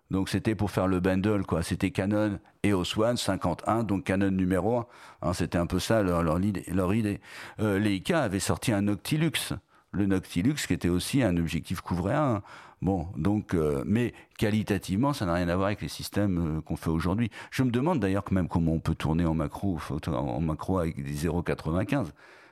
Donc 0.10 0.30
c'était 0.30 0.56
pour 0.56 0.72
faire 0.72 0.88
le 0.88 1.00
bundle, 1.00 1.46
quoi. 1.46 1.64
C'était 1.64 1.92
Canon 1.92 2.40
et 2.64 2.74
One 2.74 3.18
51, 3.18 3.84
donc 3.84 4.06
Canon 4.06 4.32
numéro 4.32 4.78
1. 4.78 4.86
Hein, 5.24 5.34
c'était 5.34 5.58
un 5.58 5.66
peu 5.66 5.80
ça 5.80 6.02
leur, 6.02 6.42
idée. 6.42 6.64
Leur 6.72 6.94
idée. 6.94 7.20
Euh, 7.60 7.78
Leica 7.78 8.22
avait 8.22 8.40
sorti 8.40 8.72
un 8.72 8.84
Noctilux. 8.84 9.54
Le 9.92 10.06
Noctilux 10.06 10.56
qui 10.56 10.74
était 10.74 10.90
aussi 10.90 11.24
un 11.24 11.36
objectif 11.38 11.82
couvrait 11.82 12.14
à 12.14 12.24
1. 12.24 12.42
Bon, 12.82 13.08
donc, 13.18 13.56
euh, 13.56 13.84
mais 13.88 14.14
qualitativement, 14.38 15.12
ça 15.12 15.26
n'a 15.26 15.34
rien 15.34 15.50
à 15.50 15.56
voir 15.56 15.68
avec 15.68 15.82
les 15.82 15.88
systèmes 15.88 16.58
euh, 16.58 16.62
qu'on 16.62 16.76
fait 16.76 16.92
aujourd'hui. 16.92 17.32
Je 17.50 17.64
me 17.64 17.72
demande 17.72 18.00
d'ailleurs 18.00 18.24
quand 18.24 18.36
même 18.36 18.48
comment 18.48 18.74
on 18.74 18.80
peut 18.80 18.94
tourner 18.94 19.26
en 19.26 19.34
macro, 19.34 19.80
en 20.08 20.42
macro 20.42 20.78
avec 20.78 21.04
des 21.04 21.28
0,95. 21.28 22.08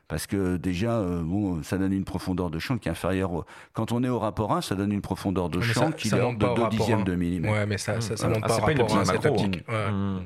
Parce 0.07 0.27
que 0.27 0.57
déjà, 0.57 0.99
euh, 0.99 1.23
bon, 1.23 1.63
ça 1.63 1.77
donne 1.79 1.91
une 1.93 2.05
profondeur 2.05 2.51
de 2.51 2.59
champ 2.59 2.77
qui 2.77 2.87
est 2.89 2.91
inférieure. 2.91 3.31
au- 3.33 3.45
Quand 3.73 3.91
on 3.91 4.03
est 4.03 4.09
au 4.09 4.19
rapport 4.19 4.53
1, 4.53 4.61
ça 4.61 4.75
donne 4.75 4.91
une 4.91 5.01
profondeur 5.01 5.49
de 5.49 5.57
Mais 5.57 5.63
champ 5.65 5.87
ça- 5.87 5.91
qui 5.93 6.09
ça 6.09 6.17
est 6.17 6.19
de 6.19 6.37
pas 6.37 6.51
au 6.51 6.55
2 6.55 6.61
rapport 6.61 6.69
dixièmes 6.69 7.03
de 7.03 7.15
millimètre. 7.15 7.53
Ouais, 7.53 7.65
mais 7.65 7.77
ça, 7.79 7.99
ça, 8.01 8.27
monte 8.27 8.39
Ah, 8.43 8.47
pas 8.47 8.59
pas 8.59 8.71
une 8.71 8.81
optique 8.81 8.97
macro. 9.07 9.35
Ouais. 9.35 9.91
Hmm. 9.91 10.19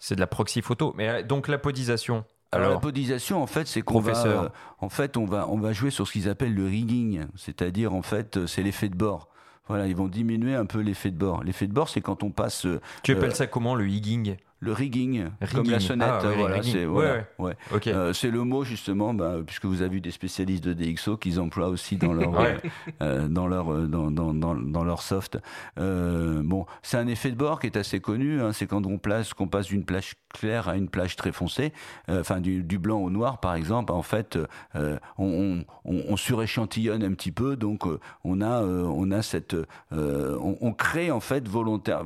C'est 0.00 0.14
de 0.16 0.20
la 0.20 0.26
proxy 0.26 0.62
photo. 0.62 0.94
Mais 0.96 1.08
euh, 1.08 1.22
donc 1.22 1.46
l'apodisation. 1.48 2.24
Alors, 2.50 2.66
Alors, 2.68 2.76
la 2.78 2.80
podisation, 2.80 3.42
en 3.42 3.46
fait, 3.46 3.66
c'est 3.68 3.82
qu'on 3.82 4.00
va, 4.00 4.26
euh, 4.26 4.48
en 4.80 4.88
fait, 4.88 5.16
on 5.16 5.26
va, 5.26 5.46
on 5.48 5.58
va 5.58 5.72
jouer 5.72 5.90
sur 5.90 6.06
ce 6.08 6.12
qu'ils 6.12 6.28
appellent 6.30 6.54
le 6.54 6.64
rigging, 6.64 7.20
c'est-à-dire, 7.36 7.92
en 7.94 8.00
fait, 8.02 8.46
c'est 8.46 8.62
l'effet 8.62 8.88
de 8.88 8.96
bord. 8.96 9.28
Voilà, 9.68 9.86
ils 9.86 9.94
vont 9.94 10.08
diminuer 10.08 10.54
un 10.54 10.64
peu 10.64 10.80
l'effet 10.80 11.10
de 11.10 11.18
bord. 11.18 11.44
L'effet 11.44 11.66
de 11.66 11.74
bord, 11.74 11.90
c'est 11.90 12.00
quand 12.00 12.22
on 12.22 12.30
passe 12.30 12.64
euh, 12.64 12.80
tu 13.02 13.12
appelles 13.12 13.34
ça 13.34 13.46
comment 13.46 13.74
le 13.74 13.86
higging 13.86 14.36
le 14.60 14.72
rigging, 14.72 15.26
comme 15.54 15.70
la 15.70 15.78
sonnette. 15.80 16.08
Ah, 16.10 16.20
euh, 16.24 16.34
voilà, 16.36 16.54
rigging. 16.56 16.72
c'est 16.72 16.86
Ouais, 16.86 16.92
voilà, 16.92 17.14
ouais. 17.14 17.24
ouais. 17.38 17.56
Ok. 17.76 17.86
Euh, 17.86 18.12
c'est 18.12 18.30
le 18.30 18.42
mot 18.44 18.64
justement, 18.64 19.14
bah, 19.14 19.36
puisque 19.46 19.66
vous 19.66 19.82
avez 19.82 19.96
eu 19.96 20.00
des 20.00 20.10
spécialistes 20.10 20.64
de 20.64 20.72
DxO 20.72 21.16
qu'ils 21.16 21.38
emploient 21.40 21.68
aussi 21.68 21.96
dans 21.96 22.12
leur 22.14 22.30
Ouais. 22.38 22.56
euh, 23.02 23.28
dans 23.28 23.46
leur 23.46 23.72
euh, 23.72 23.86
dans, 23.86 24.10
dans, 24.10 24.34
dans, 24.34 24.54
dans 24.54 24.84
leur 24.84 25.02
soft. 25.02 25.38
Euh, 25.78 26.42
bon, 26.44 26.66
c'est 26.82 26.96
un 26.96 27.06
effet 27.06 27.30
de 27.30 27.36
bord 27.36 27.60
qui 27.60 27.66
est 27.68 27.76
assez 27.76 28.00
connu. 28.00 28.40
hein, 28.40 28.52
c'est 28.52 28.66
quand 28.66 28.84
on 28.86 28.98
place 28.98 29.32
qu'on 29.34 29.48
passe 29.48 29.66
d'une 29.66 29.84
plage 29.84 30.14
claire 30.34 30.68
à 30.68 30.76
une 30.76 30.88
plage 30.88 31.16
très 31.16 31.32
foncée, 31.32 31.72
euh, 32.10 32.20
enfin 32.20 32.40
du, 32.40 32.62
du 32.62 32.78
blanc 32.78 32.98
au 33.00 33.10
noir 33.10 33.38
par 33.40 33.54
exemple. 33.54 33.92
En 33.92 34.02
fait, 34.02 34.38
euh, 34.76 34.98
on, 35.18 35.62
on, 35.84 36.02
on 36.08 36.16
suréchantillonne 36.16 37.02
un 37.04 37.12
petit 37.14 37.32
peu, 37.32 37.56
donc 37.56 37.86
euh, 37.86 37.98
on 38.24 38.40
a 38.40 38.62
euh, 38.62 38.82
on 38.84 39.10
a 39.10 39.22
cette 39.22 39.54
euh, 39.92 40.36
on, 40.40 40.56
on 40.60 40.72
crée 40.72 41.10
en 41.10 41.20
fait 41.20 41.48
volontaire 41.48 42.02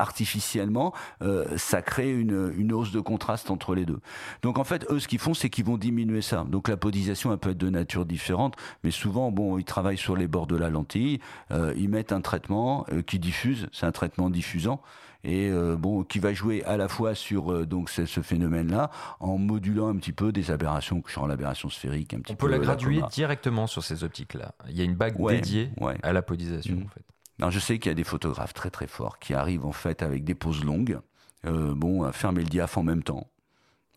artificiellement, 0.00 0.92
euh, 1.22 1.44
ça 1.56 1.82
crée 1.82 2.10
une, 2.12 2.52
une 2.56 2.72
hausse 2.72 2.92
de 2.92 3.00
contraste 3.00 3.50
entre 3.50 3.74
les 3.74 3.84
deux. 3.84 4.00
Donc 4.42 4.58
en 4.58 4.64
fait, 4.64 4.86
eux, 4.90 4.98
ce 4.98 5.08
qu'ils 5.08 5.18
font, 5.18 5.34
c'est 5.34 5.50
qu'ils 5.50 5.64
vont 5.64 5.76
diminuer 5.78 6.22
ça. 6.22 6.44
Donc 6.48 6.68
l'apodisation, 6.68 7.32
elle 7.32 7.38
peut 7.38 7.50
être 7.50 7.58
de 7.58 7.70
nature 7.70 8.04
différente, 8.06 8.56
mais 8.84 8.90
souvent, 8.90 9.30
bon, 9.30 9.58
ils 9.58 9.64
travaillent 9.64 9.98
sur 9.98 10.16
les 10.16 10.26
bords 10.28 10.46
de 10.46 10.56
la 10.56 10.70
lentille, 10.70 11.20
euh, 11.50 11.72
ils 11.76 11.88
mettent 11.88 12.12
un 12.12 12.20
traitement 12.20 12.86
euh, 12.92 13.02
qui 13.02 13.18
diffuse, 13.18 13.68
c'est 13.72 13.86
un 13.86 13.92
traitement 13.92 14.30
diffusant, 14.30 14.80
et 15.22 15.50
bon, 15.78 16.02
qui 16.02 16.18
va 16.18 16.32
jouer 16.32 16.64
à 16.64 16.78
la 16.78 16.88
fois 16.88 17.14
sur 17.14 17.66
donc 17.66 17.90
ce, 17.90 18.06
phénomène-là, 18.06 18.90
en 19.20 19.36
modulant 19.36 19.88
un 19.88 19.96
petit 19.96 20.12
peu 20.12 20.32
des 20.32 20.50
aberrations, 20.50 21.02
genre 21.06 21.26
l'aberration 21.28 21.68
sphérique, 21.68 22.14
un 22.14 22.20
petit 22.20 22.32
on 22.32 22.36
peu. 22.36 22.46
peut 22.46 22.50
la 22.52 22.56
la 22.56 22.64
graduer 22.64 23.02
directement 23.12 23.66
sur 23.66 23.84
ces 23.84 24.02
optiques-là. 24.02 24.54
Il 24.70 24.78
y 24.78 24.80
a 24.80 24.84
une 24.84 24.94
bague 24.94 25.20
Ouais, 25.20 25.34
dédiée 25.34 25.72
ouais. 25.78 25.98
à 26.02 26.14
l'apodisation 26.14 26.76
Mhm. 26.76 26.84
en 26.84 26.88
fait. 26.88 27.04
Je 27.48 27.58
sais 27.58 27.78
qu'il 27.78 27.90
y 27.90 27.92
a 27.92 27.94
des 27.94 28.04
photographes 28.04 28.52
très 28.52 28.70
très 28.70 28.86
forts 28.86 29.18
qui 29.18 29.32
arrivent 29.32 29.64
en 29.64 29.72
fait 29.72 30.02
avec 30.02 30.24
des 30.24 30.34
poses 30.34 30.64
longues, 30.64 31.00
euh, 31.46 31.74
bon, 31.74 32.02
à 32.02 32.12
fermer 32.12 32.42
le 32.42 32.48
diaph 32.48 32.76
en 32.76 32.82
même 32.82 33.02
temps. 33.02 33.30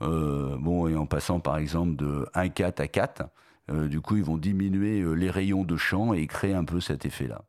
Euh, 0.01 0.56
bon, 0.58 0.88
et 0.88 0.95
en 0.95 1.06
passant 1.06 1.39
par 1.39 1.58
exemple 1.58 1.95
de 1.95 2.25
1,4 2.34 2.82
à 2.82 2.88
4, 2.88 3.23
euh, 3.71 3.88
du 3.88 4.01
coup, 4.01 4.15
ils 4.15 4.23
vont 4.23 4.38
diminuer 4.38 5.03
les 5.15 5.29
rayons 5.29 5.63
de 5.63 5.75
champ 5.75 6.13
et 6.13 6.25
créer 6.27 6.53
un 6.53 6.63
peu 6.63 6.79
cet 6.79 7.06
effet-là. 7.06 7.43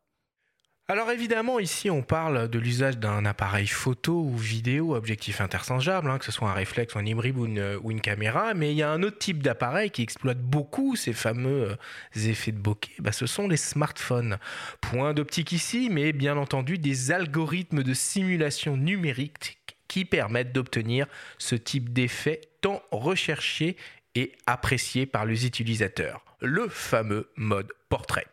Alors 0.87 1.11
évidemment, 1.11 1.59
ici, 1.61 1.88
on 1.88 2.03
parle 2.03 2.47
de 2.47 2.59
l'usage 2.59 2.99
d'un 2.99 3.25
appareil 3.25 3.66
photo 3.66 4.20
ou 4.20 4.37
vidéo, 4.37 4.94
objectif 4.94 5.40
interchangeable, 5.40 6.11
hein, 6.11 6.18
que 6.18 6.27
ce 6.27 6.33
soit 6.33 6.51
un 6.51 6.53
réflexe, 6.53 6.94
un 6.94 7.07
hybride 7.07 7.38
ou 7.38 7.47
une, 7.47 7.79
ou 7.83 7.90
une 7.90 8.03
caméra, 8.03 8.53
mais 8.53 8.73
il 8.73 8.77
y 8.77 8.83
a 8.83 8.90
un 8.90 9.03
autre 9.03 9.16
type 9.16 9.42
d'appareil 9.42 9.90
qui 9.90 10.03
exploite 10.03 10.42
beaucoup 10.42 10.94
ces 10.94 11.14
fameux 11.14 11.70
euh, 11.70 12.29
effets 12.29 12.53
de 12.53 12.59
bokeh, 12.59 12.97
bah, 12.99 13.12
ce 13.12 13.25
sont 13.25 13.49
les 13.49 13.57
smartphones. 13.57 14.37
Point 14.83 15.14
d'optique 15.14 15.53
ici, 15.53 15.88
mais 15.90 16.12
bien 16.12 16.37
entendu 16.37 16.77
des 16.77 17.12
algorithmes 17.12 17.83
de 17.83 17.94
simulation 17.94 18.77
numérique 18.77 19.57
qui 19.88 20.05
permettent 20.05 20.53
d'obtenir 20.53 21.07
ce 21.38 21.55
type 21.55 21.94
d'effet 21.94 22.42
tant 22.61 22.83
recherché 22.90 23.79
et 24.16 24.33
apprécié 24.47 25.07
par 25.07 25.25
les 25.25 25.47
utilisateurs, 25.47 26.27
le 26.42 26.68
fameux 26.68 27.31
mode 27.37 27.73
portrait. 27.88 28.27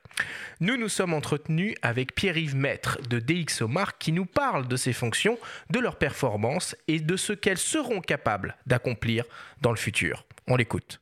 Nous 0.59 0.77
nous 0.77 0.89
sommes 0.89 1.13
entretenus 1.13 1.75
avec 1.81 2.15
Pierre-Yves 2.15 2.55
Maître 2.55 2.99
de 3.09 3.19
DxOMark 3.19 3.97
qui 3.99 4.11
nous 4.11 4.25
parle 4.25 4.67
de 4.67 4.75
ces 4.75 4.93
fonctions, 4.93 5.37
de 5.69 5.79
leurs 5.79 5.97
performances 5.97 6.75
et 6.87 6.99
de 6.99 7.17
ce 7.17 7.33
qu'elles 7.33 7.57
seront 7.57 8.01
capables 8.01 8.55
d'accomplir 8.65 9.25
dans 9.61 9.71
le 9.71 9.77
futur. 9.77 10.25
On 10.47 10.55
l'écoute. 10.55 11.01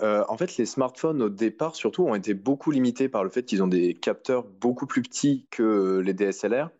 Euh, 0.00 0.24
en 0.28 0.36
fait, 0.36 0.56
les 0.56 0.66
smartphones 0.66 1.22
au 1.22 1.28
départ, 1.28 1.74
surtout, 1.74 2.04
ont 2.04 2.14
été 2.14 2.34
beaucoup 2.34 2.70
limités 2.70 3.08
par 3.08 3.24
le 3.24 3.30
fait 3.30 3.42
qu'ils 3.42 3.62
ont 3.62 3.68
des 3.68 3.94
capteurs 3.94 4.44
beaucoup 4.44 4.86
plus 4.86 5.02
petits 5.02 5.46
que 5.50 6.00
les 6.04 6.14
DSLR. 6.14 6.70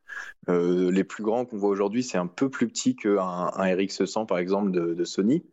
Euh, 0.48 0.90
les 0.90 1.04
plus 1.04 1.24
grands 1.24 1.44
qu'on 1.44 1.58
voit 1.58 1.70
aujourd'hui, 1.70 2.02
c'est 2.02 2.18
un 2.18 2.26
peu 2.26 2.48
plus 2.48 2.68
petit 2.68 2.94
qu'un 2.96 3.18
un 3.18 3.74
RX100 3.74 4.26
par 4.26 4.38
exemple 4.38 4.70
de, 4.70 5.04
Sony. 5.04 5.44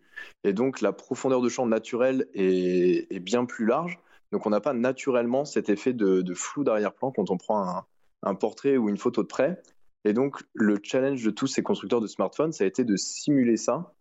Et 0.44 0.54
donc, 0.54 0.82
la 0.82 0.94
profondeur 0.94 1.42
de 1.42 1.50
champ 1.50 1.66
naturelle 1.66 2.28
est 2.34 3.20
bien 3.20 3.46
plus 3.46 3.66
large. 3.66 4.00
Donc 4.36 4.46
on 4.46 4.50
n'a 4.50 4.60
pas 4.60 4.74
naturellement 4.74 5.46
cet 5.46 5.70
effet 5.70 5.94
de, 5.94 6.34
flou 6.34 6.66
d'arrière-plan 6.66 7.14
quand 7.14 7.32
on 7.32 7.38
prend 7.38 7.86
un, 8.22 8.36
portrait 8.36 8.76
ou 8.76 8.90
une 8.90 8.98
photo 8.98 9.24
de 9.24 9.28
près. 9.28 9.62
Et 10.04 10.12
donc 10.12 10.44
le 10.54 10.78
challenge 10.84 11.24
de 11.24 11.32
tous 11.32 11.48
ces 11.48 11.64
constructeurs 11.64 12.02
de 12.02 12.08
smartphones, 12.08 12.52
ça 12.52 12.66
a 12.66 12.68
été 12.68 12.84
de 12.84 12.98
simuler 12.98 13.56
ça. 13.56 13.94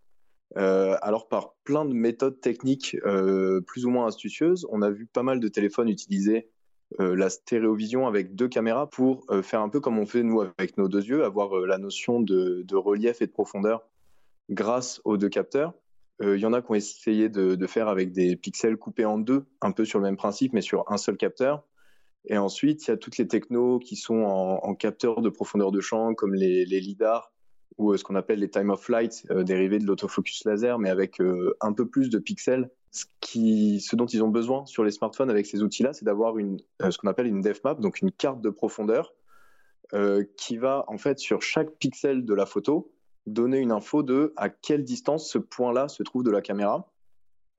Euh, 0.57 0.97
alors 1.03 1.29
par 1.29 1.55
plein 1.63 1.85
de 1.85 1.95
méthodes 1.95 2.41
techniques 2.41 2.97
euh, 3.07 3.61
plus 3.61 3.87
ou 3.87 3.91
moins 3.91 4.09
astucieuses, 4.09 4.67
on 4.71 4.83
a 4.83 4.91
vu 4.91 5.07
pas 5.07 5.23
mal 5.23 5.39
de 5.39 5.47
téléphones 5.47 5.89
utiliser 5.89 6.49
euh, 6.99 7.15
la 7.15 7.31
stéréovision 7.31 8.09
avec 8.09 8.35
deux 8.35 8.49
caméras 8.49 8.91
pour 8.91 9.29
faire 9.45 9.61
un 9.61 9.69
peu 9.69 9.79
comme 9.79 10.01
on 10.01 10.07
fait 10.07 10.25
nous 10.25 10.41
avec 10.41 10.77
nos 10.79 10.89
deux 10.89 11.05
yeux, 11.05 11.23
avoir 11.23 11.61
la 11.61 11.79
notion 11.79 12.21
de, 12.21 12.67
relief 12.75 13.23
et 13.23 13.29
de 13.29 13.33
profondeur 13.33 13.87
grâce 14.51 15.01
aux 15.05 15.17
deux 15.17 15.29
capteurs. 15.29 15.75
Il 16.21 16.39
y 16.39 16.47
en 16.47 16.53
a 16.53 16.63
qui 16.63 16.71
ont 16.71 16.75
essayé 16.75 17.29
de, 17.29 17.67
faire 17.67 17.89
avec 17.89 18.13
des 18.13 18.37
pixels 18.37 18.77
coupés 18.77 19.05
en 19.05 19.19
deux, 19.19 19.47
un 19.61 19.73
peu 19.73 19.85
sur 19.85 19.99
le 19.99 20.05
même 20.05 20.17
principe, 20.17 20.53
mais 20.53 20.61
sur 20.61 20.85
un 20.91 20.97
seul 20.97 21.17
capteur. 21.17 21.65
Et 22.27 22.39
ensuite, 22.39 22.87
il 22.87 22.91
y 22.91 22.95
a 22.95 22.97
toutes 22.97 23.19
les 23.19 23.27
technos 23.27 23.79
qui 23.81 23.97
sont 23.97 24.23
en, 24.23 24.75
capteurs 24.75 25.21
de 25.21 25.29
profondeur 25.29 25.73
de 25.73 25.81
champ, 25.81 26.15
comme 26.15 26.35
les, 26.35 26.65
les 26.65 26.81
LIDAR, 26.81 27.33
ou 27.79 27.93
euh, 27.93 27.97
ce 27.97 28.05
qu'on 28.05 28.15
appelle 28.15 28.39
les 28.39 28.51
time 28.51 28.71
of 28.71 28.83
flight 28.83 29.27
euh, 29.31 29.43
dérivés 29.43 29.79
de 29.79 29.87
l'autofocus 29.87 30.45
laser, 30.45 30.79
mais 30.79 30.91
avec 30.91 31.21
euh, 31.21 31.57
un 31.61 31.73
peu 31.73 31.87
plus 31.89 32.11
de 32.11 32.19
pixels. 32.19 32.71
Ce, 32.93 33.97
dont 33.97 34.07
ils 34.07 34.23
ont 34.23 34.29
besoin 34.29 34.65
sur 34.67 34.85
les 34.85 34.93
smartphones 34.93 35.29
avec 35.29 35.47
ces 35.47 35.65
outils-là, 35.65 35.93
c'est 35.93 36.05
d'avoir 36.05 36.37
ce 36.37 36.97
qu'on 36.97 37.09
appelle 37.09 37.27
une 37.27 37.41
depth 37.41 37.65
map, 37.65 37.75
donc 37.75 38.01
une 38.01 38.13
carte 38.13 38.41
de 38.41 38.51
profondeur, 38.51 39.13
qui 40.37 40.57
va 40.59 40.85
en 40.87 40.97
fait 40.97 41.19
sur 41.19 41.43
chaque 41.43 41.73
pixel 41.73 42.25
de 42.25 42.35
la 42.35 42.47
photo 42.47 42.93
donner 43.27 43.59
une 43.59 43.73
info 43.73 44.03
de 44.03 44.33
à 44.37 44.49
quelle 44.49 44.85
distance 44.85 45.31
ce 45.31 45.39
point-là 45.39 45.89
se 45.89 46.03
trouve 46.03 46.23
de 46.23 46.31
la 46.31 46.43
caméra. 46.43 46.91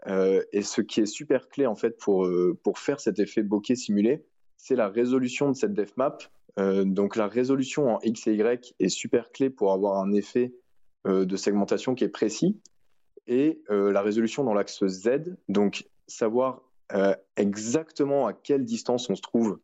et 0.08 0.62
ce 0.62 0.82
qui 0.82 1.02
est 1.02 1.06
super 1.06 1.50
clé 1.50 1.66
en 1.66 1.76
fait 1.76 1.98
pour, 1.98 2.30
pour 2.64 2.80
faire 2.80 3.00
cet 3.00 3.20
effet 3.20 3.42
bokeh 3.42 3.76
simulé, 3.76 4.26
c'est 4.58 4.76
la 4.76 4.88
résolution 4.90 5.50
de 5.50 5.56
cette 5.56 5.74
depth 5.74 5.98
map 5.98 6.18
euh, 6.58 6.86
donc 6.86 7.16
la 7.16 7.28
résolution 7.28 7.96
en 7.96 8.00
X 8.02 8.28
et 8.28 8.34
Y 8.34 8.76
est 8.80 8.90
super 8.90 9.32
clé 9.32 9.50
pour 9.50 9.74
avoir 9.74 10.00
un 10.00 10.14
effet 10.14 10.54
euh, 11.08 11.26
de 11.26 11.36
segmentation 11.36 11.96
qui 11.96 12.04
est 12.04 12.10
précis. 12.10 12.60
Et 13.28 13.62
euh, 13.70 13.92
la 13.92 14.02
résolution 14.02 14.44
dans 14.44 14.54
l'axe 14.54 14.86
Z, 14.86 15.36
donc 15.50 15.86
savoir 16.08 16.62
exactement 17.36 18.28
à 18.28 18.34
quelle 18.34 18.64
distance 18.64 19.10
on 19.10 19.16
se 19.16 19.22
trouve 19.24 19.60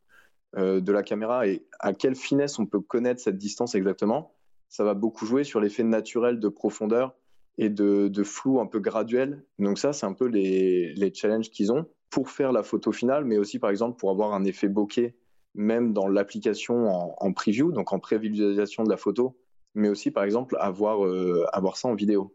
de 0.57 0.91
la 0.91 1.03
caméra 1.03 1.45
et 1.45 1.63
à 1.79 1.93
quelle 1.93 2.15
finesse 2.15 2.57
on 2.57 2.65
peut 2.65 2.79
connaître 2.79 3.21
cette 3.21 3.37
distance 3.37 3.75
exactement, 3.75 4.33
ça 4.71 4.85
va 4.85 4.93
beaucoup 4.93 5.25
jouer 5.25 5.43
sur 5.43 5.59
l'effet 5.59 5.83
naturel 5.83 6.39
de 6.39 6.47
profondeur 6.47 7.13
et 7.57 7.69
de, 7.69 8.23
flou 8.23 8.61
un 8.61 8.65
peu 8.65 8.79
graduel. 8.79 9.43
Donc 9.59 9.77
ça, 9.77 9.91
c'est 9.91 10.05
un 10.05 10.13
peu 10.13 10.25
les, 10.25 11.11
challenges 11.13 11.51
qu'ils 11.51 11.73
ont 11.73 11.85
pour 12.09 12.29
faire 12.29 12.53
la 12.53 12.63
photo 12.63 12.93
finale, 12.93 13.25
mais 13.25 13.37
aussi 13.37 13.59
par 13.59 13.69
exemple 13.69 13.99
pour 13.99 14.09
avoir 14.09 14.33
un 14.33 14.45
effet 14.45 14.69
bokeh 14.69 15.13
même 15.53 15.91
dans 15.91 16.07
l'application 16.07 16.87
en, 16.87 17.33
preview, 17.33 17.73
donc 17.73 17.91
en 17.91 17.99
prévisualisation 17.99 18.85
de 18.85 18.89
la 18.89 18.95
photo, 18.95 19.37
mais 19.75 19.89
aussi 19.89 20.09
par 20.09 20.23
exemple 20.23 20.55
avoir, 20.57 21.05
euh, 21.05 21.45
ça 21.75 21.89
en 21.89 21.93
vidéo. 21.93 22.31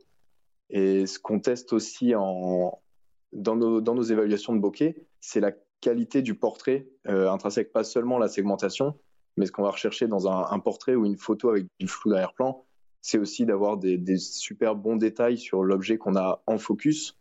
Et 0.69 1.07
ce 1.07 1.19
qu'on 1.19 1.41
teste 1.41 1.73
aussi 1.73 2.15
en, 2.15 2.79
dans, 3.33 3.57
nos, 3.57 3.81
dans 3.81 3.95
nos 3.95 4.03
évaluations 4.03 4.55
de 4.55 4.61
bokeh, 4.61 5.07
c'est 5.21 5.41
la 5.41 5.53
qualité 5.81 6.21
du 6.21 6.35
portrait 6.35 6.87
euh, 7.09 7.31
intrinsèque, 7.31 7.73
pas 7.73 7.85
seulement 7.85 8.19
la 8.19 8.29
segmentation, 8.29 8.95
mais 9.37 9.47
ce 9.47 9.53
qu'on 9.53 9.63
va 9.63 9.71
rechercher 9.71 10.07
dans 10.07 10.29
un, 10.29 10.59
portrait 10.59 10.95
ou 10.95 11.05
une 11.05 11.17
photo 11.17 11.51
avec 11.51 11.67
du 11.79 11.89
flou 11.89 12.11
d'arrière-plan, 12.11 12.65
c'est 13.03 13.19
aussi 13.19 13.47
d'avoir 13.47 13.77
des, 13.77 14.17
super 14.17 14.75
bons 14.75 14.97
détails 14.97 15.39
sur 15.39 15.63
l'objet 15.63 15.99
qu'on 15.99 16.17
a 16.17 16.43
en 16.47 16.59
focus 16.59 17.19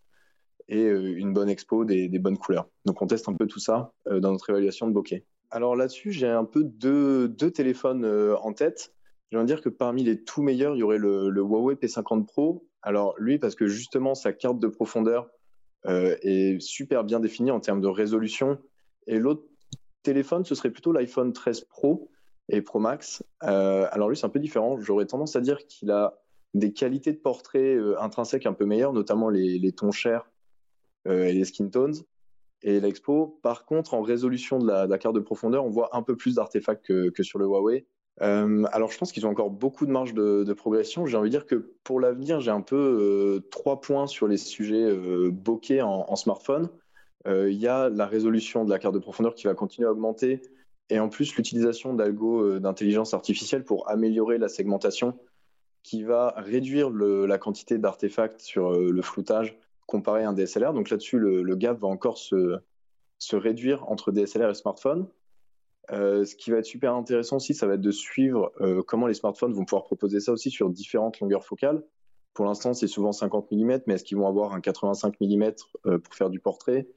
et 0.67 0.85
euh, 0.85 1.15
une 1.17 1.33
bonne 1.33 1.49
expo, 1.49 1.85
des, 1.85 2.07
bonnes 2.19 2.37
couleurs. 2.37 2.67
Donc 2.85 3.01
on 3.01 3.07
teste 3.07 3.29
un 3.29 3.33
peu 3.33 3.45
tout 3.45 3.59
ça 3.59 3.91
dans 4.09 4.31
notre 4.31 4.49
évaluation 4.49 4.87
de 4.87 4.93
bokeh. 4.93 5.25
Alors 5.51 5.75
là-dessus, 5.75 6.11
j'ai 6.11 6.27
un 6.27 6.43
peu 6.43 6.63
deux, 6.63 7.33
téléphones 7.53 8.03
euh, 8.03 8.35
en 8.37 8.53
tête. 8.53 8.93
Je 9.31 9.37
vais 9.37 9.45
dire 9.45 9.61
que 9.61 9.69
parmi 9.69 10.03
les 10.03 10.23
tout 10.23 10.41
meilleurs, 10.41 10.75
il 10.75 10.79
y 10.79 10.83
aurait 10.83 10.97
le, 10.97 11.29
Huawei 11.29 11.75
P50 11.75 12.25
Pro. 12.25 12.67
Alors 12.81 13.15
lui, 13.17 13.39
parce 13.39 13.55
que 13.55 13.67
justement, 13.67 14.15
sa 14.15 14.33
carte 14.33 14.59
de 14.59 14.67
profondeur 14.67 15.29
euh, 15.85 16.15
est 16.21 16.59
super 16.59 17.03
bien 17.03 17.19
définie 17.19 17.51
en 17.51 17.59
termes 17.59 17.81
de 17.81 17.87
résolution. 17.87 18.59
Et 19.07 19.17
l'autre 19.17 19.43
téléphone, 20.05 20.45
ce 20.45 20.55
serait 20.55 20.71
plutôt 20.71 20.91
l'iPhone 20.91 21.33
13 21.33 21.61
Pro 21.61 22.09
et 22.49 22.61
Pro 22.61 22.79
Max. 22.79 23.23
Euh, 23.43 23.87
alors 23.91 24.09
lui, 24.09 24.17
c'est 24.17 24.25
un 24.25 24.29
peu 24.29 24.39
différent. 24.39 24.79
J'aurais 24.79 25.05
tendance 25.05 25.35
à 25.35 25.41
dire 25.41 25.65
qu'il 25.67 25.91
a 25.91 26.19
des 26.53 26.71
qualités 26.71 27.11
de 27.11 27.17
portrait 27.17 27.77
intrinsèques 27.99 28.45
un 28.45 28.53
peu 28.53 28.65
meilleures, 28.65 28.93
notamment 28.93 29.29
les, 29.29 29.71
tons 29.73 29.91
chers 29.91 30.29
et 31.05 31.33
les 31.33 31.43
skin 31.43 31.67
tones. 31.67 31.95
Et 32.61 32.79
l'Expo, 32.79 33.39
par 33.43 33.65
contre, 33.65 33.93
en 33.93 34.01
résolution 34.01 34.57
de 34.57 34.67
la, 34.67 34.97
carte 34.97 35.13
de 35.13 35.19
profondeur, 35.19 35.65
on 35.65 35.69
voit 35.69 35.95
un 35.95 36.01
peu 36.01 36.15
plus 36.15 36.35
d'artefacts 36.35 36.85
que, 37.11 37.23
sur 37.23 37.37
le 37.37 37.45
Huawei. 37.45 37.85
Euh, 38.21 38.63
alors, 38.71 38.91
je 38.91 38.97
pense 38.97 39.11
qu'ils 39.11 39.27
ont 39.27 39.29
encore 39.29 39.51
beaucoup 39.51 39.85
de 39.85 39.91
marge 39.91 40.15
de, 40.15 40.53
progression. 40.53 41.05
J'ai 41.05 41.15
envie 41.15 41.29
de 41.29 41.35
dire 41.35 41.45
que 41.45 41.75
pour 41.83 41.99
l'avenir, 41.99 42.39
j'ai 42.39 42.51
un 42.51 42.61
peu 42.61 42.75
euh, 42.75 43.47
trois 43.51 43.81
points 43.81 44.07
sur 44.07 44.27
les 44.27 44.37
sujets 44.37 44.83
euh, 44.83 45.29
bokeh 45.31 45.81
en, 45.81 46.15
smartphone. 46.15 46.69
Il 47.27 47.57
y 47.57 47.67
a 47.67 47.89
la 47.89 48.05
résolution 48.05 48.65
de 48.65 48.69
la 48.69 48.77
carte 48.77 48.93
de 48.93 48.99
profondeur 48.99 49.33
qui 49.33 49.47
va 49.47 49.55
continuer 49.55 49.87
à 49.87 49.91
augmenter, 49.91 50.41
et 50.89 50.99
en 50.99 51.09
plus 51.09 51.35
l'utilisation 51.35 51.93
d'algo 51.95 52.59
d'intelligence 52.59 53.15
artificielle 53.15 53.63
pour 53.63 53.89
améliorer 53.89 54.37
la 54.37 54.47
segmentation, 54.47 55.17
qui 55.81 56.03
va 56.03 56.35
réduire 56.37 56.91
la 56.91 57.37
quantité 57.37 57.77
d'artefacts 57.79 58.41
sur 58.41 58.71
le 58.71 59.01
floutage 59.01 59.57
comparé 59.85 60.23
à 60.23 60.29
un 60.29 60.33
DSLR. 60.33 60.73
Donc 60.73 60.89
là-dessus, 60.89 61.19
le, 61.19 61.55
gap 61.55 61.79
va 61.79 61.87
encore 61.87 62.17
se, 62.17 62.59
réduire 63.33 63.89
entre 63.89 64.11
DSLR 64.11 64.49
et 64.49 64.55
smartphone. 64.55 65.07
Euh, 65.91 66.25
ce 66.25 66.35
qui 66.35 66.49
va 66.49 66.57
être 66.57 66.65
super 66.65 66.95
intéressant 66.95 67.35
aussi, 67.35 67.53
ça 67.53 67.67
va 67.67 67.75
être 67.75 67.81
de 67.81 67.91
suivre 67.91 68.51
euh, 68.59 68.81
comment 68.81 69.05
les 69.05 69.13
smartphones 69.13 69.53
vont 69.53 69.65
pouvoir 69.65 69.83
proposer 69.83 70.19
ça 70.19 70.31
aussi 70.31 70.49
sur 70.49 70.69
différentes 70.69 71.19
longueurs 71.19 71.45
focales. 71.45 71.83
Pour 72.33 72.45
l'instant, 72.45 72.73
c'est 72.73 72.87
souvent 72.87 73.11
50 73.11 73.51
mm, 73.51 73.81
mais 73.85 73.93
est-ce 73.93 74.03
qu'ils 74.03 74.17
vont 74.17 74.27
avoir 74.27 74.53
un 74.53 74.61
85 74.61 75.15
mm 75.21 75.51
euh, 75.85 75.99
pour 75.99 76.15
faire 76.15 76.29
du 76.29 76.39
portrait? 76.39 76.87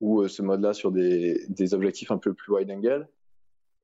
Ou 0.00 0.26
ce 0.28 0.42
mode-là 0.42 0.74
sur 0.74 0.92
des, 0.92 1.74
objectifs 1.74 2.10
un 2.10 2.18
peu 2.18 2.34
plus 2.34 2.52
wide 2.52 2.70
angle 2.70 3.08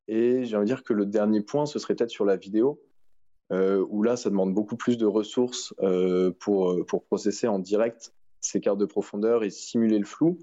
Et 0.08 0.44
j'ai 0.44 0.56
envie 0.56 0.64
de 0.64 0.74
dire 0.74 0.82
que 0.82 0.92
le 0.92 1.06
dernier 1.06 1.40
point, 1.40 1.66
ce 1.66 1.78
serait 1.78 1.94
peut-être 1.94 2.10
sur 2.10 2.24
la 2.24 2.36
vidéo, 2.36 2.80
où 3.50 4.02
là, 4.02 4.16
ça 4.16 4.30
demande 4.30 4.54
beaucoup 4.54 4.76
plus 4.76 4.96
de 4.96 5.06
ressources 5.06 5.74
pour, 6.40 6.86
pour 6.86 7.04
processer 7.04 7.48
en 7.48 7.58
direct 7.58 8.12
ces 8.40 8.60
cartes 8.60 8.78
de 8.78 8.86
profondeur 8.86 9.44
et 9.44 9.50
simuler 9.50 9.98
le 9.98 10.04
flou. 10.04 10.38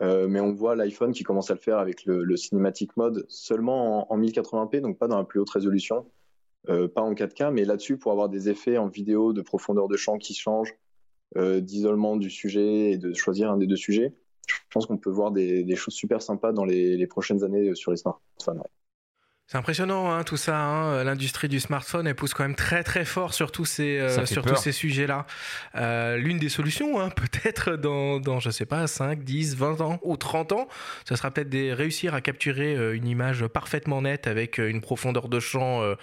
Euh, 0.00 0.28
mais 0.28 0.40
on 0.40 0.52
voit 0.52 0.76
l'iPhone 0.76 1.12
qui 1.12 1.24
commence 1.24 1.50
à 1.50 1.54
le 1.54 1.60
faire 1.60 1.78
avec 1.78 2.04
le, 2.04 2.36
cinématique 2.36 2.96
mode 2.96 3.26
seulement 3.28 4.12
en, 4.12 4.18
1080p, 4.18 4.80
donc 4.80 4.98
pas 4.98 5.08
dans 5.08 5.18
la 5.18 5.24
plus 5.24 5.40
haute 5.40 5.50
résolution, 5.50 6.06
euh, 6.68 6.86
pas 6.86 7.02
en 7.02 7.14
4K, 7.14 7.50
mais 7.52 7.64
là-dessus 7.64 7.96
pour 7.96 8.12
avoir 8.12 8.28
des 8.28 8.48
effets 8.48 8.78
en 8.78 8.86
vidéo 8.86 9.32
de 9.32 9.42
profondeur 9.42 9.88
de 9.88 9.96
champ 9.96 10.18
qui 10.18 10.34
changent, 10.34 10.74
euh, 11.36 11.60
d'isolement 11.60 12.16
du 12.16 12.30
sujet 12.30 12.92
et 12.92 12.98
de 12.98 13.12
choisir 13.12 13.50
un 13.50 13.56
des 13.56 13.66
deux 13.66 13.76
sujets. 13.76 14.14
Je 14.48 14.54
pense 14.70 14.86
qu'on 14.86 14.96
peut 14.96 15.10
voir 15.10 15.30
des, 15.30 15.76
choses 15.76 15.94
super 15.94 16.22
sympas 16.22 16.52
dans 16.52 16.64
les, 16.64 17.06
prochaines 17.06 17.44
années 17.44 17.74
sur 17.74 17.90
les 17.90 17.96
smartphones. 17.96 18.62
C'est 19.50 19.56
impressionnant 19.56 20.12
hein, 20.12 20.24
tout 20.24 20.36
ça. 20.36 20.58
Hein. 20.58 21.04
L'industrie 21.04 21.48
du 21.48 21.58
smartphone 21.58 22.06
elle 22.06 22.14
pousse 22.14 22.34
quand 22.34 22.42
même 22.42 22.54
très 22.54 22.84
très 22.84 23.06
fort 23.06 23.32
sur 23.32 23.50
tous 23.50 23.64
ces 23.64 23.98
euh, 23.98 24.26
sur 24.26 24.44
tous 24.44 24.56
ces 24.56 24.72
sujets-là. 24.72 25.24
Euh, 25.74 26.18
L'une 26.18 26.36
des 26.36 26.50
solutions, 26.50 27.00
hein, 27.00 27.08
peut-être 27.16 27.76
dans 27.76 28.20
dans 28.20 28.40
je 28.40 28.50
sais 28.50 28.66
pas 28.66 28.86
5, 28.86 29.24
10, 29.24 29.56
20 29.56 29.80
ans 29.80 30.00
ou 30.02 30.18
30 30.18 30.52
ans, 30.52 30.68
ce 31.08 31.16
sera 31.16 31.30
peut-être 31.30 31.48
de 31.48 31.72
réussir 31.72 32.12
à 32.12 32.20
capturer 32.20 32.76
euh, 32.76 32.94
une 32.94 33.08
image 33.08 33.46
parfaitement 33.46 34.02
nette 34.02 34.26
avec 34.26 34.60
euh, 34.60 34.68
une 34.68 34.82
profondeur 34.82 35.30
de 35.30 35.40
champ 35.40 35.80
euh, 35.80 35.94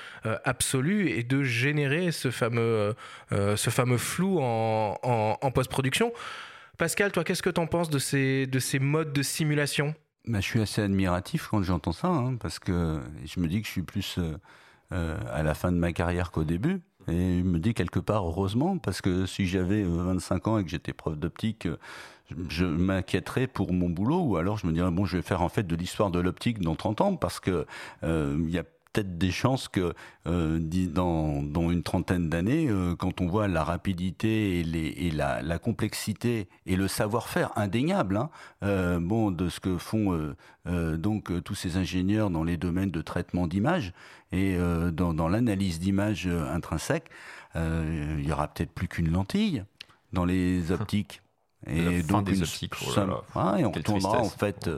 absolue 0.43 1.11
et 1.11 1.21
de 1.21 1.43
générer 1.43 2.11
ce 2.11 2.31
fameux 2.31 2.95
ce 3.29 3.69
fameux 3.69 3.99
flou 3.99 4.39
en, 4.39 4.97
en, 5.03 5.37
en 5.39 5.51
post-production. 5.51 6.11
Pascal, 6.77 7.11
toi, 7.11 7.23
qu'est-ce 7.23 7.43
que 7.43 7.49
tu 7.49 7.61
en 7.61 7.67
penses 7.67 7.89
de 7.89 7.99
ces 7.99 8.47
de 8.47 8.59
ces 8.59 8.79
modes 8.79 9.13
de 9.13 9.21
simulation? 9.21 9.95
Bah, 10.27 10.39
je 10.39 10.45
suis 10.45 10.61
assez 10.61 10.81
admiratif 10.81 11.47
quand 11.47 11.61
j'entends 11.61 11.91
ça, 11.91 12.07
hein, 12.07 12.35
parce 12.35 12.59
que 12.59 12.99
je 13.25 13.39
me 13.39 13.47
dis 13.47 13.61
que 13.61 13.67
je 13.67 13.71
suis 13.71 13.83
plus 13.83 14.17
euh, 14.17 14.35
euh, 14.91 15.17
à 15.31 15.43
la 15.43 15.53
fin 15.53 15.71
de 15.71 15.77
ma 15.77 15.93
carrière 15.93 16.31
qu'au 16.31 16.43
début. 16.43 16.81
Et 17.07 17.39
je 17.39 17.43
me 17.43 17.59
dis 17.59 17.75
quelque 17.75 17.99
part 17.99 18.27
heureusement, 18.27 18.79
parce 18.79 19.01
que 19.01 19.27
si 19.27 19.45
j'avais 19.45 19.83
25 19.83 20.47
euh, 20.47 20.51
ans 20.51 20.57
et 20.57 20.63
que 20.63 20.69
j'étais 20.69 20.93
prof 20.93 21.15
d'optique, 21.15 21.67
je 22.49 22.65
m'inquiéterais 22.65 23.45
pour 23.45 23.71
mon 23.71 23.89
boulot, 23.89 24.21
ou 24.21 24.37
alors 24.37 24.57
je 24.57 24.65
me 24.65 24.71
dirais, 24.71 24.89
bon, 24.89 25.05
je 25.05 25.17
vais 25.17 25.23
faire 25.23 25.43
en 25.43 25.49
fait 25.49 25.67
de 25.67 25.75
l'histoire 25.75 26.09
de 26.09 26.19
l'optique 26.19 26.59
dans 26.59 26.75
30 26.75 27.01
ans, 27.01 27.15
parce 27.15 27.39
que 27.39 27.67
il 28.01 28.49
y 28.49 28.57
a 28.57 28.63
peut-être 28.95 29.17
des 29.17 29.31
chances 29.31 29.67
que 29.67 29.93
euh, 30.27 30.59
dans, 30.59 31.43
dans, 31.43 31.69
une 31.69 31.83
trentaine 31.83 32.29
d'années, 32.29 32.67
euh, 32.69 32.95
quand 32.95 33.19
on 33.19 33.27
voit 33.27 33.47
la 33.47 33.63
rapidité 33.63 34.59
et, 34.59 34.63
les, 34.63 34.87
et 34.87 35.11
la, 35.11 35.41
la, 35.41 35.59
complexité 35.59 36.47
et 36.65 36.75
le 36.77 36.87
savoir-faire 36.87 37.51
indéniable, 37.57 38.17
hein, 38.17 38.29
euh, 38.63 38.99
bon, 38.99 39.31
de 39.31 39.49
ce 39.49 39.59
que 39.59 39.77
font 39.77 40.35
donc 40.65 41.31
tous 41.43 41.55
ces 41.55 41.77
ingénieurs 41.77 42.29
dans 42.29 42.43
les 42.43 42.57
domaines 42.57 42.89
de 42.89 43.01
traitement 43.01 43.45
d'images 43.47 43.93
et 44.31 44.57
dans, 44.93 45.13
dans 45.13 45.27
l'analyse 45.27 45.79
d'images 45.79 46.27
intrinsèques, 46.27 47.09
il 47.55 48.25
y 48.25 48.31
aura 48.31 48.47
peut-être 48.47 48.71
plus 48.71 48.87
qu'une 48.87 49.11
lentille 49.11 49.63
dans 50.13 50.25
les 50.25 50.71
optiques. 50.71 51.21
Et 51.67 52.03
donc, 52.03 52.25
des 52.25 52.41
optiques. 52.41 52.73
Oh 52.97 53.39
et 53.57 53.65
on 53.65 53.71
retournera 53.71 54.19
en 54.19 54.29
fait. 54.29 54.69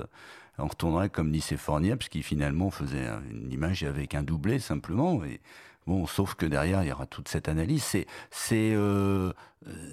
On 0.57 0.67
retournerait 0.67 1.09
comme 1.09 1.31
disait 1.31 1.57
Fornier, 1.57 1.95
qui 1.97 2.23
finalement 2.23 2.71
faisait 2.71 3.07
une 3.31 3.51
image 3.51 3.83
avec 3.83 4.15
un 4.15 4.23
doublé 4.23 4.59
simplement. 4.59 5.23
Et, 5.23 5.39
Bon, 5.87 6.05
sauf 6.05 6.35
que 6.35 6.45
derrière, 6.45 6.83
il 6.83 6.89
y 6.89 6.91
aura 6.91 7.05
toute 7.05 7.29
cette 7.29 7.47
analyse. 7.47 7.81
C'est, 7.81 8.07
c'est, 8.29 8.73
euh, 8.73 9.31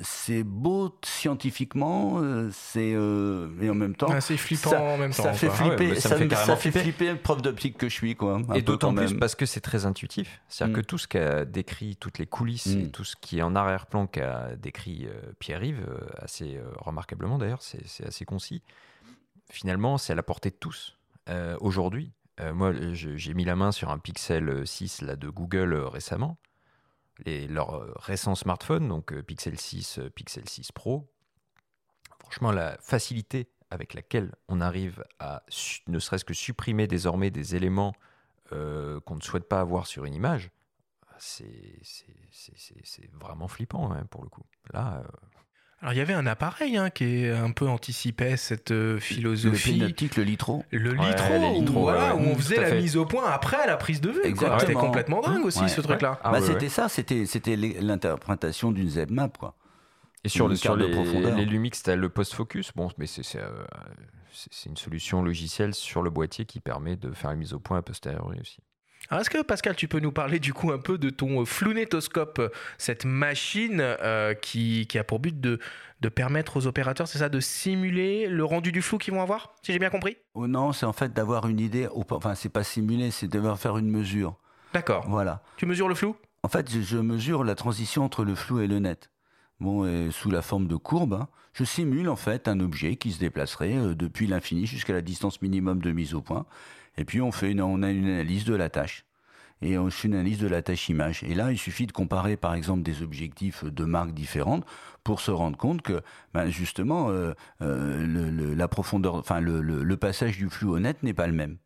c'est 0.02 0.42
beau 0.42 0.98
scientifiquement, 1.04 2.18
euh, 2.20 2.50
c'est, 2.52 2.92
euh, 2.94 3.48
mais 3.54 3.70
en 3.70 3.76
même 3.76 3.94
temps. 3.94 4.20
c'est 4.20 4.36
flippant 4.36 4.74
en 4.74 4.98
même 4.98 5.12
temps. 5.12 5.22
Ça 5.22 5.32
fait 5.34 5.48
flipper, 5.48 5.94
ça, 5.94 6.16
fait, 6.56 6.72
flipper. 6.72 7.12
le 7.12 7.16
prof 7.16 7.40
d'optique 7.40 7.78
que 7.78 7.88
je 7.88 7.94
suis, 7.94 8.16
quoi. 8.16 8.42
et 8.56 8.62
d'autant 8.62 8.92
plus 8.92 9.14
parce 9.14 9.36
que 9.36 9.46
c'est 9.46 9.60
très 9.60 9.86
intuitif. 9.86 10.40
C'est-à-dire 10.48 10.76
mm. 10.76 10.80
que 10.80 10.84
tout 10.84 10.98
ce 10.98 11.06
qu'a 11.06 11.44
décrit, 11.44 11.94
toutes 11.94 12.18
les 12.18 12.26
coulisses 12.26 12.66
et 12.66 12.86
mm. 12.86 12.90
tout 12.90 13.04
ce 13.04 13.14
qui 13.14 13.38
est 13.38 13.42
en 13.42 13.54
arrière-plan 13.54 14.08
qu'a 14.08 14.56
décrit 14.56 15.06
Pierre-Yves, 15.38 15.86
assez 16.18 16.60
remarquablement 16.78 17.38
d'ailleurs, 17.38 17.62
c'est, 17.62 17.86
c'est 17.86 18.04
assez 18.04 18.24
concis. 18.24 18.62
Finalement, 19.50 19.98
c'est 19.98 20.12
à 20.12 20.16
la 20.16 20.22
portée 20.22 20.50
de 20.50 20.56
tous. 20.56 20.98
aujourd'hui, 21.60 22.12
euh, 22.40 22.52
moi, 22.52 22.72
j'ai 22.92 23.34
mis 23.34 23.44
la 23.44 23.56
main 23.56 23.72
sur 23.72 23.90
un 23.90 23.98
Pixel 23.98 24.66
6 24.66 25.02
là, 25.02 25.16
de 25.16 25.28
Google 25.28 25.72
euh, 25.72 25.88
récemment. 25.88 26.38
Les, 27.18 27.46
leur 27.46 27.76
euh, 27.76 27.92
récent 27.96 28.34
smartphone, 28.34 28.88
donc 28.88 29.14
Pixel 29.22 29.58
6, 29.58 30.00
Pixel 30.14 30.48
6 30.48 30.72
Pro. 30.72 31.08
Franchement, 32.18 32.50
la 32.50 32.76
facilité 32.80 33.50
avec 33.70 33.94
laquelle 33.94 34.34
on 34.48 34.60
arrive 34.60 35.04
à 35.20 35.44
ne 35.86 35.98
serait-ce 35.98 36.24
que 36.24 36.34
supprimer 36.34 36.86
désormais 36.86 37.30
des 37.30 37.54
éléments 37.54 37.94
qu'on 38.50 39.16
ne 39.16 39.20
souhaite 39.20 39.48
pas 39.48 39.60
avoir 39.60 39.88
sur 39.88 40.04
une 40.04 40.14
image, 40.14 40.50
c'est 41.18 41.80
vraiment 43.14 43.48
flippant 43.48 43.90
hein, 43.90 44.04
pour 44.10 44.22
le 44.22 44.28
coup. 44.28 44.44
Là, 44.72 45.02
alors 45.80 45.92
il 45.92 45.98
y 45.98 46.00
avait 46.00 46.14
un 46.14 46.26
appareil 46.26 46.78
hein, 46.78 46.88
qui 46.88 47.26
un 47.26 47.50
peu 47.50 47.68
anticipait 47.68 48.38
cette 48.38 48.70
euh, 48.70 48.98
philosophie. 48.98 49.78
Le 49.78 49.86
le 50.16 50.22
litro. 50.22 50.64
Le 50.70 50.92
litro, 50.92 51.90
où, 51.90 51.90
on 51.90 52.34
faisait 52.36 52.60
la 52.60 52.74
mise 52.74 52.96
au 52.96 53.04
point 53.04 53.30
après 53.30 53.66
la 53.66 53.76
prise 53.76 54.00
de 54.00 54.10
vue. 54.10 54.34
C'était 54.60 54.72
complètement 54.72 55.20
dingue 55.20 55.44
aussi 55.44 55.68
ce 55.68 55.80
truc-là. 55.80 56.18
Ah 56.22 56.32
bah, 56.32 56.40
c'était 56.40 56.68
ça, 56.68 56.88
c'était 56.88 57.56
l'interprétation 57.56 58.72
d'une 58.72 58.88
Z-map 58.88 59.28
quoi. 59.38 59.56
Et 60.24 60.30
sur, 60.30 60.48
le, 60.48 60.56
sur 60.56 60.74
les, 60.74 60.88
les 60.88 61.44
Lumix, 61.44 61.76
c'était 61.78 61.96
le 61.96 62.08
post-focus. 62.08 62.72
Bon, 62.74 62.88
mais 62.96 63.04
euh, 63.34 63.64
c'est 64.32 64.70
une 64.70 64.76
solution 64.78 65.22
logicielle 65.22 65.74
sur 65.74 66.00
le 66.00 66.08
boîtier 66.08 66.46
qui 66.46 66.60
permet 66.60 66.96
de 66.96 67.12
faire 67.12 67.28
la 67.28 67.36
mise 67.36 67.52
au 67.52 67.60
point 67.60 67.76
a 67.76 67.82
posteriori 67.82 68.40
aussi. 68.40 68.60
Est-ce 69.10 69.30
que 69.30 69.42
Pascal, 69.42 69.76
tu 69.76 69.86
peux 69.86 70.00
nous 70.00 70.12
parler 70.12 70.38
du 70.38 70.52
coup 70.52 70.72
un 70.72 70.78
peu 70.78 70.98
de 70.98 71.10
ton 71.10 71.42
euh, 71.42 71.44
flounettoscope, 71.44 72.38
euh, 72.38 72.48
cette 72.78 73.04
machine 73.04 73.78
euh, 73.80 74.34
qui, 74.34 74.88
a 74.94 75.04
pour 75.04 75.20
but 75.20 75.38
de, 75.40 75.58
de 76.00 76.08
permettre 76.08 76.56
aux 76.56 76.66
opérateurs, 76.66 77.06
c'est 77.06 77.18
ça, 77.18 77.28
de 77.28 77.40
simuler 77.40 78.28
le 78.28 78.44
rendu 78.44 78.72
du 78.72 78.82
flou 78.82 78.98
qu'ils 78.98 79.14
vont 79.14 79.22
avoir, 79.22 79.54
si 79.62 79.72
j'ai 79.72 79.78
bien 79.78 79.90
compris? 79.90 80.16
Oh 80.34 80.46
Non, 80.46 80.72
c'est 80.72 80.86
en 80.86 80.92
fait 80.92 81.12
d'avoir 81.12 81.46
une 81.48 81.60
idée, 81.60 81.86
enfin 82.10 82.34
c'est 82.34 82.48
pas 82.48 82.64
simuler, 82.64 83.10
c'est 83.10 83.28
devoir 83.28 83.58
faire 83.58 83.76
une 83.76 83.90
mesure. 83.90 84.36
D'accord. 84.72 85.04
Voilà. 85.08 85.42
Tu 85.56 85.66
mesures 85.66 85.88
le 85.88 85.94
flou? 85.94 86.16
En 86.42 86.48
fait, 86.48 86.70
je, 86.70 86.98
mesure 86.98 87.44
la 87.44 87.54
transition 87.54 88.04
entre 88.04 88.24
le 88.24 88.34
flou 88.34 88.60
et 88.60 88.66
le 88.66 88.78
net. 88.78 89.10
Bon, 89.60 89.86
et 89.86 90.10
sous 90.10 90.30
la 90.30 90.42
forme 90.42 90.66
de 90.66 90.76
courbe, 90.76 91.14
hein. 91.14 91.28
je 91.52 91.64
simule 91.64 92.08
en 92.08 92.16
fait 92.16 92.48
un 92.48 92.58
objet 92.58 92.96
qui 92.96 93.12
se 93.12 93.20
déplacerait 93.20 93.94
depuis 93.94 94.26
l'infini 94.26 94.66
jusqu'à 94.66 94.92
la 94.92 95.00
distance 95.00 95.40
minimum 95.42 95.80
de 95.80 95.92
mise 95.92 96.12
au 96.14 96.20
point. 96.20 96.44
Et 96.96 97.04
puis 97.04 97.20
on 97.20 97.32
fait 97.32 97.50
une, 97.50 97.60
on 97.60 97.82
a 97.82 97.90
une 97.90 98.06
analyse 98.06 98.44
de 98.44 98.54
la 98.54 98.70
tâche. 98.70 99.04
Et 99.62 99.78
on 99.78 99.88
fait 99.90 100.08
une 100.08 100.14
analyse 100.14 100.38
de 100.38 100.46
la 100.46 100.62
tâche 100.62 100.88
image. 100.88 101.22
Et 101.22 101.34
là, 101.34 101.50
il 101.50 101.58
suffit 101.58 101.86
de 101.86 101.92
comparer, 101.92 102.36
par 102.36 102.54
exemple, 102.54 102.82
des 102.82 103.02
objectifs 103.02 103.64
de 103.64 103.84
marques 103.84 104.12
différentes 104.12 104.64
pour 105.04 105.20
se 105.20 105.30
rendre 105.30 105.56
compte 105.56 105.80
que, 105.80 106.02
ben, 106.34 106.50
justement, 106.50 107.08
euh, 107.10 107.32
euh, 107.62 108.04
le, 108.06 108.54
la 108.54 108.68
profondeur, 108.68 109.14
enfin, 109.14 109.40
le, 109.40 109.96
passage 109.96 110.36
du 110.36 110.50
flux 110.50 110.68
au 110.68 110.78
net 110.78 111.02
n'est 111.02 111.14
pas 111.14 111.26
le 111.26 111.32
même. 111.32 111.56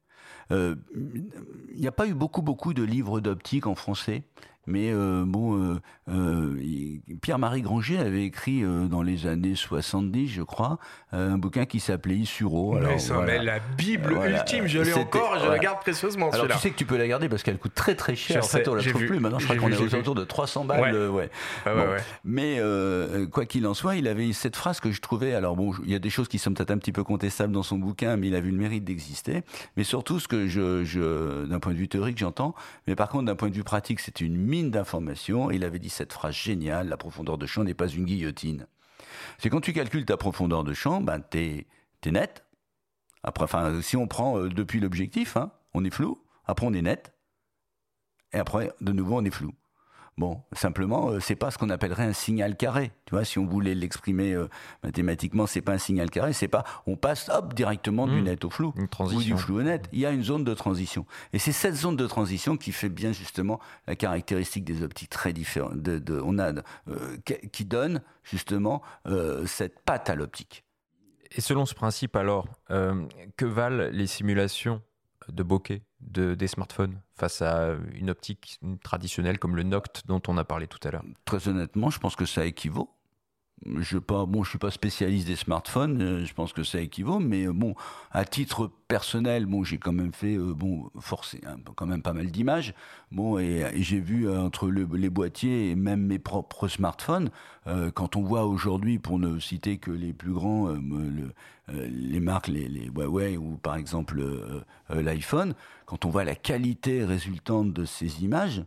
Euh, 0.52 0.76
il 0.94 1.80
n'y 1.80 1.88
a 1.88 1.92
pas 1.92 2.06
eu 2.06 2.14
beaucoup, 2.14 2.42
beaucoup 2.42 2.72
de 2.72 2.82
livres 2.82 3.20
d'optique 3.20 3.66
en 3.66 3.74
français. 3.74 4.22
Mais 4.68 4.92
euh, 4.92 5.24
bon, 5.26 5.56
euh, 5.56 5.80
euh, 6.10 6.54
Pierre-Marie 7.22 7.62
Granger 7.62 7.98
avait 7.98 8.24
écrit 8.24 8.62
dans 8.62 9.00
les 9.00 9.26
années 9.26 9.54
70, 9.54 10.28
je 10.28 10.42
crois, 10.42 10.78
un 11.12 11.38
bouquin 11.38 11.64
qui 11.64 11.80
s'appelait 11.80 12.16
Isuro. 12.16 12.76
Alors, 12.76 13.00
ça 13.00 13.14
voilà. 13.14 13.42
la 13.42 13.58
Bible 13.60 14.12
ultime, 14.12 14.66
je 14.66 14.80
l'ai 14.80 14.92
encore 14.92 15.36
et 15.36 15.40
je 15.40 15.48
la 15.48 15.58
garde 15.58 15.80
précieusement. 15.80 16.28
Alors 16.30 16.48
tu 16.48 16.58
sais 16.58 16.70
que 16.70 16.76
tu 16.76 16.84
peux 16.84 16.98
la 16.98 17.08
garder 17.08 17.30
parce 17.30 17.42
qu'elle 17.42 17.58
coûte 17.58 17.74
très 17.74 17.94
très 17.94 18.14
cher. 18.14 18.44
en 18.44 18.46
fait, 18.46 18.68
on 18.68 18.74
la 18.74 18.82
trouve 18.82 19.06
plus. 19.06 19.18
Maintenant, 19.20 19.38
je 19.38 19.46
crois 19.46 19.56
qu'on 19.56 19.70
est 19.70 19.94
autour 19.94 20.14
de 20.14 20.24
300 20.24 20.66
balles. 20.66 21.08
Ouais. 21.08 21.30
Mais 22.24 22.60
quoi 23.32 23.46
qu'il 23.46 23.66
en 23.66 23.74
soit, 23.74 23.96
il 23.96 24.06
avait 24.06 24.32
cette 24.32 24.56
phrase 24.56 24.80
que 24.80 24.92
je 24.92 25.00
trouvais. 25.00 25.32
Alors 25.32 25.56
bon, 25.56 25.72
il 25.84 25.90
y 25.90 25.94
a 25.94 25.98
des 25.98 26.10
choses 26.10 26.28
qui 26.28 26.38
sont 26.38 26.52
peut-être 26.52 26.70
un 26.70 26.78
petit 26.78 26.92
peu 26.92 27.04
contestables 27.04 27.54
dans 27.54 27.62
son 27.62 27.78
bouquin, 27.78 28.16
mais 28.16 28.28
il 28.28 28.34
a 28.34 28.40
vu 28.40 28.50
le 28.50 28.58
mérite 28.58 28.84
d'exister. 28.84 29.42
Mais 29.78 29.84
surtout, 29.84 30.20
ce 30.20 30.28
que 30.28 30.46
je, 30.46 30.84
je 30.84 31.46
d'un 31.46 31.58
point 31.58 31.72
de 31.72 31.78
vue 31.78 31.88
théorique, 31.88 32.18
j'entends. 32.18 32.54
Mais 32.86 32.94
par 32.94 33.08
contre, 33.08 33.24
d'un 33.24 33.34
point 33.34 33.48
de 33.48 33.54
vue 33.54 33.64
pratique, 33.64 34.00
c'est 34.00 34.20
une 34.20 34.36
d'informations. 34.64 35.50
Il 35.50 35.64
avait 35.64 35.78
dit 35.78 35.88
cette 35.88 36.12
phrase 36.12 36.34
géniale, 36.34 36.88
la 36.88 36.96
profondeur 36.96 37.38
de 37.38 37.46
champ 37.46 37.64
n'est 37.64 37.74
pas 37.74 37.88
une 37.88 38.04
guillotine. 38.04 38.66
C'est 39.38 39.50
quand 39.50 39.60
tu 39.60 39.72
calcules 39.72 40.04
ta 40.04 40.16
profondeur 40.16 40.64
de 40.64 40.74
champ, 40.74 41.00
ben 41.00 41.20
t'es 41.20 41.66
es 42.04 42.10
net. 42.10 42.44
Après, 43.22 43.44
enfin, 43.44 43.80
si 43.82 43.96
on 43.96 44.06
prend 44.06 44.38
euh, 44.38 44.48
depuis 44.48 44.80
l'objectif, 44.80 45.36
hein, 45.36 45.52
on 45.74 45.84
est 45.84 45.90
flou. 45.90 46.22
Après, 46.46 46.66
on 46.66 46.72
est 46.72 46.82
net. 46.82 47.12
Et 48.32 48.38
après, 48.38 48.72
de 48.80 48.92
nouveau, 48.92 49.18
on 49.18 49.24
est 49.24 49.30
flou. 49.30 49.52
Bon, 50.18 50.42
simplement, 50.52 51.10
euh, 51.10 51.20
c'est 51.20 51.36
pas 51.36 51.52
ce 51.52 51.58
qu'on 51.58 51.70
appellerait 51.70 52.02
un 52.02 52.12
signal 52.12 52.56
carré. 52.56 52.90
Tu 53.04 53.14
vois, 53.14 53.24
si 53.24 53.38
on 53.38 53.46
voulait 53.46 53.76
l'exprimer 53.76 54.32
euh, 54.32 54.48
mathématiquement, 54.82 55.46
c'est 55.46 55.60
pas 55.60 55.74
un 55.74 55.78
signal 55.78 56.10
carré, 56.10 56.32
c'est 56.32 56.48
pas 56.48 56.64
on 56.88 56.96
passe 56.96 57.28
hop 57.28 57.54
directement 57.54 58.08
du 58.08 58.20
hmm. 58.20 58.24
net 58.24 58.44
au 58.44 58.50
flou 58.50 58.74
ou 58.76 59.22
du 59.22 59.36
flou 59.36 59.60
au 59.60 59.62
net. 59.62 59.88
Il 59.92 60.00
y 60.00 60.06
a 60.06 60.10
une 60.10 60.24
zone 60.24 60.42
de 60.42 60.54
transition, 60.54 61.06
et 61.32 61.38
c'est 61.38 61.52
cette 61.52 61.76
zone 61.76 61.94
de 61.94 62.06
transition 62.08 62.56
qui 62.56 62.72
fait 62.72 62.88
bien 62.88 63.12
justement 63.12 63.60
la 63.86 63.94
caractéristique 63.94 64.64
des 64.64 64.82
optiques 64.82 65.10
très 65.10 65.32
différentes. 65.32 65.80
De, 65.80 66.20
on 66.20 66.40
a 66.40 66.52
euh, 66.88 67.16
qui 67.52 67.64
donne 67.64 68.02
justement 68.24 68.82
cette 69.46 69.78
patte 69.80 70.10
à 70.10 70.16
l'optique. 70.16 70.64
Et 71.30 71.40
selon 71.40 71.64
ce 71.64 71.74
principe, 71.74 72.16
alors, 72.16 72.48
que 72.68 73.44
valent 73.44 73.88
les 73.92 74.06
simulations 74.06 74.82
de 75.32 75.42
bokeh 75.42 75.82
de, 76.00 76.34
des 76.34 76.46
smartphones 76.46 77.00
face 77.14 77.42
à 77.42 77.74
une 77.94 78.10
optique 78.10 78.60
traditionnelle 78.82 79.38
comme 79.38 79.56
le 79.56 79.62
Noct 79.62 80.02
dont 80.06 80.22
on 80.28 80.36
a 80.38 80.44
parlé 80.44 80.66
tout 80.66 80.78
à 80.86 80.90
l'heure 80.90 81.04
Très 81.24 81.48
honnêtement, 81.48 81.90
je 81.90 81.98
pense 81.98 82.16
que 82.16 82.24
ça 82.24 82.44
équivaut. 82.44 82.97
Je 83.66 83.98
pas, 83.98 84.24
bon, 84.24 84.44
je 84.44 84.50
suis 84.50 84.58
pas 84.58 84.70
spécialiste 84.70 85.26
des 85.26 85.36
smartphones, 85.36 86.00
euh, 86.00 86.24
je 86.24 86.32
pense 86.32 86.52
que 86.52 86.62
ça 86.62 86.80
équivaut, 86.80 87.18
mais 87.18 87.46
euh, 87.46 87.52
bon, 87.52 87.74
à 88.12 88.24
titre 88.24 88.70
personnel, 88.86 89.46
bon, 89.46 89.64
j'ai 89.64 89.78
quand 89.78 89.92
même 89.92 90.12
fait, 90.12 90.36
euh, 90.36 90.54
bon, 90.54 90.90
forcé, 91.00 91.40
quand 91.74 91.86
même 91.86 92.02
pas 92.02 92.12
mal 92.12 92.30
d'images, 92.30 92.72
bon, 93.10 93.38
et, 93.38 93.66
j'ai 93.82 93.98
vu 93.98 94.30
entre 94.30 94.70
les 94.70 95.10
boîtiers 95.10 95.70
et 95.70 95.74
même 95.74 96.06
mes 96.06 96.18
propres 96.18 96.68
smartphones, 96.68 97.30
quand 97.94 98.16
on 98.16 98.22
voit 98.22 98.46
aujourd'hui, 98.46 98.98
pour 98.98 99.18
ne 99.18 99.38
citer 99.38 99.76
que 99.76 99.90
les 99.90 100.14
plus 100.14 100.32
grands, 100.32 100.74
les 101.68 102.20
marques, 102.20 102.48
les, 102.48 102.66
les, 102.66 102.86
Huawei 102.86 103.36
ou 103.36 103.58
par 103.58 103.76
exemple 103.76 104.22
l'iPhone, 104.88 105.54
quand 105.84 106.06
on 106.06 106.10
voit 106.10 106.24
la 106.24 106.34
qualité 106.34 107.04
résultante 107.04 107.74
de 107.74 107.84
ces 107.84 108.24
images, 108.24 108.64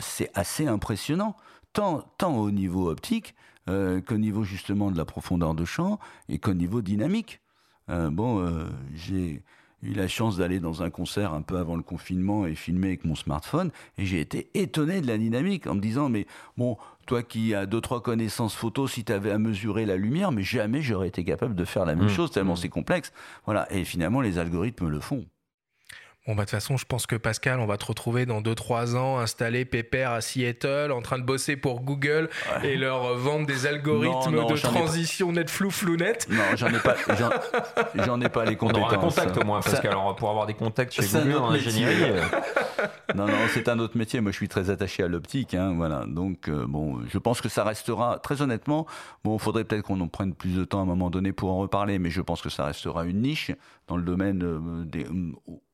c'est 0.00 0.30
assez 0.34 0.66
impressionnant, 0.66 1.36
tant, 1.72 2.02
tant 2.18 2.36
au 2.36 2.50
niveau 2.50 2.90
optique 2.90 3.34
euh, 3.68 4.00
qu'au 4.00 4.16
niveau 4.16 4.44
justement 4.44 4.90
de 4.90 4.96
la 4.96 5.04
profondeur 5.04 5.54
de 5.54 5.64
champ 5.64 5.98
et 6.28 6.38
qu'au 6.38 6.54
niveau 6.54 6.82
dynamique. 6.82 7.40
Euh, 7.90 8.10
bon, 8.10 8.40
euh, 8.40 8.66
j'ai 8.94 9.42
eu 9.82 9.92
la 9.92 10.08
chance 10.08 10.36
d'aller 10.36 10.58
dans 10.58 10.82
un 10.82 10.90
concert 10.90 11.32
un 11.32 11.42
peu 11.42 11.56
avant 11.56 11.76
le 11.76 11.82
confinement 11.82 12.46
et 12.46 12.54
filmer 12.54 12.88
avec 12.88 13.04
mon 13.04 13.14
smartphone 13.14 13.70
et 13.96 14.06
j'ai 14.06 14.20
été 14.20 14.50
étonné 14.54 15.00
de 15.00 15.06
la 15.06 15.16
dynamique 15.18 15.66
en 15.66 15.74
me 15.74 15.80
disant 15.80 16.08
mais 16.08 16.26
bon 16.56 16.76
toi 17.06 17.22
qui 17.22 17.54
as 17.54 17.64
deux 17.64 17.80
trois 17.80 18.02
connaissances 18.02 18.56
photo 18.56 18.88
si 18.88 19.04
tu 19.04 19.12
avais 19.12 19.30
à 19.30 19.38
mesurer 19.38 19.86
la 19.86 19.96
lumière 19.96 20.32
mais 20.32 20.42
jamais 20.42 20.82
j'aurais 20.82 21.06
été 21.06 21.24
capable 21.24 21.54
de 21.54 21.64
faire 21.64 21.84
la 21.84 21.94
même 21.94 22.06
mmh. 22.06 22.10
chose 22.10 22.32
tellement 22.32 22.54
mmh. 22.54 22.56
c'est 22.56 22.68
complexe 22.68 23.12
voilà 23.44 23.72
et 23.72 23.84
finalement 23.84 24.20
les 24.20 24.38
algorithmes 24.38 24.88
le 24.88 24.98
font 24.98 25.24
Bon, 26.28 26.34
bah, 26.34 26.42
de 26.42 26.50
toute 26.50 26.60
façon, 26.60 26.76
je 26.76 26.84
pense 26.84 27.06
que 27.06 27.16
Pascal, 27.16 27.58
on 27.58 27.64
va 27.64 27.78
te 27.78 27.86
retrouver 27.86 28.26
dans 28.26 28.42
2-3 28.42 28.96
ans 28.96 29.18
installé 29.18 29.64
pépère 29.64 30.10
à 30.10 30.20
Seattle, 30.20 30.92
en 30.92 31.00
train 31.00 31.18
de 31.18 31.22
bosser 31.22 31.56
pour 31.56 31.80
Google 31.80 32.28
et 32.62 32.76
leur 32.76 33.16
vendre 33.16 33.46
des 33.46 33.64
algorithmes 33.64 34.46
de 34.46 34.56
transition 34.60 35.32
net 35.32 35.48
flou 35.48 35.70
flou 35.70 35.96
net. 35.96 36.28
Non, 36.28 36.42
j'en 36.54 36.68
ai 36.68 36.80
pas, 36.80 36.96
j'en 37.94 38.20
ai 38.20 38.28
pas 38.28 38.44
les 38.44 38.56
compétences. 38.56 38.92
On 38.92 38.94
un 38.94 38.98
contact 38.98 39.38
au 39.38 39.44
moins, 39.46 39.62
Pascal, 39.62 39.92
alors 39.92 40.14
pour 40.16 40.28
avoir 40.28 40.44
des 40.44 40.52
contacts 40.52 40.92
chez 40.92 41.06
Google 41.06 41.38
en 41.38 41.50
ingénierie. 41.50 42.02
Euh. 42.02 42.20
non, 43.14 43.26
non, 43.26 43.32
c'est 43.54 43.66
un 43.70 43.78
autre 43.78 43.96
métier. 43.96 44.20
Moi, 44.20 44.30
je 44.30 44.36
suis 44.36 44.48
très 44.48 44.68
attaché 44.68 45.04
à 45.04 45.08
l'optique, 45.08 45.54
hein, 45.54 45.72
voilà. 45.76 46.04
Donc, 46.06 46.50
euh, 46.50 46.66
bon, 46.68 46.98
je 47.10 47.16
pense 47.16 47.40
que 47.40 47.48
ça 47.48 47.64
restera, 47.64 48.18
très 48.18 48.42
honnêtement, 48.42 48.86
bon, 49.24 49.38
il 49.38 49.40
faudrait 49.40 49.64
peut-être 49.64 49.86
qu'on 49.86 50.00
en 50.02 50.08
prenne 50.08 50.34
plus 50.34 50.54
de 50.54 50.66
temps 50.66 50.80
à 50.80 50.82
un 50.82 50.86
moment 50.86 51.08
donné 51.08 51.32
pour 51.32 51.50
en 51.50 51.56
reparler, 51.56 51.98
mais 51.98 52.10
je 52.10 52.20
pense 52.20 52.42
que 52.42 52.50
ça 52.50 52.66
restera 52.66 53.06
une 53.06 53.22
niche 53.22 53.50
dans 53.88 53.96
le 53.96 54.02
domaine 54.02 54.42
euh, 54.44 54.84
des, 54.84 55.06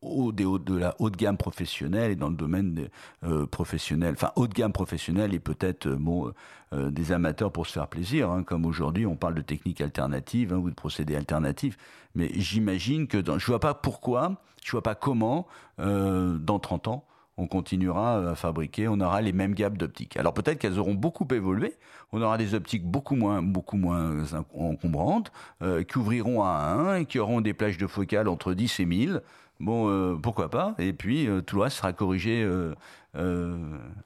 au 0.01 0.33
des 0.33 0.45
de 0.45 0.77
la 0.77 0.95
haute 0.99 1.17
gamme 1.17 1.37
professionnelle 1.37 2.12
et 2.12 2.17
dans 2.17 2.31
le 2.31 2.37
domaine 2.37 2.89
euh, 3.25 3.47
professionnel, 3.47 4.15
enfin 4.15 4.33
haute 4.37 4.55
gamme 4.55 4.73
professionnelle 4.73 5.35
et 5.35 5.41
peut-être 5.41 5.89
bon, 5.89 6.33
des 6.73 7.12
amateurs 7.12 7.53
pour 7.53 7.67
se 7.67 7.73
faire 7.73 7.89
plaisir, 7.89 8.31
hein, 8.31 8.43
comme 8.43 8.67
aujourd'hui 8.67 9.07
on 9.07 9.17
parle 9.17 9.35
de 9.35 9.43
techniques 9.43 9.81
alternatives 9.81 10.53
hein, 10.53 10.57
ou 10.57 10.71
de 10.71 10.75
procédés 10.75 11.17
alternatifs. 11.17 11.77
Mais 12.15 12.31
j'imagine 12.35 13.07
que 13.07 13.19
dans, 13.19 13.39
je 13.39 13.47
vois 13.47 13.61
pas 13.61 13.75
pourquoi, 13.75 14.43
je 14.65 14.71
vois 14.73 14.83
pas 14.83 14.95
comment 14.95 15.47
dans 15.79 16.59
30 16.59 16.89
ans 16.89 17.05
on 17.37 17.47
continuera 17.47 18.30
à 18.30 18.35
fabriquer, 18.35 18.89
on 18.89 19.01
aura 19.01 19.20
les 19.20 19.32
mêmes 19.32 19.55
gammes 19.55 19.76
d'optiques. 19.76 20.16
Alors 20.16 20.35
peut-être 20.35 20.59
qu'elles 20.59 20.78
auront 20.78 20.95
beaucoup 20.95 21.26
évolué, 21.32 21.74
on 22.12 22.22
aura 22.22 22.39
des 22.39 22.55
optiques 22.55 22.85
beaucoup 22.85 23.16
moins, 23.16 23.43
beaucoup 23.43 23.76
moins 23.76 24.24
encombrantes, 24.55 25.32
euh, 25.62 25.82
qui 25.82 25.99
ouvriront 25.99 26.43
à 26.43 26.49
1 26.49 26.97
et 26.97 27.05
qui 27.07 27.18
auront 27.18 27.41
des 27.41 27.55
plages 27.55 27.78
de 27.78 27.87
focale 27.87 28.28
entre 28.28 28.55
10 28.55 28.80
et 28.80 28.87
1000. 28.87 29.22
Bon, 29.61 29.89
euh, 29.89 30.14
pourquoi 30.14 30.49
pas? 30.49 30.74
Et 30.78 30.93
puis 30.93 31.26
euh, 31.26 31.41
tout 31.41 31.57
le 31.57 31.62
reste 31.62 31.78
sera 31.78 31.93
corrigé 31.93 32.49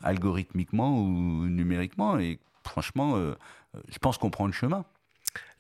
algorithmiquement 0.03 0.99
ou 0.99 1.47
numériquement. 1.47 2.19
Et 2.19 2.39
franchement, 2.65 3.17
je 3.17 3.99
pense 3.99 4.19
qu'on 4.19 4.31
prend 4.31 4.47
le 4.47 4.53
chemin. 4.53 4.85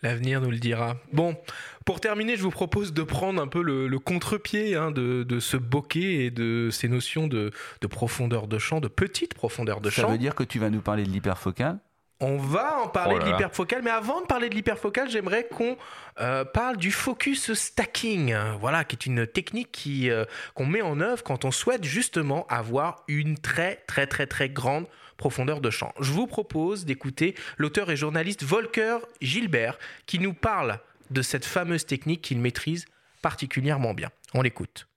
L'avenir 0.02 0.40
nous 0.40 0.50
le 0.50 0.58
dira. 0.58 0.96
Bon, 1.12 1.36
pour 1.84 2.00
terminer, 2.00 2.36
je 2.36 2.42
vous 2.42 2.50
propose 2.50 2.92
de 2.92 3.02
prendre 3.02 3.42
un 3.42 3.48
peu 3.48 3.62
le, 3.62 3.98
contre-pied 3.98 4.76
hein, 4.76 4.90
de, 4.90 5.40
ce 5.40 5.56
bokeh 5.56 6.26
et 6.26 6.30
de 6.30 6.68
ces 6.70 6.88
notions 6.88 7.26
de, 7.26 7.50
profondeur 7.90 8.46
de 8.46 8.58
champ, 8.58 8.80
de 8.80 8.88
petite 8.88 9.34
profondeur 9.34 9.80
de 9.80 9.90
champ. 9.90 10.02
Ça 10.02 10.08
veut 10.08 10.18
dire 10.18 10.34
que 10.34 10.44
tu 10.44 10.58
vas 10.58 10.70
nous 10.70 10.80
parler 10.80 11.04
de 11.04 11.10
l'hyperfocal 11.10 11.78
on 12.20 12.36
va 12.36 12.80
en 12.80 12.88
parler 12.88 13.14
oh 13.16 13.22
de 13.22 13.30
l'hyperfocal, 13.30 13.80
mais 13.82 13.90
avant 13.90 14.20
de 14.20 14.26
parler 14.26 14.48
de 14.48 14.54
l'hyperfocal, 14.56 15.08
j'aimerais 15.08 15.46
qu'on 15.46 15.76
euh, 16.20 16.44
parle 16.44 16.76
du 16.76 16.90
focus 16.90 17.52
stacking, 17.52 18.34
voilà, 18.58 18.82
qui 18.82 18.96
est 18.96 19.06
une 19.06 19.24
technique 19.24 19.70
qui 19.70 20.10
euh, 20.10 20.24
qu'on 20.54 20.66
met 20.66 20.82
en 20.82 21.00
œuvre 21.00 21.22
quand 21.22 21.44
on 21.44 21.52
souhaite 21.52 21.84
justement 21.84 22.44
avoir 22.48 23.04
une 23.06 23.38
très 23.38 23.84
très 23.86 24.08
très 24.08 24.26
très 24.26 24.48
grande 24.48 24.86
profondeur 25.18 25.60
de 25.60 25.68
champ. 25.68 25.92
Je 26.00 26.12
vous 26.12 26.26
propose 26.26 26.86
d'écouter 26.86 27.34
l'auteur 27.58 27.90
et 27.90 27.96
journaliste 27.96 28.42
Volker 28.42 29.00
Gilbert 29.20 29.78
qui 30.06 30.18
nous 30.18 30.32
parle 30.32 30.80
de 31.10 31.20
cette 31.20 31.44
fameuse 31.44 31.84
technique 31.84 32.22
qu'il 32.22 32.38
maîtrise 32.38 32.86
particulièrement 33.20 33.92
bien. 33.92 34.10
On 34.32 34.40
l'écoute. 34.40 34.87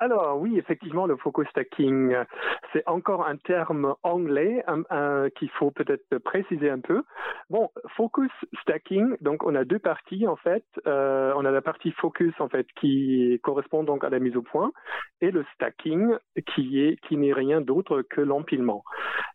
Alors 0.00 0.38
oui, 0.38 0.56
effectivement, 0.58 1.06
le 1.06 1.16
focus 1.16 1.48
stacking, 1.48 2.14
c'est 2.72 2.86
encore 2.86 3.26
un 3.26 3.36
terme 3.36 3.96
anglais 4.04 4.64
qu'il 5.36 5.50
faut 5.50 5.72
peut-être 5.72 6.18
préciser 6.18 6.70
un 6.70 6.78
peu. 6.78 7.02
Bon, 7.50 7.70
focus 7.96 8.30
stacking, 8.62 9.16
donc 9.20 9.44
on 9.44 9.56
a 9.56 9.64
deux 9.64 9.80
parties 9.80 10.28
en 10.28 10.36
fait. 10.36 10.64
Euh, 10.86 11.32
on 11.34 11.44
a 11.44 11.50
la 11.50 11.62
partie 11.62 11.90
focus 11.90 12.32
en 12.38 12.48
fait 12.48 12.66
qui 12.80 13.40
correspond 13.42 13.82
donc 13.82 14.04
à 14.04 14.10
la 14.10 14.20
mise 14.20 14.36
au 14.36 14.42
point 14.42 14.70
et 15.20 15.32
le 15.32 15.44
stacking 15.54 16.14
qui 16.54 16.80
est 16.80 17.00
qui 17.08 17.16
n'est 17.16 17.32
rien 17.32 17.60
d'autre 17.60 18.02
que 18.02 18.20
l'empilement. 18.20 18.84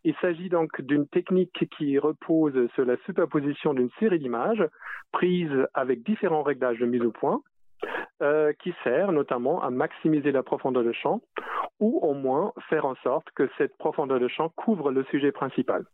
Il 0.04 0.14
s'agit 0.22 0.48
donc 0.48 0.80
d'une 0.80 1.06
technique 1.08 1.68
qui 1.76 1.98
repose 1.98 2.70
sur 2.74 2.86
la 2.86 2.96
superposition 3.04 3.74
d'une 3.74 3.90
série 3.98 4.18
d'images 4.18 4.66
prises 5.12 5.66
avec 5.74 6.02
différents 6.04 6.42
réglages 6.42 6.78
de 6.78 6.86
mise 6.86 7.02
au 7.02 7.12
point 7.12 7.42
euh, 8.22 8.52
qui 8.62 8.74
sert 8.84 9.12
notamment 9.12 9.62
à 9.62 9.70
maximiser 9.70 10.32
la 10.32 10.42
profondeur 10.42 10.84
de 10.84 10.92
champ 10.92 11.20
ou 11.80 11.98
au 12.02 12.14
moins 12.14 12.52
faire 12.68 12.84
en 12.86 12.94
sorte 12.96 13.26
que 13.34 13.48
cette 13.58 13.76
profondeur 13.76 14.20
de 14.20 14.28
champ 14.28 14.50
couvre 14.50 14.90
le 14.90 15.04
sujet 15.04 15.32
principal. 15.32 15.84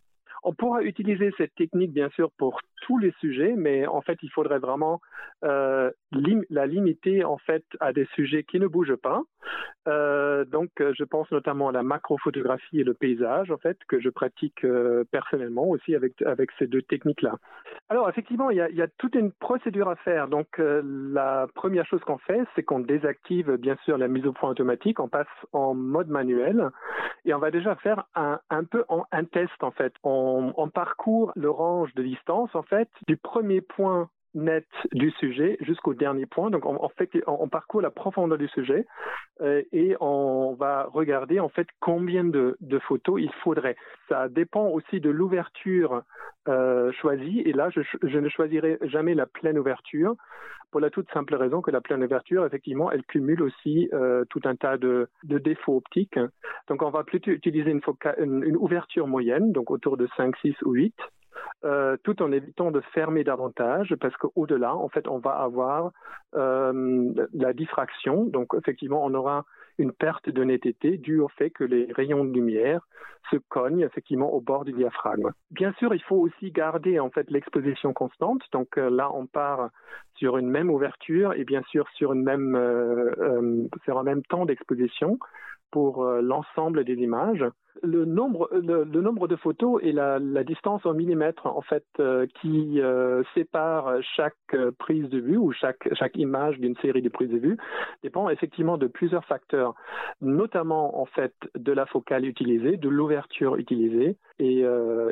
On 0.42 0.54
pourra 0.54 0.82
utiliser 0.82 1.32
cette 1.36 1.54
technique, 1.54 1.92
bien 1.92 2.08
sûr, 2.10 2.30
pour 2.38 2.60
tous 2.82 2.98
les 2.98 3.12
sujets, 3.20 3.54
mais 3.56 3.86
en 3.86 4.00
fait, 4.00 4.18
il 4.22 4.30
faudrait 4.30 4.58
vraiment 4.58 5.00
euh, 5.44 5.90
la 6.48 6.66
limiter 6.66 7.24
en 7.24 7.36
fait 7.36 7.64
à 7.78 7.92
des 7.92 8.06
sujets 8.14 8.44
qui 8.44 8.58
ne 8.58 8.66
bougent 8.66 8.96
pas. 8.96 9.22
Euh, 9.90 10.44
donc, 10.44 10.70
je 10.78 11.04
pense 11.04 11.30
notamment 11.30 11.68
à 11.68 11.72
la 11.72 11.82
macrophotographie 11.82 12.80
et 12.80 12.84
le 12.84 12.94
paysage, 12.94 13.50
en 13.50 13.58
fait, 13.58 13.76
que 13.88 14.00
je 14.00 14.08
pratique 14.08 14.64
euh, 14.64 15.04
personnellement 15.10 15.68
aussi 15.68 15.94
avec 15.94 16.14
ces 16.58 16.66
deux 16.66 16.82
techniques-là. 16.82 17.36
Alors, 17.88 18.08
effectivement, 18.08 18.50
il 18.50 18.56
y, 18.56 18.82
a, 18.82 18.88
toute 18.98 19.14
une 19.14 19.32
procédure 19.32 19.88
à 19.88 19.96
faire. 19.96 20.28
Donc, 20.28 20.46
la 20.58 21.46
première 21.54 21.86
chose 21.86 22.00
qu'on 22.02 22.18
fait, 22.18 22.40
c'est 22.54 22.62
qu'on 22.62 22.80
désactive 22.80 23.56
bien 23.56 23.76
sûr 23.84 23.98
la 23.98 24.08
mise 24.08 24.26
au 24.26 24.32
point 24.32 24.50
automatique, 24.50 25.00
on 25.00 25.08
passe 25.08 25.26
en 25.52 25.74
mode 25.74 26.08
manuel 26.08 26.70
et 27.24 27.34
on 27.34 27.38
va 27.38 27.50
déjà 27.50 27.74
faire 27.76 28.04
un, 28.14 28.64
peu 28.64 28.84
un 29.10 29.24
test 29.24 29.62
en 29.62 29.70
fait. 29.70 29.92
On, 30.04 30.52
on 30.56 30.68
parcourt 30.68 31.32
le 31.36 31.50
range 31.50 31.92
de 31.94 32.02
distance 32.02 32.54
en 32.54 32.62
fait 32.62 32.88
du 33.06 33.16
premier 33.16 33.60
point 33.60 34.08
net 34.34 34.66
du 34.92 35.10
sujet 35.12 35.56
jusqu'au 35.60 35.94
dernier 35.94 36.26
point. 36.26 36.50
Donc, 36.50 36.64
on, 36.66 36.88
fait, 36.90 37.10
on, 37.26 37.48
parcourt 37.48 37.80
la 37.80 37.90
profondeur 37.90 38.38
du 38.38 38.48
sujet 38.48 38.86
euh, 39.40 39.62
et 39.72 39.96
on 40.00 40.54
va 40.54 40.88
regarder 40.92 41.40
en 41.40 41.48
fait 41.48 41.66
combien 41.80 42.24
de, 42.24 42.56
photos 42.86 43.20
il 43.20 43.32
faudrait. 43.42 43.76
Ça 44.08 44.28
dépend 44.28 44.68
aussi 44.68 45.00
de 45.00 45.10
l'ouverture 45.10 46.02
euh, 46.48 46.92
choisie. 46.92 47.40
Et 47.44 47.52
là, 47.52 47.70
je, 47.70 48.18
ne 48.18 48.28
choisirai 48.28 48.78
jamais 48.82 49.14
la 49.14 49.26
pleine 49.26 49.58
ouverture 49.58 50.14
pour 50.70 50.80
la 50.80 50.90
toute 50.90 51.10
simple 51.10 51.34
raison 51.34 51.62
que 51.62 51.72
la 51.72 51.80
pleine 51.80 52.02
ouverture, 52.04 52.46
effectivement, 52.46 52.92
elle 52.92 53.02
cumule 53.02 53.42
aussi 53.42 53.88
euh, 53.92 54.24
tout 54.30 54.40
un 54.44 54.54
tas 54.54 54.78
de, 54.78 55.08
défauts 55.24 55.76
optiques. 55.76 56.18
Donc, 56.68 56.82
on 56.82 56.90
va 56.90 57.02
plutôt 57.02 57.32
utiliser 57.32 57.72
une 57.72 58.56
ouverture 58.56 59.08
moyenne, 59.08 59.50
donc 59.50 59.70
autour 59.72 59.96
de 59.96 60.08
5, 60.16 60.36
6 60.36 60.54
ou 60.62 60.72
8. 60.72 60.94
Euh, 61.62 61.98
tout 62.02 62.22
en 62.22 62.32
évitant 62.32 62.70
de 62.70 62.80
fermer 62.94 63.22
davantage, 63.22 63.94
parce 64.00 64.16
qu'au-delà, 64.16 64.74
en 64.74 64.88
fait, 64.88 65.06
on 65.08 65.18
va 65.18 65.32
avoir 65.32 65.92
euh, 66.34 67.12
la 67.34 67.52
diffraction. 67.52 68.24
Donc, 68.24 68.54
effectivement, 68.56 69.04
on 69.04 69.12
aura 69.12 69.44
une 69.78 69.92
perte 69.92 70.30
de 70.30 70.42
netteté 70.42 70.96
due 70.96 71.20
au 71.20 71.28
fait 71.28 71.50
que 71.50 71.64
les 71.64 71.92
rayons 71.92 72.24
de 72.24 72.32
lumière 72.32 72.86
se 73.30 73.36
cognent 73.36 73.82
effectivement 73.82 74.32
au 74.32 74.40
bord 74.40 74.64
du 74.64 74.72
diaphragme. 74.72 75.30
Bien 75.50 75.72
sûr, 75.74 75.94
il 75.94 76.02
faut 76.02 76.16
aussi 76.16 76.50
garder 76.50 76.98
en 76.98 77.10
fait 77.10 77.30
l'exposition 77.30 77.92
constante. 77.92 78.42
Donc 78.52 78.78
euh, 78.78 78.88
là, 78.88 79.10
on 79.14 79.26
part 79.26 79.68
sur 80.14 80.38
une 80.38 80.48
même 80.48 80.70
ouverture 80.70 81.34
et 81.34 81.44
bien 81.44 81.62
sûr 81.70 81.86
sur 81.94 82.14
une 82.14 82.22
même 82.22 82.58
sur 83.84 83.98
un 83.98 84.02
même 84.02 84.22
temps 84.22 84.46
d'exposition 84.46 85.18
pour 85.70 86.04
l'ensemble 86.04 86.84
des 86.84 86.94
images 86.94 87.44
le 87.82 88.04
nombre, 88.04 88.48
le, 88.52 88.84
nombre 88.84 89.28
de 89.28 89.36
photos 89.36 89.80
et 89.82 89.92
la, 89.92 90.18
distance 90.44 90.84
en 90.84 90.94
millimètres 90.94 91.46
en 91.46 91.60
fait 91.60 91.84
euh, 91.98 92.26
qui 92.40 92.80
euh, 92.80 93.22
sépare 93.34 94.02
chaque 94.16 94.34
euh, 94.54 94.70
prise 94.78 95.08
de 95.08 95.18
vue 95.18 95.36
ou 95.36 95.52
chaque, 95.52 95.88
chaque 95.94 96.16
image 96.16 96.58
d'une 96.58 96.76
série 96.76 97.02
de 97.02 97.08
prises 97.08 97.30
de 97.30 97.38
vue 97.38 97.56
dépend 98.02 98.28
effectivement 98.30 98.78
de 98.78 98.86
plusieurs 98.86 99.24
facteurs, 99.24 99.74
notamment 100.20 101.00
en 101.00 101.06
fait 101.06 101.34
de 101.54 101.72
la 101.72 101.86
focale 101.86 102.24
utilisée, 102.24 102.76
de 102.76 102.88
l'ouverture 102.88 103.56
utilisée 103.56 104.16
et, 104.38 104.64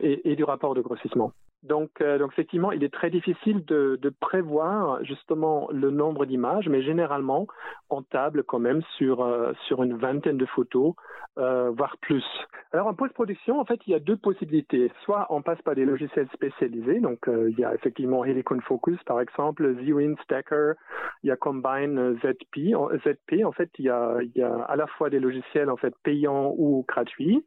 et 0.02 0.36
du 0.36 0.44
rapport 0.44 0.74
de 0.74 0.80
grossissement. 0.80 1.32
Donc, 1.64 2.00
euh, 2.00 2.18
donc, 2.18 2.32
effectivement, 2.32 2.70
il 2.70 2.84
est 2.84 2.92
très 2.92 3.10
difficile 3.10 3.64
de, 3.64 3.98
de 4.00 4.10
prévoir 4.10 5.02
justement 5.04 5.68
le 5.72 5.90
nombre 5.90 6.24
d'images, 6.24 6.68
mais 6.68 6.82
généralement, 6.82 7.46
on 7.90 8.02
table 8.02 8.44
quand 8.44 8.60
même 8.60 8.80
sur, 8.96 9.22
euh, 9.22 9.52
sur 9.66 9.82
une 9.82 9.96
vingtaine 9.96 10.38
de 10.38 10.46
photos, 10.46 10.94
euh, 11.38 11.70
voire 11.70 11.96
plus. 12.00 12.24
Alors, 12.72 12.86
en 12.86 12.94
post-production, 12.94 13.58
en 13.58 13.64
fait, 13.64 13.80
il 13.86 13.90
y 13.90 13.94
a 13.94 13.98
deux 13.98 14.16
possibilités. 14.16 14.92
Soit 15.04 15.26
on 15.30 15.42
passe 15.42 15.60
par 15.62 15.74
des 15.74 15.84
logiciels 15.84 16.28
spécialisés, 16.32 17.00
donc 17.00 17.28
il 17.28 17.58
y 17.58 17.64
a 17.64 17.74
effectivement 17.74 18.24
Helicon 18.24 18.60
Focus, 18.60 19.02
par 19.04 19.20
exemple, 19.20 19.74
Zwin 19.82 20.14
Stacker, 20.22 20.72
il 21.22 21.28
y 21.28 21.30
a 21.30 21.36
Combine 21.36 22.18
ZP. 22.20 22.74
ZP, 23.04 23.44
en 23.44 23.52
fait, 23.52 23.70
il 23.78 23.86
y 23.86 23.90
a, 23.90 24.18
il 24.22 24.32
y 24.36 24.42
a 24.42 24.54
à 24.62 24.76
la 24.76 24.86
fois 24.86 25.10
des 25.10 25.18
logiciels 25.18 25.70
en 25.70 25.76
fait 25.76 25.94
payants 26.02 26.54
ou 26.56 26.84
gratuits. 26.86 27.44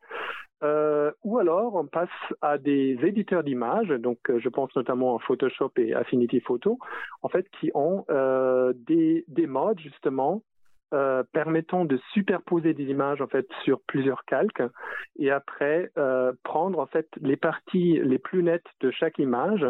Euh, 0.64 1.12
ou 1.24 1.40
alors 1.40 1.76
on 1.76 1.88
passe 1.88 2.10
à 2.42 2.60
des 2.60 2.98
éditeurs 3.04 3.44
d'images, 3.44 3.90
donc 3.90 4.20
euh, 4.30 4.40
je 4.40 4.48
pense 4.48 4.76
notamment 4.76 5.16
à 5.16 5.20
Photoshop 5.20 5.72
et 5.78 5.96
Affinity 5.96 6.40
Photo, 6.40 6.78
en 7.24 7.30
fait, 7.30 7.48
qui 7.60 7.72
ont 7.74 8.06
euh, 8.12 8.72
des, 8.76 9.26
des 9.28 9.48
modes 9.48 9.80
justement 9.80 10.44
euh, 10.94 11.24
permettant 11.32 11.86
de 11.86 11.98
superposer 12.14 12.74
des 12.74 12.84
images 12.84 13.22
en 13.22 13.28
fait 13.28 13.48
sur 13.64 13.80
plusieurs 13.88 14.24
calques 14.26 14.62
et 15.18 15.32
après 15.32 15.90
euh, 15.98 16.34
prendre 16.44 16.80
en 16.80 16.86
fait 16.86 17.08
les 17.22 17.38
parties 17.38 18.00
les 18.04 18.20
plus 18.20 18.44
nettes 18.44 18.68
de 18.82 18.92
chaque 18.92 19.18
image 19.18 19.66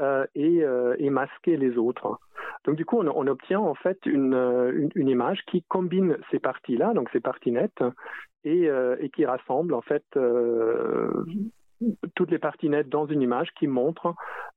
euh, 0.00 0.26
et, 0.34 0.62
et, 0.98 1.10
masquer 1.10 1.56
les 1.56 1.76
autres. 1.78 2.18
Donc 2.64 2.76
du 2.76 2.84
coup, 2.84 3.00
on, 3.00 3.26
obtient 3.26 3.60
en 3.60 3.74
fait 3.74 3.98
une, 4.06 4.90
une, 4.94 5.08
image 5.08 5.40
qui 5.46 5.62
combine 5.62 6.16
ces 6.30 6.38
parties-là, 6.38 6.92
donc 6.94 7.08
ces 7.12 7.20
parties 7.20 7.52
nettes, 7.52 7.82
euh, 8.46 8.96
et, 9.00 9.10
qui 9.10 9.26
rassemble 9.26 9.74
en 9.74 9.82
fait 9.82 10.04
euh, 10.16 11.10
toutes 12.14 12.30
les 12.30 12.38
parties 12.38 12.68
nettes 12.68 12.88
dans 12.88 13.06
une 13.06 13.20
image 13.20 13.48
qui 13.58 13.66
montre 13.66 14.14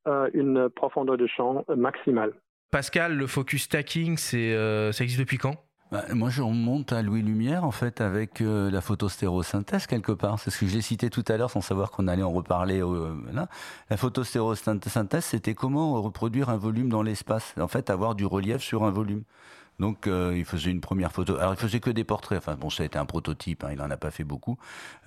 euh, 0.07 0.29
une 0.33 0.69
profondeur 0.69 1.17
de 1.17 1.27
champ 1.27 1.65
maximale. 1.75 2.33
Pascal, 2.71 3.17
le 3.17 3.27
focus 3.27 3.63
stacking, 3.63 4.17
ça 4.17 5.03
existe 5.03 5.19
depuis 5.19 5.37
quand? 5.37 5.55
Bah, 5.91 6.05
moi, 6.13 6.29
je 6.29 6.41
remonte 6.41 6.93
à 6.93 7.01
Louis 7.01 7.21
Lumière, 7.21 7.65
en 7.65 7.71
fait, 7.71 7.99
avec 8.01 8.39
la 8.39 8.81
photostérosynthèse, 8.81 9.87
quelque 9.87 10.13
part. 10.13 10.39
C'est 10.39 10.49
ce 10.49 10.59
que 10.59 10.67
j'ai 10.67 10.81
cité 10.81 11.09
tout 11.09 11.25
à 11.27 11.37
l'heure, 11.37 11.51
sans 11.51 11.61
savoir 11.61 11.91
qu'on 11.91 12.07
allait 12.07 12.23
en 12.23 12.31
reparler. 12.31 12.81
là. 13.33 13.47
La 13.89 13.97
photostérosynthèse, 13.97 15.25
c'était 15.25 15.53
comment 15.53 16.01
reproduire 16.01 16.49
un 16.49 16.57
volume 16.57 16.89
dans 16.89 17.03
l'espace. 17.03 17.53
En 17.59 17.67
fait, 17.67 17.89
avoir 17.89 18.15
du 18.15 18.25
relief 18.25 18.61
sur 18.61 18.83
un 18.83 18.91
volume. 18.91 19.23
Donc 19.81 20.07
il 20.07 20.45
faisait 20.45 20.71
une 20.71 20.79
première 20.79 21.11
photo. 21.11 21.37
Alors 21.37 21.53
il 21.53 21.59
faisait 21.59 21.79
que 21.79 21.89
des 21.89 22.03
portraits. 22.03 22.37
Enfin 22.37 22.55
bon, 22.55 22.69
ça 22.69 22.83
a 22.83 22.85
été 22.85 22.97
un 22.97 23.05
prototype. 23.05 23.63
Hein, 23.63 23.69
il 23.73 23.81
en 23.81 23.91
a 23.91 23.97
pas 23.97 24.11
fait 24.11 24.23
beaucoup. 24.23 24.57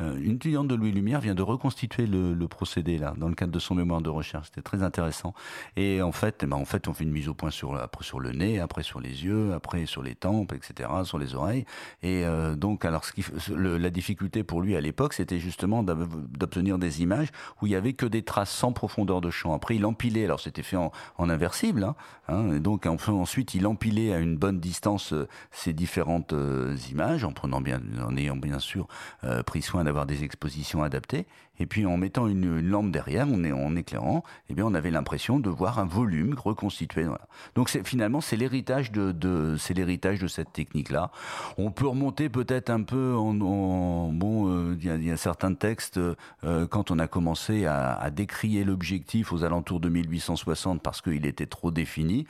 une 0.01 0.35
étudiante 0.37 0.69
de 0.69 0.75
Louis 0.75 0.93
Lumière 0.93 1.21
vient 1.21 1.35
de 1.35 1.43
reconstituer 1.43 2.07
le, 2.07 2.47
procédé 2.49 2.99
là 2.99 3.15
dans 3.17 3.29
le 3.29 3.35
cadre 3.35 3.53
de 3.53 3.59
son 3.59 3.75
mémoire 3.75 4.03
de 4.03 4.11
recherche. 4.11 4.49
C'était 4.49 4.63
très 4.63 4.83
intéressant. 4.83 5.33
Et 5.77 6.03
en 6.03 6.13
fait, 6.13 6.41
eh 6.43 6.47
ben, 6.47 6.57
en 6.57 6.65
fait, 6.65 6.89
on 6.89 6.95
fait 6.95 7.05
une 7.05 7.13
mise 7.13 7.29
au 7.29 7.35
point 7.35 7.51
sur 7.51 7.75
après 7.77 8.05
sur 8.05 8.21
le 8.21 8.33
nez, 8.33 8.61
après 8.61 8.83
sur 8.83 9.01
les 9.01 9.25
yeux, 9.25 9.55
après 9.55 9.87
sur 9.87 10.03
les 10.03 10.15
tempes, 10.15 10.53
etc., 10.53 10.91
sur 11.05 11.19
les 11.19 11.35
oreilles. 11.35 11.65
Et 12.03 12.25
donc 12.57 12.85
alors 12.85 13.05
la 13.49 13.91
difficulté 13.91 14.43
pour 14.43 14.61
lui 14.61 14.77
à 14.77 14.81
l'époque, 14.81 15.15
c'était 15.15 15.39
justement 15.39 15.83
d'obtenir 15.83 16.79
des 16.79 17.03
images 17.03 17.29
où 17.61 17.67
il 17.67 17.73
y 17.73 17.77
avait 17.77 17.93
que 17.93 18.07
des 18.07 18.23
traces 18.23 18.51
sans 18.51 18.73
profondeur 18.73 19.21
de 19.21 19.31
champ. 19.31 19.55
Après, 19.55 19.77
il 19.77 19.87
empilait. 19.87 20.25
Alors 20.25 20.41
c'était 20.41 20.63
fait 20.63 20.77
en, 20.77 20.93
inversible. 21.19 21.85
Hein, 21.85 21.95
hein, 22.29 22.53
et 22.53 22.61
donc 22.61 22.87
ensuite, 22.87 23.55
il 23.55 23.67
empilait 23.67 24.13
à 24.13 24.19
une 24.19 24.37
bonne 24.37 24.61
distance 24.65 25.13
euh, 25.13 25.29
ces 25.53 25.73
différentes 25.73 26.33
euh, 26.33 26.77
images, 26.91 27.23
en 27.25 27.33
prenant 27.33 27.61
bien, 27.61 27.81
en 28.03 28.17
ayant 28.17 28.37
bien 28.37 28.59
sûr 28.59 28.89
euh, 29.23 29.43
pris 29.43 29.63
soin 29.63 29.85
d'avoir 29.85 30.07
des 30.07 30.25
expositions 30.25 30.83
adaptées. 30.83 31.27
Et 31.61 31.67
puis 31.67 31.87
en 31.87 31.97
mettant 31.97 32.27
une, 32.27 32.61
lampe 32.61 32.91
derrière, 32.91 33.29
on 33.31 33.45
est 33.45 33.53
en 33.53 33.77
éclairant, 33.77 34.25
eh 34.49 34.55
bien 34.55 34.65
on 34.67 34.75
avait 34.75 34.91
l'impression 34.91 35.39
de 35.39 35.49
voir 35.49 35.79
un 35.79 35.85
volume 35.85 36.35
reconstitué. 36.37 37.07
Donc 37.55 37.69
finalement 37.85 38.21
c'est 38.21 38.37
l'héritage 38.37 38.91
de, 38.91 39.55
c'est 39.57 39.75
l'héritage 39.75 40.19
de 40.19 40.27
cette 40.27 40.53
technique-là. 40.53 41.13
On 41.57 41.71
peut 41.71 41.87
remonter 41.87 42.29
peut-être 42.29 42.71
un 42.71 42.83
peu 42.83 43.15
en, 43.15 44.11
bon, 44.13 44.49
il 44.85 45.05
y, 45.05 45.11
a 45.11 45.17
certains 45.17 45.55
textes 45.55 46.01
quand 46.43 46.91
on 46.91 46.99
a 46.99 47.07
commencé 47.07 47.67
à, 47.67 47.95
à 47.95 48.11
décrier 48.11 48.65
l'objectif 48.65 49.33
aux 49.33 49.45
alentours 49.45 49.81
de 49.81 49.89
1860 49.89 50.83
parce 50.83 51.01
qu'il 51.01 51.27
était 51.27 51.47
trop 51.47 51.71
défini. 51.71 52.27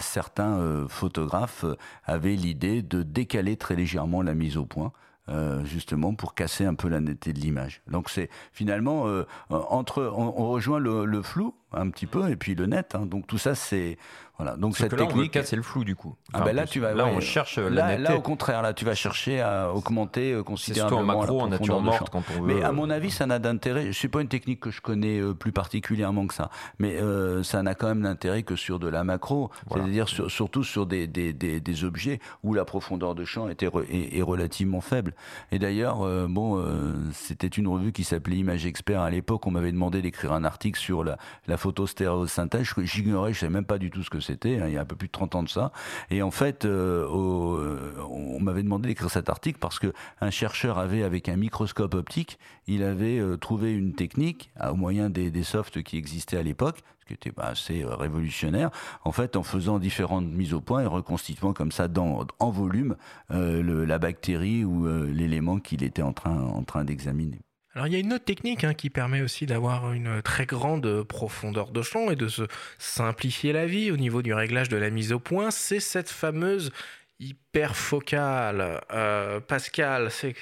certains 0.00 0.86
photographes 0.88 1.64
avaient 2.04 2.36
l'idée 2.36 2.82
de 2.82 3.02
décaler 3.02 3.56
très 3.56 3.74
légèrement 3.74 4.22
la 4.22 4.34
mise 4.34 4.56
au 4.56 4.66
point. 4.66 4.92
Euh, 5.28 5.64
justement 5.64 6.14
pour 6.14 6.34
casser 6.34 6.64
un 6.64 6.74
peu 6.74 6.88
la 6.88 6.98
netteté 6.98 7.32
de 7.32 7.38
l'image. 7.38 7.80
Donc 7.86 8.10
c'est 8.10 8.28
finalement 8.50 9.06
euh, 9.06 9.24
entre 9.50 10.02
on, 10.02 10.50
rejoint 10.50 10.80
le, 10.80 11.22
flou 11.22 11.54
un 11.74 11.90
petit 11.90 12.06
peu 12.06 12.30
et 12.30 12.36
puis 12.36 12.54
le 12.54 12.66
net. 12.66 12.94
Hein. 12.94 13.06
Donc 13.06 13.26
tout 13.26 13.38
ça 13.38 13.54
c'est 13.54 13.98
voilà. 14.38 14.56
Donc 14.56 14.76
cette 14.76 14.96
technique, 14.96 15.38
c'est 15.44 15.56
le 15.56 15.62
flou 15.62 15.84
du 15.84 15.94
coup. 15.94 16.16
ah 16.32 16.40
ben 16.40 16.56
là 16.56 16.66
tu 16.66 16.80
vas 16.80 16.94
là 16.94 17.06
on 17.06 17.20
cherche 17.20 17.58
la 17.58 17.70
là, 17.70 17.86
netteté. 17.88 18.02
Là 18.08 18.16
au 18.16 18.22
contraire 18.22 18.62
là 18.62 18.72
tu 18.72 18.84
vas 18.84 18.94
chercher 18.94 19.40
à 19.40 19.72
augmenter 19.72 20.32
euh, 20.32 20.42
considérablement 20.42 21.02
en 21.02 21.18
macro 21.18 21.40
en 21.42 21.48
nature 21.48 21.80
morte 21.80 22.08
quand 22.10 22.22
on 22.36 22.42
veut. 22.42 22.54
Mais 22.54 22.62
à 22.62 22.72
mon 22.72 22.88
avis 22.88 23.10
ça 23.10 23.26
n'a 23.26 23.38
d'intérêt. 23.38 23.86
Je 23.86 23.92
suis 23.92 24.08
pas 24.08 24.22
une 24.22 24.28
technique 24.28 24.60
que 24.60 24.70
je 24.70 24.80
connais 24.80 25.20
euh, 25.20 25.34
plus 25.34 25.52
particulièrement 25.52 26.26
que 26.26 26.34
ça, 26.34 26.50
mais 26.78 26.96
euh, 26.96 27.42
ça 27.42 27.62
n'a 27.62 27.74
quand 27.74 27.88
même 27.88 28.02
d'intérêt 28.02 28.42
que 28.42 28.56
sur 28.56 28.78
de 28.78 28.88
la 28.88 29.04
macro, 29.04 29.50
c'est-à-dire 29.70 30.08
surtout 30.08 30.64
sur 30.64 30.86
des, 30.86 31.06
des, 31.06 31.32
des, 31.32 31.60
des, 31.60 31.84
objets 31.84 32.18
où 32.42 32.54
la 32.54 32.64
profondeur 32.64 33.14
de 33.14 33.24
champ 33.24 33.48
était 33.48 33.68
est, 33.90 34.22
relativement 34.22 34.80
faible. 34.80 35.14
Et 35.50 35.58
d'ailleurs 35.58 36.06
bon 36.28 36.64
c'était 37.12 37.48
une 37.48 37.68
revue 37.68 37.92
qui 37.92 38.04
s'appelait 38.04 38.36
Image 38.36 38.64
Expert 38.64 39.02
à 39.02 39.10
l'époque. 39.10 39.46
On 39.46 39.50
m'avait 39.50 39.72
demandé 39.72 40.00
d'écrire 40.00 40.32
un 40.32 40.44
article 40.44 40.80
sur 40.80 41.04
la, 41.04 41.18
la 41.46 41.56
photo 41.62 41.86
stéréosynthèse. 41.86 42.66
J'ignorais, 42.78 43.32
je 43.32 43.38
savais 43.40 43.52
même 43.52 43.64
pas 43.64 43.78
du 43.78 43.90
tout 43.90 44.02
ce 44.02 44.10
que 44.10 44.20
c'était, 44.20 44.58
hein, 44.60 44.66
il 44.66 44.74
y 44.74 44.76
a 44.76 44.80
un 44.80 44.84
peu 44.84 44.96
plus 44.96 45.06
de 45.06 45.12
30 45.12 45.36
ans 45.36 45.42
de 45.44 45.48
ça. 45.48 45.72
Et 46.10 46.20
en 46.22 46.32
fait, 46.32 46.64
euh, 46.64 47.06
euh, 47.08 47.92
on 48.10 48.40
m'avait 48.40 48.64
demandé 48.64 48.88
d'écrire 48.88 49.10
cet 49.10 49.28
article 49.28 49.58
parce 49.60 49.78
que 49.78 49.92
un 50.20 50.30
chercheur 50.30 50.78
avait, 50.78 51.04
avec 51.04 51.28
un 51.28 51.36
microscope 51.36 51.94
optique, 51.94 52.38
il 52.66 52.82
avait 52.82 53.18
euh, 53.18 53.36
trouvé 53.36 53.72
une 53.72 53.94
technique, 53.94 54.50
au 54.68 54.74
moyen 54.74 55.08
des, 55.08 55.42
softs 55.42 55.82
qui 55.82 55.96
existaient 55.96 56.36
à 56.36 56.42
l'époque, 56.42 56.82
ce 57.00 57.06
qui 57.06 57.14
était 57.14 57.30
bah, 57.30 57.46
assez 57.46 57.84
révolutionnaire, 57.84 58.70
en 59.04 59.12
fait, 59.12 59.36
en 59.36 59.42
faisant 59.42 59.78
différentes 59.78 60.26
mises 60.26 60.54
au 60.54 60.60
point 60.60 60.82
et 60.82 60.86
reconstituant 60.86 61.52
comme 61.52 61.72
ça 61.72 61.88
dans, 61.88 62.26
en 62.38 62.50
volume 62.50 62.96
la 63.30 63.98
bactérie 63.98 64.64
ou 64.64 64.86
l'élément 65.06 65.58
qu'il 65.58 65.82
était 65.82 66.02
en 66.02 66.12
train 66.12 66.84
d'examiner. 66.84 67.40
Alors 67.74 67.86
il 67.86 67.92
y 67.94 67.96
a 67.96 68.00
une 68.00 68.12
autre 68.12 68.24
technique 68.24 68.64
hein, 68.64 68.74
qui 68.74 68.90
permet 68.90 69.22
aussi 69.22 69.46
d'avoir 69.46 69.92
une 69.92 70.20
très 70.22 70.44
grande 70.44 71.02
profondeur 71.04 71.70
de 71.70 71.80
champ 71.80 72.10
et 72.10 72.16
de 72.16 72.28
se 72.28 72.42
simplifier 72.78 73.52
la 73.52 73.66
vie 73.66 73.90
au 73.90 73.96
niveau 73.96 74.20
du 74.20 74.34
réglage 74.34 74.68
de 74.68 74.76
la 74.76 74.90
mise 74.90 75.12
au 75.12 75.18
point, 75.18 75.50
c'est 75.50 75.80
cette 75.80 76.10
fameuse 76.10 76.70
hyperfocale. 77.18 78.82
Euh, 78.92 79.40
Pascal, 79.40 80.10
c'est 80.10 80.34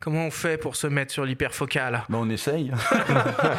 Comment 0.00 0.24
on 0.24 0.30
fait 0.30 0.56
pour 0.56 0.76
se 0.76 0.86
mettre 0.86 1.12
sur 1.12 1.26
l'hyperfocale? 1.26 2.04
Ben, 2.08 2.16
On 2.16 2.30
essaye. 2.30 2.72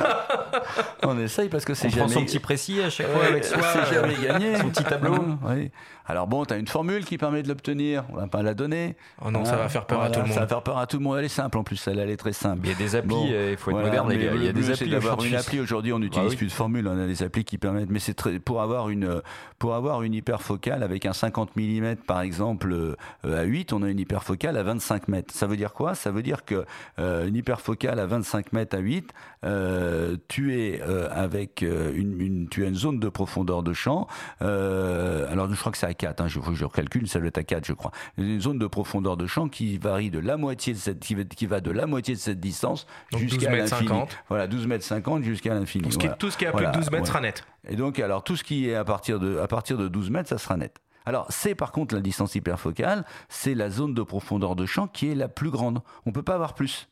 on 1.04 1.20
essaye 1.20 1.50
parce 1.50 1.66
que 1.66 1.76
c'est 1.76 1.92
jamais... 1.92 2.02
prend 2.02 2.10
son 2.10 2.26
petit 2.26 2.40
précis 2.40 2.82
à 2.82 2.90
chaque 2.90 3.12
fois 3.12 3.26
avec 3.26 3.46
soi. 3.46 3.60
C'est 3.62 3.94
jamais 3.94 4.16
gagné. 4.16 4.58
Son 4.58 4.70
petit 4.72 4.84
tableau. 4.84 5.38
oui. 5.44 5.70
Alors 6.06 6.28
bon, 6.28 6.46
tu 6.46 6.54
as 6.54 6.58
une 6.58 6.68
formule 6.68 7.06
qui 7.06 7.18
permet 7.18 7.44
de 7.44 7.48
l'obtenir, 7.48 8.04
on 8.10 8.16
va 8.16 8.28
pas 8.28 8.42
la 8.42 8.54
donner. 8.54 8.96
Oh 9.24 9.32
non, 9.32 9.46
ça 9.46 9.56
va 9.56 9.70
faire 9.70 9.86
peur 9.86 10.02
à 10.02 10.10
tout 10.10 10.20
le 10.20 10.26
monde. 10.26 10.34
Ça 10.34 10.42
va 10.42 10.48
faire 10.48 10.64
peur 10.64 10.78
à 10.78 10.88
tout 10.88 10.98
le 10.98 11.04
monde, 11.04 11.18
elle 11.18 11.26
est 11.26 11.30
simple 11.30 11.58
en 11.58 11.64
plus, 11.64 11.88
elle, 11.88 12.00
elle 12.00 12.10
est 12.10 12.18
très 12.18 12.34
simple. 12.34 12.62
Il 12.64 12.70
y 12.70 12.74
a 12.74 12.78
des 12.78 12.96
applis, 12.96 13.16
il 13.52 13.58
faut 13.58 13.72
être 13.72 13.84
moderne, 13.84 14.10
il 14.12 14.44
y 14.44 14.48
a, 14.48 14.54
des 14.54 14.72
applis. 14.72 14.90
d'avoir 14.90 15.24
une 15.24 15.36
appli 15.36 15.60
aujourd'hui, 15.60 15.94
on 15.94 16.00
n'utilise 16.00 16.32
bah 16.32 16.38
plus 16.38 16.48
de 16.48 16.52
formule, 16.52 16.88
on 16.88 17.00
a 17.00 17.08
des 17.08 17.24
applis 17.24 17.46
qui 17.46 17.58
permettent, 17.58 17.90
mais 17.90 18.00
c'est 18.00 18.14
très, 18.14 18.40
pour 18.40 18.62
avoir 18.62 18.90
une, 18.90 19.22
pour 19.60 19.76
avoir 19.76 20.04
une 20.04 20.14
hyperfocale 20.14 20.84
avec 20.84 21.06
un 21.06 21.14
50 21.14 21.56
mm 21.56 21.96
par 22.08 22.22
exemple 22.22 22.74
euh, 22.74 22.96
à 23.24 23.44
8, 23.44 23.74
on 23.74 23.84
a 23.84 23.90
une 23.90 24.00
hyperfocale 24.00 24.58
à 24.58 24.64
25 24.64 25.08
mètres. 25.08 25.34
Ça 25.34 25.48
veut 25.48 25.58
dire 25.58 25.74
quoi? 25.74 25.96
Ça 25.96 26.12
veut 26.12 26.24
dire 26.24 26.46
que 26.46 26.66
euh, 27.00 27.28
une 27.28 27.36
hyperfocale 27.36 28.00
à 28.00 28.06
25 28.06 28.54
mètres 28.54 28.76
à 28.76 28.80
8, 28.80 29.12
euh, 29.46 30.18
tu 30.28 30.60
es 30.60 30.82
avec 30.82 31.62
une, 31.62 32.20
une, 32.20 32.50
tu 32.50 32.66
as 32.66 32.68
une 32.68 32.76
zone 32.76 33.00
de 33.00 33.10
profondeur 33.10 33.64
de 33.64 33.74
champ. 33.74 34.08
alors 34.40 35.50
je 35.50 35.60
crois 35.60 35.72
que 35.72 35.78
c'est 35.78 35.88
à 35.92 35.94
4, 35.94 36.22
hein, 36.22 36.28
je, 36.28 36.40
je 36.54 36.66
calcule, 36.66 37.08
ça 37.08 37.20
doit 37.20 37.28
être 37.28 37.38
à 37.38 37.44
4, 37.44 37.66
je 37.66 37.74
crois. 37.74 37.92
Une 38.18 38.42
zone 38.42 38.58
de 38.58 38.68
profondeur 38.68 39.18
de 39.18 39.28
champ 39.28 39.48
qui 39.48 39.78
varie 39.78 40.10
de 40.10 40.20
la 40.20 40.38
moitié 40.38 40.74
de 40.74 40.78
cette, 40.80 41.00
qui 41.00 41.46
va 41.46 41.62
de 41.62 41.72
la 41.72 41.86
moitié 41.86 42.16
de 42.16 42.20
cette 42.20 42.40
distance 42.40 42.88
jusqu'à 43.16 43.56
l'infini. 43.56 43.92
Voilà, 44.30 44.48
12 44.48 44.68
mètres 44.68 44.86
50 44.86 45.24
jusqu'à 45.24 45.54
l'infini. 45.54 45.84
Tout 45.84 45.92
ce 46.32 46.38
qui 46.38 46.46
est 46.46 46.48
à 46.48 46.52
plus 46.52 46.66
de 46.66 46.72
12 46.72 46.92
mètres 46.92 47.08
sera 47.08 47.22
net. 47.22 47.46
Et 47.68 47.76
donc, 47.76 48.00
alors, 48.00 48.24
tout 48.24 48.36
ce 48.36 48.44
qui 48.44 48.70
est 48.70 48.76
à 48.76 48.84
partir 48.84 49.20
de, 49.20 49.38
à 49.38 49.48
partir 49.48 49.78
de 49.78 49.88
12 49.88 50.10
mètres, 50.10 50.30
ça 50.30 50.38
sera 50.38 50.58
net. 50.58 50.80
Alors, 51.06 51.26
c'est 51.30 51.56
par 51.56 51.72
contre 51.72 51.96
la 51.96 52.02
distance 52.02 52.36
hyperfocale, 52.36 53.06
c'est 53.28 53.56
la 53.56 53.70
zone 53.70 53.94
de 53.94 54.04
profondeur 54.04 54.56
de 54.56 54.66
champ 54.66 54.88
qui 54.88 55.12
est 55.12 55.16
la 55.16 55.28
plus 55.28 55.50
grande. 55.50 55.82
On 56.06 56.10
ne 56.10 56.14
peut 56.14 56.24
pas 56.24 56.36
avoir 56.36 56.54
plus. 56.54 56.88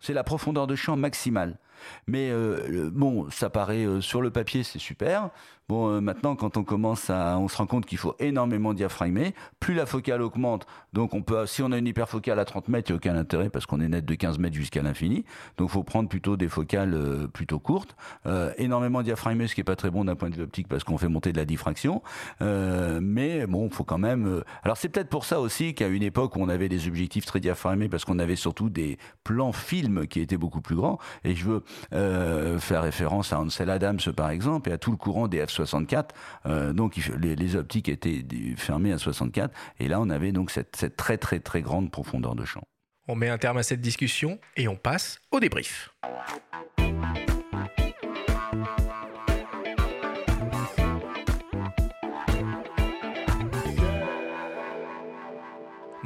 C'est 0.00 0.12
la 0.12 0.22
profondeur 0.22 0.66
de 0.66 0.76
champ 0.76 0.96
maximale. 0.96 1.58
Mais 2.06 2.30
euh, 2.30 2.90
bon, 2.92 3.28
ça 3.30 3.50
paraît 3.50 3.84
euh, 3.84 4.00
sur 4.00 4.20
le 4.20 4.30
papier, 4.30 4.62
c'est 4.62 4.78
super. 4.78 5.30
Bon, 5.68 5.90
euh, 5.90 6.00
maintenant, 6.00 6.34
quand 6.34 6.56
on 6.56 6.64
commence 6.64 7.10
à, 7.10 7.38
on 7.38 7.46
se 7.46 7.58
rend 7.58 7.66
compte 7.66 7.84
qu'il 7.84 7.98
faut 7.98 8.16
énormément 8.20 8.72
diaphragmer. 8.72 9.34
Plus 9.60 9.74
la 9.74 9.84
focale 9.84 10.22
augmente, 10.22 10.66
donc 10.94 11.12
on 11.12 11.20
peut, 11.20 11.44
si 11.44 11.62
on 11.62 11.72
a 11.72 11.76
une 11.76 11.86
hyperfocale 11.86 12.38
à 12.38 12.46
30 12.46 12.68
mètres, 12.68 12.88
il 12.88 12.92
n'y 12.92 12.96
a 12.96 12.96
aucun 12.96 13.14
intérêt 13.14 13.50
parce 13.50 13.66
qu'on 13.66 13.78
est 13.82 13.88
net 13.88 14.06
de 14.06 14.14
15 14.14 14.38
mètres 14.38 14.56
jusqu'à 14.56 14.80
l'infini. 14.80 15.26
Donc, 15.58 15.68
il 15.68 15.72
faut 15.72 15.82
prendre 15.82 16.08
plutôt 16.08 16.38
des 16.38 16.48
focales 16.48 16.94
euh, 16.94 17.28
plutôt 17.28 17.58
courtes. 17.58 17.96
Euh, 18.24 18.50
énormément 18.56 19.02
diaphragmé, 19.02 19.46
ce 19.46 19.54
qui 19.54 19.60
est 19.60 19.64
pas 19.64 19.76
très 19.76 19.90
bon 19.90 20.06
d'un 20.06 20.16
point 20.16 20.30
de 20.30 20.36
vue 20.36 20.42
optique 20.42 20.68
parce 20.68 20.84
qu'on 20.84 20.96
fait 20.96 21.08
monter 21.08 21.32
de 21.32 21.36
la 21.36 21.44
diffraction. 21.44 22.02
mais 22.40 23.46
bon, 23.46 23.68
faut 23.68 23.84
quand 23.84 23.98
même. 23.98 24.42
Alors, 24.62 24.78
c'est 24.78 24.88
peut-être 24.88 25.10
pour 25.10 25.26
ça 25.26 25.38
aussi 25.38 25.74
qu'à 25.74 25.88
une 25.88 26.02
époque 26.02 26.36
où 26.36 26.40
on 26.40 26.48
avait 26.48 26.70
des 26.70 26.88
objectifs 26.88 27.26
très 27.26 27.40
diaphragmés 27.40 27.90
parce 27.90 28.06
qu'on 28.06 28.18
avait 28.18 28.36
surtout 28.36 28.70
des 28.70 28.96
plans 29.22 29.52
films 29.52 30.06
qui 30.06 30.20
étaient 30.20 30.38
beaucoup 30.38 30.62
plus 30.62 30.76
grands. 30.76 30.98
Et 31.24 31.34
je 31.34 31.44
veux 31.44 32.58
faire 32.58 32.82
référence 32.82 33.34
à 33.34 33.40
Ansel 33.40 33.68
Adams 33.68 33.98
par 34.16 34.30
exemple 34.30 34.70
et 34.70 34.72
à 34.72 34.78
tout 34.78 34.92
le 34.92 34.96
courant 34.96 35.28
des 35.28 35.44
F 35.46 35.57
64. 35.58 36.14
Euh, 36.46 36.72
donc 36.72 36.96
les, 36.96 37.56
optiques 37.56 37.88
étaient 37.88 38.24
fermées 38.56 38.92
à 38.92 38.98
64. 38.98 39.54
Et 39.80 39.88
là, 39.88 40.00
on 40.00 40.10
avait 40.10 40.32
donc 40.32 40.50
cette, 40.50 40.76
cette 40.76 40.96
très 40.96 41.18
très 41.18 41.40
très 41.40 41.62
grande 41.62 41.90
profondeur 41.90 42.34
de 42.34 42.44
champ. 42.44 42.62
On 43.08 43.14
met 43.14 43.28
un 43.28 43.38
terme 43.38 43.56
à 43.56 43.62
cette 43.62 43.80
discussion 43.80 44.38
et 44.56 44.68
on 44.68 44.76
passe 44.76 45.18
au 45.30 45.40
débrief. 45.40 45.90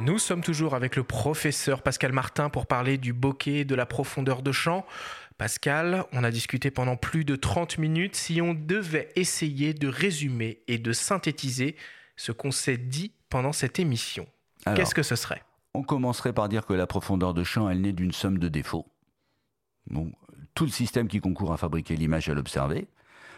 Nous 0.05 0.19
sommes 0.19 0.41
toujours 0.41 0.75
avec 0.75 0.97
le 0.97 1.03
professeur 1.03 1.81
Pascal 1.81 2.11
Martin 2.11 2.49
pour 2.49 2.67
parler 2.67 2.97
du 2.97 3.13
bokeh, 3.13 3.63
de 3.63 3.73
la 3.73 3.85
profondeur 3.85 4.41
de 4.41 4.51
champ. 4.51 4.85
Pascal, 5.37 6.05
on 6.13 6.23
a 6.23 6.31
discuté 6.31 6.71
pendant 6.71 6.95
plus 6.95 7.25
de 7.25 7.35
30 7.35 7.77
minutes. 7.77 8.15
Si 8.15 8.41
on 8.41 8.53
devait 8.53 9.09
essayer 9.15 9.73
de 9.73 9.87
résumer 9.87 10.61
et 10.67 10.77
de 10.77 10.93
synthétiser 10.93 11.75
ce 12.15 12.31
qu'on 12.31 12.51
s'est 12.51 12.77
dit 12.77 13.11
pendant 13.29 13.51
cette 13.51 13.79
émission, 13.79 14.27
qu'est-ce 14.75 14.95
que 14.95 15.03
ce 15.03 15.15
serait? 15.15 15.43
On 15.73 15.83
commencerait 15.83 16.33
par 16.33 16.49
dire 16.49 16.65
que 16.65 16.73
la 16.73 16.85
profondeur 16.85 17.33
de 17.33 17.43
champ, 17.43 17.69
elle 17.69 17.81
naît 17.81 17.93
d'une 17.93 18.11
somme 18.11 18.37
de 18.37 18.47
défauts. 18.47 18.85
tout 20.53 20.65
le 20.65 20.71
système 20.71 21.07
qui 21.07 21.19
concourt 21.19 21.51
à 21.51 21.57
fabriquer 21.57 21.95
l'image, 21.95 22.29
à 22.29 22.35
l'observer. 22.35 22.87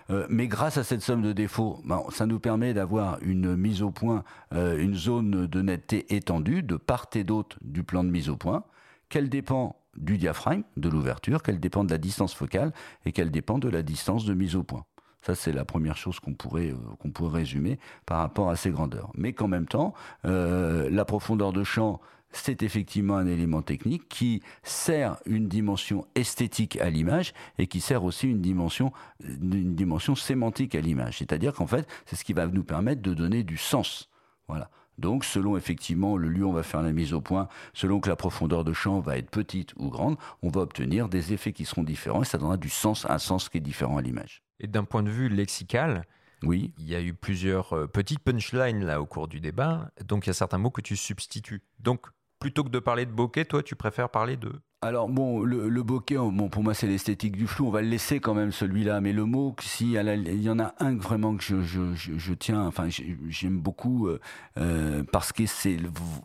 Euh, 0.10 0.28
mais 0.30 0.48
grâce 0.48 0.78
à 0.78 0.84
cette 0.84 1.02
somme 1.02 1.22
de 1.22 1.34
défauts, 1.34 1.82
ben, 1.86 2.04
ça 2.10 2.26
nous 2.26 2.40
permet 2.40 2.74
d'avoir 2.74 3.18
une 3.22 3.56
mise 3.56 3.82
au 3.82 3.90
point, 3.90 4.24
euh, 4.54 4.78
une 4.78 4.94
zone 4.94 5.48
de 5.48 5.62
netteté 5.62 6.14
étendue 6.14 6.62
de 6.62 6.76
part 6.76 7.08
et 7.16 7.24
d'autre 7.24 7.58
du 7.62 7.84
plan 7.84 8.04
de 8.04 8.10
mise 8.10 8.30
au 8.30 8.36
point, 8.36 8.64
qu'elle 9.10 9.30
dépend 9.30 9.82
du 9.96 10.18
diaphragme, 10.18 10.64
de 10.78 10.90
l'ouverture, 10.90 11.44
qu'elle 11.44 11.60
dépend 11.60 11.84
de 11.84 11.92
la 11.92 11.98
distance 11.98 12.34
focale 12.34 12.74
et 13.06 13.12
qu'elle 13.12 13.32
dépend 13.32 13.60
de 13.60 13.70
la 13.70 13.84
distance 13.84 14.26
de 14.26 14.34
mise 14.34 14.56
au 14.56 14.64
point. 14.64 14.86
Ça, 15.22 15.34
c'est 15.34 15.52
la 15.52 15.66
première 15.66 15.98
chose 15.98 16.20
qu'on 16.20 16.36
pourrait, 16.36 16.72
euh, 16.72 17.10
pourrait 17.12 17.40
résumer 17.40 17.80
par 18.06 18.20
rapport 18.20 18.50
à 18.52 18.56
ces 18.56 18.70
grandeurs. 18.70 19.12
Mais 19.16 19.34
qu'en 19.34 19.48
même 19.48 19.68
temps, 19.68 19.94
euh, 20.26 20.88
la 20.92 21.04
profondeur 21.04 21.52
de 21.52 21.64
champ, 21.64 22.00
c'est 22.32 22.62
effectivement 22.62 23.16
un 23.16 23.26
élément 23.26 23.64
technique 23.64 24.08
qui 24.08 24.44
sert 24.62 25.18
une 25.26 25.48
dimension 25.48 26.06
esthétique 26.14 26.80
à 26.80 26.90
l'image 26.90 27.34
et 27.58 27.66
qui 27.66 27.82
sert 27.82 28.04
aussi 28.04 28.30
une 28.30 28.42
dimension, 28.42 28.92
une 29.24 29.74
dimension 29.74 30.16
sémantique 30.16 30.76
à 30.76 30.82
l'image. 30.82 31.18
C'est-à-dire 31.18 31.54
qu'en 31.54 31.68
fait, 31.68 31.88
c'est 32.06 32.16
ce 32.16 32.24
qui 32.24 32.34
va 32.34 32.46
nous 32.46 32.64
permettre 32.64 33.02
de 33.02 33.14
donner 33.14 33.44
du 33.44 33.58
sens. 33.58 34.10
Voilà. 34.48 34.70
Donc, 34.98 35.26
selon 35.26 35.58
effectivement 35.58 36.18
le 36.18 36.30
lieu 36.30 36.46
où 36.46 36.50
on 36.50 36.54
va 36.54 36.64
faire 36.64 36.82
la 36.82 36.92
mise 36.92 37.14
au 37.14 37.22
point, 37.22 37.48
selon 37.74 38.00
que 38.00 38.10
la 38.10 38.16
profondeur 38.16 38.64
de 38.64 38.74
champ 38.74 39.00
va 39.00 39.18
être 39.18 39.30
petite 39.30 39.74
ou 39.76 39.90
grande, 39.90 40.18
on 40.42 40.50
va 40.50 40.62
obtenir 40.62 41.10
des 41.10 41.34
effets 41.34 41.54
qui 41.54 41.66
seront 41.66 41.84
différents 41.84 42.22
et 42.22 42.26
ça 42.26 42.38
donnera 42.38 42.58
du 42.58 42.70
sens, 42.70 43.06
un 43.10 43.20
sens 43.20 43.50
qui 43.50 43.58
est 43.58 43.62
différent 43.62 43.98
à 43.98 44.02
l'image. 44.02 44.42
Et 44.60 44.68
d'un 44.68 44.84
point 44.84 45.04
de 45.04 45.10
vue 45.10 45.28
lexical, 45.30 46.06
oui. 46.44 46.74
Il 46.78 46.88
y 46.88 46.96
a 46.96 47.02
eu 47.02 47.14
plusieurs 47.14 47.74
euh, 47.74 47.88
petites 47.88 48.20
punchlines 48.20 48.84
là 48.86 49.02
au 49.02 49.06
cours 49.06 49.28
du 49.28 49.40
débat. 49.40 49.90
Donc 50.06 50.26
il 50.26 50.30
y 50.30 50.32
a 50.32 50.34
certains 50.34 50.58
mots 50.58 50.70
que 50.70 50.82
tu 50.82 50.96
substitues. 50.96 51.62
Donc 51.80 52.08
plutôt 52.40 52.64
que 52.64 52.70
de 52.70 52.80
parler 52.80 53.06
de 53.06 53.12
bokeh, 53.12 53.46
toi 53.46 53.64
tu 53.64 53.76
préfères 53.76 54.10
parler 54.10 54.38
de 54.38 54.54
alors 54.82 55.10
bon, 55.10 55.42
le, 55.42 55.82
bokeh, 55.82 56.16
bon, 56.16 56.48
pour 56.48 56.62
moi 56.62 56.76
c'est 56.76 56.86
l'esthétique 56.86 57.36
du 57.36 57.48
flou, 57.48 57.68
on 57.68 57.72
va 57.72 57.82
le 57.82 57.88
laisser 57.88 58.20
quand 58.20 58.36
même 58.36 58.52
celui-là, 58.52 59.02
mais 59.02 59.14
le 59.14 59.26
mot, 59.26 59.56
si 59.60 59.94
il 59.94 60.42
y 60.44 60.50
en 60.50 60.60
a 60.60 60.76
un 60.80 60.96
vraiment 60.96 61.36
que 61.36 61.44
je, 61.44 61.62
je, 61.96 62.34
tiens, 62.34 62.68
enfin 62.68 62.88
j'aime 63.28 63.60
beaucoup, 63.60 64.08
euh, 64.08 64.20
euh, 64.60 65.04
parce 65.12 65.32
que 65.32 65.48
c'est 65.48 65.78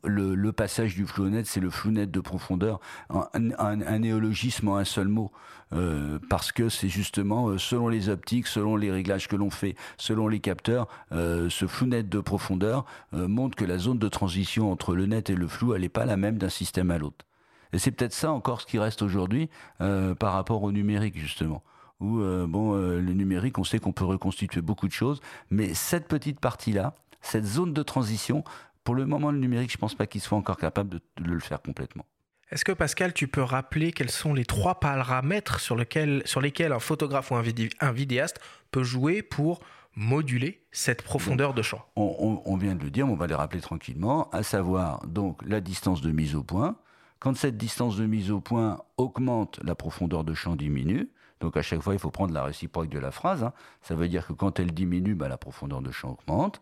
le, 0.04 0.50
passage 0.52 0.94
du 0.94 1.06
flou 1.06 1.30
net, 1.30 1.46
c'est 1.46 1.60
le 1.60 1.70
flou 1.70 1.90
net 1.90 2.10
de 2.10 2.20
profondeur, 2.20 2.80
un, 3.08 3.98
néologisme 3.98 4.68
en 4.68 4.76
un 4.76 4.84
seul 4.84 5.08
mot, 5.08 5.32
euh, 5.72 6.18
parce 6.28 6.52
que 6.52 6.68
c'est 6.68 6.90
justement 6.90 7.56
selon 7.56 7.88
les 7.88 8.10
optiques, 8.10 8.46
selon 8.46 8.76
les 8.76 8.90
réglages 8.90 9.26
que 9.26 9.36
l'on 9.36 9.50
fait, 9.50 9.74
selon 9.96 10.28
les 10.28 10.40
capteurs, 10.40 10.86
ce 11.12 11.66
flou 11.66 11.86
net 11.86 12.10
de 12.10 12.20
profondeur 12.20 12.84
montre 13.12 13.56
que 13.56 13.64
la 13.64 13.78
zone 13.78 13.98
de 13.98 14.08
transition 14.08 14.70
entre 14.70 14.94
le 14.94 15.06
net 15.06 15.30
et 15.30 15.34
le 15.34 15.48
flou, 15.48 15.72
elle 15.72 15.80
n'est 15.80 15.88
pas 15.88 16.04
la 16.04 16.18
même 16.18 16.36
d'un 16.36 16.50
système 16.50 16.90
à 16.90 16.98
l'autre. 16.98 17.24
Et 17.72 17.78
c'est 17.78 17.90
peut-être 17.90 18.12
ça 18.12 18.32
encore 18.32 18.60
ce 18.60 18.66
qui 18.66 18.78
reste 18.78 19.02
aujourd'hui 19.02 19.48
euh, 19.80 20.14
par 20.14 20.32
rapport 20.32 20.62
au 20.62 20.72
numérique, 20.72 21.18
justement. 21.18 21.62
Où, 22.00 22.20
euh, 22.20 22.46
bon, 22.48 22.74
euh, 22.74 23.00
le 23.00 23.12
numérique, 23.12 23.58
on 23.58 23.64
sait 23.64 23.78
qu'on 23.78 23.92
peut 23.92 24.04
reconstituer 24.04 24.62
beaucoup 24.62 24.88
de 24.88 24.92
choses, 24.92 25.20
mais 25.50 25.74
cette 25.74 26.08
petite 26.08 26.40
partie-là, 26.40 26.94
cette 27.20 27.44
zone 27.44 27.74
de 27.74 27.82
transition, 27.82 28.42
pour 28.84 28.94
le 28.94 29.04
moment, 29.04 29.30
le 29.30 29.38
numérique, 29.38 29.70
je 29.70 29.76
ne 29.76 29.80
pense 29.80 29.94
pas 29.94 30.06
qu'il 30.06 30.20
soit 30.20 30.38
encore 30.38 30.56
capable 30.56 30.88
de, 30.90 31.00
le 31.22 31.40
faire 31.40 31.60
complètement. 31.60 32.06
Est-ce 32.50 32.64
que 32.64 32.72
Pascal, 32.72 33.12
tu 33.12 33.28
peux 33.28 33.42
rappeler 33.42 33.92
quels 33.92 34.10
sont 34.10 34.34
les 34.34 34.44
trois 34.44 34.80
paramètres 34.80 35.60
sur, 35.60 35.76
sur 36.24 36.40
lesquels 36.40 36.72
un 36.72 36.78
photographe 36.80 37.30
ou 37.30 37.36
un, 37.36 37.92
vidéaste 37.92 38.40
peut 38.72 38.82
jouer 38.82 39.22
pour 39.22 39.60
moduler 39.94 40.64
cette 40.72 41.02
profondeur 41.02 41.54
de 41.54 41.62
champ? 41.62 41.84
On, 41.94 42.42
on, 42.44 42.56
vient 42.56 42.74
de 42.74 42.82
le 42.82 42.90
dire, 42.90 43.06
mais 43.06 43.12
on 43.12 43.16
va 43.16 43.28
les 43.28 43.34
rappeler 43.34 43.60
tranquillement, 43.60 44.28
à 44.30 44.42
savoir 44.42 45.06
donc 45.06 45.40
la 45.46 45.60
distance 45.60 46.00
de 46.00 46.10
mise 46.10 46.34
au 46.34 46.42
point, 46.42 46.76
quand 47.20 47.36
cette 47.36 47.56
distance 47.56 47.96
de 47.96 48.06
mise 48.06 48.30
au 48.30 48.40
point 48.40 48.78
augmente, 48.96 49.60
la 49.62 49.74
profondeur 49.74 50.24
de 50.24 50.34
champ 50.34 50.56
diminue. 50.56 51.10
Donc 51.40 51.56
à 51.56 51.62
chaque 51.62 51.80
fois, 51.80 51.94
il 51.94 51.98
faut 51.98 52.10
prendre 52.10 52.34
la 52.34 52.42
réciproque 52.42 52.88
de 52.88 52.98
la 52.98 53.10
phrase. 53.10 53.44
Hein. 53.44 53.52
Ça 53.82 53.94
veut 53.94 54.08
dire 54.08 54.26
que 54.26 54.32
quand 54.32 54.58
elle 54.58 54.72
diminue, 54.72 55.14
bah, 55.14 55.28
la 55.28 55.38
profondeur 55.38 55.80
de 55.82 55.90
champ 55.90 56.18
augmente 56.18 56.60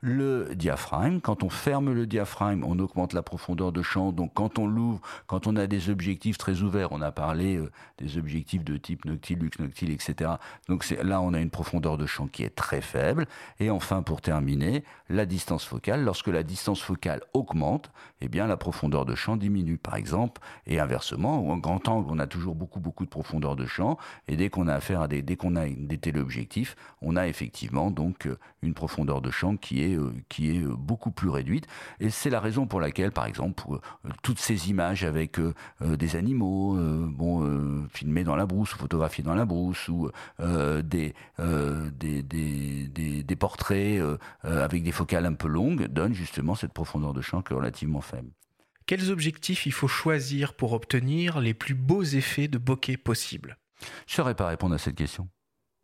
le 0.00 0.54
diaphragme. 0.54 1.20
Quand 1.20 1.42
on 1.42 1.50
ferme 1.50 1.92
le 1.92 2.06
diaphragme, 2.06 2.64
on 2.64 2.78
augmente 2.78 3.12
la 3.12 3.22
profondeur 3.22 3.72
de 3.72 3.82
champ. 3.82 4.12
Donc 4.12 4.32
quand 4.34 4.58
on 4.58 4.66
l'ouvre, 4.66 5.00
quand 5.26 5.46
on 5.46 5.56
a 5.56 5.66
des 5.66 5.90
objectifs 5.90 6.38
très 6.38 6.62
ouverts, 6.62 6.92
on 6.92 7.02
a 7.02 7.12
parlé 7.12 7.56
euh, 7.56 7.70
des 7.98 8.16
objectifs 8.18 8.64
de 8.64 8.76
type 8.76 9.04
Noctilux, 9.04 9.50
Noctil, 9.58 9.90
etc. 9.90 10.32
Donc 10.68 10.88
là, 11.02 11.20
on 11.20 11.34
a 11.34 11.40
une 11.40 11.50
profondeur 11.50 11.98
de 11.98 12.06
champ 12.06 12.26
qui 12.26 12.42
est 12.42 12.54
très 12.54 12.80
faible. 12.80 13.26
Et 13.58 13.70
enfin, 13.70 14.02
pour 14.02 14.20
terminer, 14.20 14.84
la 15.08 15.26
distance 15.26 15.64
focale. 15.64 16.02
Lorsque 16.02 16.28
la 16.28 16.42
distance 16.42 16.80
focale 16.80 17.20
augmente, 17.34 17.90
eh 18.20 18.28
bien 18.28 18.46
la 18.46 18.56
profondeur 18.56 19.04
de 19.04 19.14
champ 19.14 19.36
diminue, 19.36 19.76
par 19.78 19.96
exemple. 19.96 20.40
Et 20.66 20.80
inversement, 20.80 21.48
en 21.48 21.58
grand 21.58 21.86
angle, 21.88 22.08
on 22.10 22.18
a 22.18 22.26
toujours 22.26 22.54
beaucoup, 22.54 22.80
beaucoup 22.80 23.04
de 23.04 23.10
profondeur 23.10 23.56
de 23.56 23.66
champ. 23.66 23.98
Et 24.28 24.36
dès 24.36 24.48
qu'on 24.48 24.68
a 24.68 24.74
affaire 24.74 25.02
à 25.02 25.08
des, 25.08 25.22
dès 25.22 25.36
qu'on 25.36 25.56
a 25.56 25.66
des 25.68 25.98
téléobjectifs, 25.98 26.76
on 27.02 27.16
a 27.16 27.28
effectivement 27.28 27.90
donc 27.90 28.26
euh, 28.26 28.38
une 28.62 28.74
profondeur 28.74 29.20
de 29.20 29.30
champ 29.30 29.56
qui 29.56 29.82
est 29.82 29.89
euh, 29.94 30.12
qui 30.28 30.56
est 30.56 30.62
euh, 30.62 30.74
beaucoup 30.76 31.10
plus 31.10 31.28
réduite. 31.28 31.66
Et 31.98 32.10
c'est 32.10 32.30
la 32.30 32.40
raison 32.40 32.66
pour 32.66 32.80
laquelle, 32.80 33.12
par 33.12 33.26
exemple, 33.26 33.64
euh, 33.70 33.78
toutes 34.22 34.38
ces 34.38 34.70
images 34.70 35.04
avec 35.04 35.38
des 35.80 36.16
animaux, 36.16 36.76
bon, 37.08 37.86
filmés 37.88 38.24
dans 38.24 38.36
la 38.36 38.46
brousse 38.46 38.74
ou 38.74 38.78
photographiés 38.78 39.24
dans 39.24 39.34
la 39.34 39.44
brousse, 39.44 39.88
ou 39.88 40.10
des, 40.38 41.14
des, 41.38 42.22
des, 42.22 43.22
des, 43.22 43.36
portraits 43.36 44.02
avec 44.42 44.82
des 44.82 44.92
focales 44.92 45.26
un 45.26 45.34
peu 45.34 45.48
longues, 45.48 45.86
donnent 45.86 46.14
justement 46.14 46.54
cette 46.54 46.72
profondeur 46.72 47.12
de 47.12 47.20
champ 47.20 47.42
qui 47.42 47.52
est 47.52 47.56
relativement 47.56 48.00
faible. 48.00 48.30
Quels 48.86 49.10
objectifs 49.10 49.66
il 49.66 49.72
faut 49.72 49.88
choisir 49.88 50.54
pour 50.54 50.72
obtenir 50.72 51.40
les 51.40 51.54
plus 51.54 51.74
beaux 51.74 52.02
effets 52.02 52.48
de 52.48 52.58
bokeh 52.58 52.96
possibles? 52.96 53.56
Je 54.06 54.12
ne 54.12 54.16
saurais 54.16 54.34
pas 54.34 54.48
répondre 54.48 54.74
à 54.74 54.78
cette 54.78 54.96
question. 54.96 55.28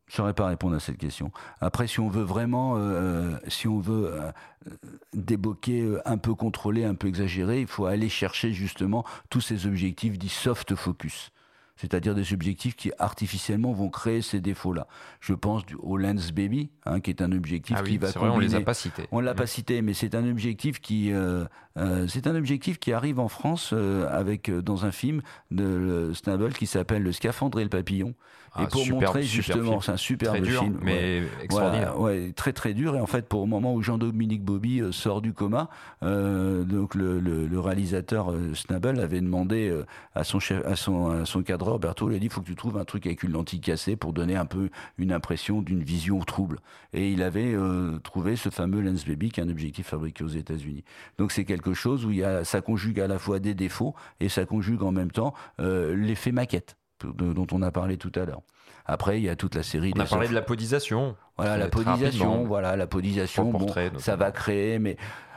Je 0.07 0.13
ne 0.13 0.17
saurais 0.17 0.35
pas 0.35 0.47
répondre 0.47 0.77
à 0.77 0.81
cette 0.81 0.99
question. 0.99 1.33
Après, 1.61 1.89
si 1.89 1.99
on 1.99 2.09
veut 2.09 2.23
vraiment, 2.23 2.77
euh, 2.77 2.81
euh, 2.81 3.39
si 3.49 3.67
on 3.67 3.81
veut 3.81 4.13
euh, 4.13 5.37
bokeh 5.37 5.99
un 6.05 6.17
peu 6.17 6.35
contrôlés, 6.35 6.85
un 6.85 6.95
peu 6.95 7.09
exagérés, 7.09 7.61
il 7.61 7.67
faut 7.67 7.87
aller 7.87 8.09
chercher 8.09 8.53
justement 8.53 9.05
tous 9.31 9.41
ces 9.41 9.67
objectifs 9.67 10.17
dits 10.17 10.29
soft 10.29 10.77
focus 10.77 11.33
c'est-à-dire 11.77 12.15
des 12.15 12.33
objectifs 12.33 12.75
qui 12.75 12.91
artificiellement 12.99 13.73
vont 13.73 13.91
créer 13.91 14.23
ces 14.23 14.41
défauts-là. 14.41 14.87
Je 15.21 15.35
pense 15.35 15.63
au 15.79 15.97
Lens 15.99 16.33
Baby, 16.33 16.71
hein, 16.87 17.01
qui 17.01 17.11
est 17.11 17.21
un 17.21 17.33
objectif 17.33 17.77
ah 17.79 17.83
qui 17.83 17.99
va 17.99 18.09
vrai, 18.09 18.19
combiner... 18.19 18.35
On 18.35 18.39
les 18.39 18.55
a 18.55 18.61
pas 18.63 18.75
cités. 18.75 19.07
On 19.13 19.21
l'a 19.21 19.35
pas 19.35 19.47
cité, 19.47 19.83
mais 19.83 19.93
c'est 19.93 20.15
un 20.15 20.29
objectif 20.29 20.81
qui, 20.81 21.13
euh, 21.13 21.45
euh, 21.77 22.07
c'est 22.09 22.27
un 22.27 22.35
objectif 22.35 22.79
qui 22.79 22.93
arrive 22.93 23.21
en 23.21 23.29
France 23.29 23.71
euh, 23.73 24.09
avec 24.11 24.51
dans 24.51 24.87
un 24.87 24.93
film 24.93 25.21
de 25.51 26.13
Snabble 26.15 26.55
qui 26.55 26.67
s'appelle 26.67 27.03
Le 27.03 27.13
Scaphandre 27.13 27.61
et 27.61 27.65
le 27.65 27.71
Papillon. 27.71 28.15
Et 28.63 28.67
pour 28.67 28.87
montrer 28.89 29.23
justement, 29.23 29.81
c'est 29.81 29.93
un 29.93 29.97
superbe 29.97 30.41
dur, 30.41 30.63
film, 30.63 30.79
mais 30.83 31.23
extraordinaire. 31.43 32.01
Ouais, 32.01 32.33
très 32.35 32.53
très 32.53 32.75
dur. 32.75 32.97
Et 32.97 33.01
en 33.01 33.07
fait, 33.07 33.29
pour 33.29 33.43
au 33.43 33.47
moment 33.47 33.75
où 33.75 33.83
Jean-Dominique 33.83 34.45
Bobby 34.45 34.83
sort 34.93 35.23
du 35.23 35.33
coma, 35.33 35.69
donc 36.03 36.95
le, 36.95 37.21
le, 37.21 37.61
réalisateur 37.61 38.33
Snabble 38.55 39.01
avait 39.01 39.21
demandé 39.21 39.75
à 40.15 40.25
son 40.25 40.41
chef, 40.41 40.65
à 40.67 40.77
son, 40.77 41.11
à 41.11 41.25
son 41.25 41.43
cadre 41.43 41.79
Berthaud 41.79 42.09
lui 42.09 42.17
a 42.17 42.19
dit 42.19 42.27
il 42.27 42.33
faut 42.33 42.41
que 42.41 42.47
tu 42.47 42.55
trouves 42.55 42.79
un 42.79 42.85
truc 42.85 43.07
avec 43.07 43.23
une 43.23 43.33
lentille 43.33 43.61
cassée 43.61 43.97
pour 43.97 44.13
donner 44.13 44.37
un 44.37 44.47
peu 44.47 44.71
une 44.99 45.13
impression 45.13 45.63
d'une 45.63 45.83
vision 45.83 46.19
trouble. 46.21 46.61
Et 46.93 47.11
il 47.11 47.23
avait 47.23 47.55
euh, 47.55 47.99
trouvé 47.99 48.37
ce 48.37 48.51
fameux 48.51 48.81
Lens 48.81 49.07
Baby 49.07 49.31
qui 49.31 49.41
est 49.41 49.43
un 49.43 49.49
objectif 49.49 49.89
fabriqué 49.89 50.25
aux 50.25 50.29
États-Unis. 50.29 50.85
Donc 51.19 51.33
c'est 51.33 51.45
quelque 51.45 51.75
chose 51.75 52.05
où 52.05 52.11
il 52.11 52.19
y 52.19 52.25
a, 52.25 52.45
ça 52.45 52.61
conjugue 52.61 53.01
à 53.01 53.07
la 53.07 53.19
fois 53.19 53.39
des 53.39 53.55
défauts 53.55 53.95
et 54.21 54.29
ça 54.29 54.45
conjugue 54.45 54.83
en 54.83 54.93
même 54.93 55.11
temps 55.11 55.35
euh, 55.61 55.95
l'effet 55.95 56.33
maquette 56.33 56.77
dont 57.15 57.47
on 57.53 57.63
a 57.63 57.71
parlé 57.71 57.97
tout 57.97 58.13
à 58.15 58.25
l'heure. 58.25 58.43
Après, 58.85 59.19
il 59.19 59.25
y 59.25 59.29
a 59.29 59.37
toute 59.37 59.55
la 59.55 59.63
série. 59.63 59.93
On 59.97 60.01
a 60.01 60.05
parlé 60.05 60.29
de 60.29 60.35
la 60.35 60.43
podisation. 60.43 61.17
Voilà, 61.37 61.57
la 61.57 61.69
podisation. 61.69 62.45
Voilà, 62.45 62.77
la 62.77 62.87
podisation. 62.87 63.51
Bon, 63.51 63.67
ça 63.99 64.17
va 64.17 64.31
créer, 64.31 64.79
mais 64.79 64.97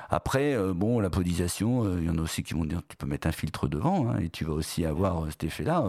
après, 0.09 0.55
euh, 0.55 0.73
bon, 0.73 0.99
la 0.99 1.11
podisation, 1.11 1.85
euh, 1.85 1.97
il 1.99 2.07
y 2.07 2.09
en 2.09 2.17
a 2.17 2.21
aussi 2.21 2.41
qui 2.41 2.55
vont 2.55 2.65
dire 2.65 2.81
tu 2.87 2.97
peux 2.97 3.05
mettre 3.05 3.27
un 3.27 3.31
filtre 3.31 3.67
devant 3.67 4.09
hein, 4.09 4.17
et 4.19 4.29
tu 4.29 4.43
vas 4.43 4.53
aussi 4.53 4.83
avoir 4.85 5.23
euh, 5.23 5.29
cet 5.29 5.43
effet-là. 5.43 5.85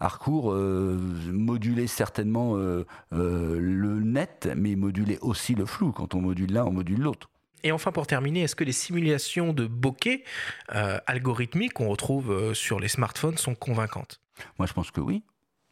Harcourt 0.00 0.52
moduler 0.52 1.86
certainement 1.86 2.56
le 2.56 4.00
net, 4.00 4.48
mais 4.56 4.74
moduler 4.74 5.18
aussi 5.20 5.54
le 5.54 5.66
flou. 5.66 5.92
Quand 5.92 6.14
on 6.14 6.20
module 6.20 6.52
l'un, 6.52 6.64
on 6.64 6.72
module 6.72 7.00
l'autre. 7.00 7.30
Et 7.62 7.72
enfin, 7.72 7.92
pour 7.92 8.06
terminer, 8.06 8.42
est-ce 8.42 8.56
que 8.56 8.64
les 8.64 8.72
simulations 8.72 9.52
de 9.52 9.66
bokeh 9.66 10.24
algorithmiques 10.68 11.74
qu'on 11.74 11.88
retrouve 11.88 12.52
sur 12.54 12.80
les 12.80 12.88
smartphones 12.88 13.38
sont 13.38 13.54
convaincantes? 13.54 14.20
Moi, 14.58 14.66
je 14.66 14.72
pense 14.72 14.90
que 14.90 15.00
oui. 15.00 15.22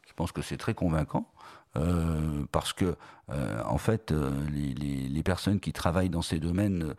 Je 0.08 0.12
pense 0.14 0.32
que 0.32 0.42
c'est 0.42 0.56
très 0.56 0.74
convaincant. 0.74 1.32
Euh, 1.76 2.44
parce 2.52 2.74
que 2.74 2.96
euh, 3.30 3.62
en 3.64 3.78
fait, 3.78 4.12
euh, 4.12 4.30
les, 4.50 5.22
personnes 5.22 5.60
qui 5.60 5.72
travaillent 5.72 6.10
dans 6.10 6.20
ces 6.20 6.40
domaines 6.40 6.94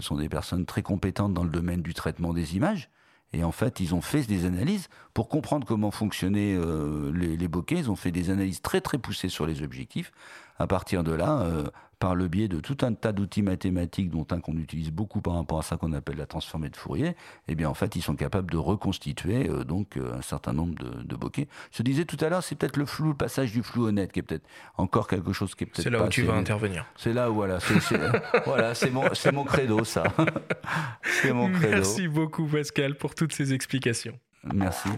sont 0.00 0.16
des 0.16 0.28
personnes 0.28 0.66
très 0.66 0.82
compétentes 0.82 1.32
dans 1.32 1.44
le 1.44 1.50
domaine 1.50 1.82
du 1.82 1.94
traitement 1.94 2.34
des 2.34 2.56
images. 2.56 2.90
Et 3.32 3.44
en 3.44 3.52
fait, 3.52 3.78
ils 3.78 3.94
ont 3.94 4.00
fait 4.00 4.26
des 4.26 4.44
analyses 4.44 4.88
pour 5.14 5.28
comprendre 5.28 5.64
comment 5.64 5.92
fonctionnaient 5.92 6.58
les, 7.14 7.36
les 7.36 7.48
bokeh. 7.48 7.78
Ils 7.78 7.90
ont 7.92 7.96
fait 7.96 8.10
des 8.10 8.30
analyses 8.30 8.60
très 8.60 8.80
très 8.80 8.98
poussées 8.98 9.28
sur 9.28 9.46
les 9.46 9.62
objectifs. 9.62 10.10
À 10.58 10.66
partir 10.66 11.04
de 11.04 11.12
là, 11.12 11.46
par 12.00 12.14
le 12.14 12.28
biais 12.28 12.48
de 12.48 12.58
tout 12.58 12.78
un 12.80 12.94
tas 12.94 13.12
d'outils 13.12 13.42
mathématiques, 13.42 14.10
dont 14.10 14.26
un 14.30 14.40
qu'on 14.40 14.56
utilise 14.56 14.90
beaucoup 14.90 15.20
par 15.20 15.34
rapport 15.34 15.58
à 15.60 15.62
ça 15.62 15.76
qu'on 15.76 15.92
appelle 15.92 16.16
la 16.16 16.26
transformée 16.26 16.70
de 16.70 16.76
Fourier, 16.76 17.14
eh 17.46 17.54
bien 17.54 17.68
en 17.68 17.74
fait 17.74 17.94
ils 17.94 18.02
sont 18.02 18.16
capables 18.16 18.50
de 18.50 18.56
reconstituer 18.56 19.48
euh, 19.48 19.64
donc 19.64 19.96
euh, 19.96 20.14
un 20.16 20.22
certain 20.22 20.54
nombre 20.54 20.74
de, 20.76 21.02
de 21.02 21.16
bokeh. 21.16 21.46
Je 21.70 21.82
disais 21.82 22.06
tout 22.06 22.16
à 22.20 22.30
l'heure, 22.30 22.42
c'est 22.42 22.56
peut-être 22.56 22.78
le 22.78 22.86
flou, 22.86 23.08
le 23.08 23.14
passage 23.14 23.52
du 23.52 23.62
flou 23.62 23.84
honnête 23.86 24.12
qui 24.12 24.20
est 24.20 24.22
peut-être 24.22 24.46
encore 24.78 25.06
quelque 25.08 25.34
chose 25.34 25.54
qui 25.54 25.64
est 25.64 25.66
peut-être. 25.66 25.84
C'est 25.84 25.90
là 25.90 26.02
où 26.02 26.08
tu 26.08 26.22
vas 26.22 26.34
intervenir. 26.34 26.86
C'est 26.96 27.12
là 27.12 27.30
où 27.30 27.34
voilà, 27.34 27.60
c'est, 27.60 28.00
voilà, 28.46 28.74
c'est 28.74 28.90
mon, 28.90 29.14
c'est 29.14 29.32
mon 29.32 29.44
credo 29.44 29.84
ça. 29.84 30.04
c'est 31.02 31.34
mon 31.34 31.52
credo. 31.52 31.76
Merci 31.76 32.08
beaucoup 32.08 32.46
Pascal 32.46 32.96
pour 32.96 33.14
toutes 33.14 33.34
ces 33.34 33.52
explications. 33.52 34.18
Merci. 34.54 34.88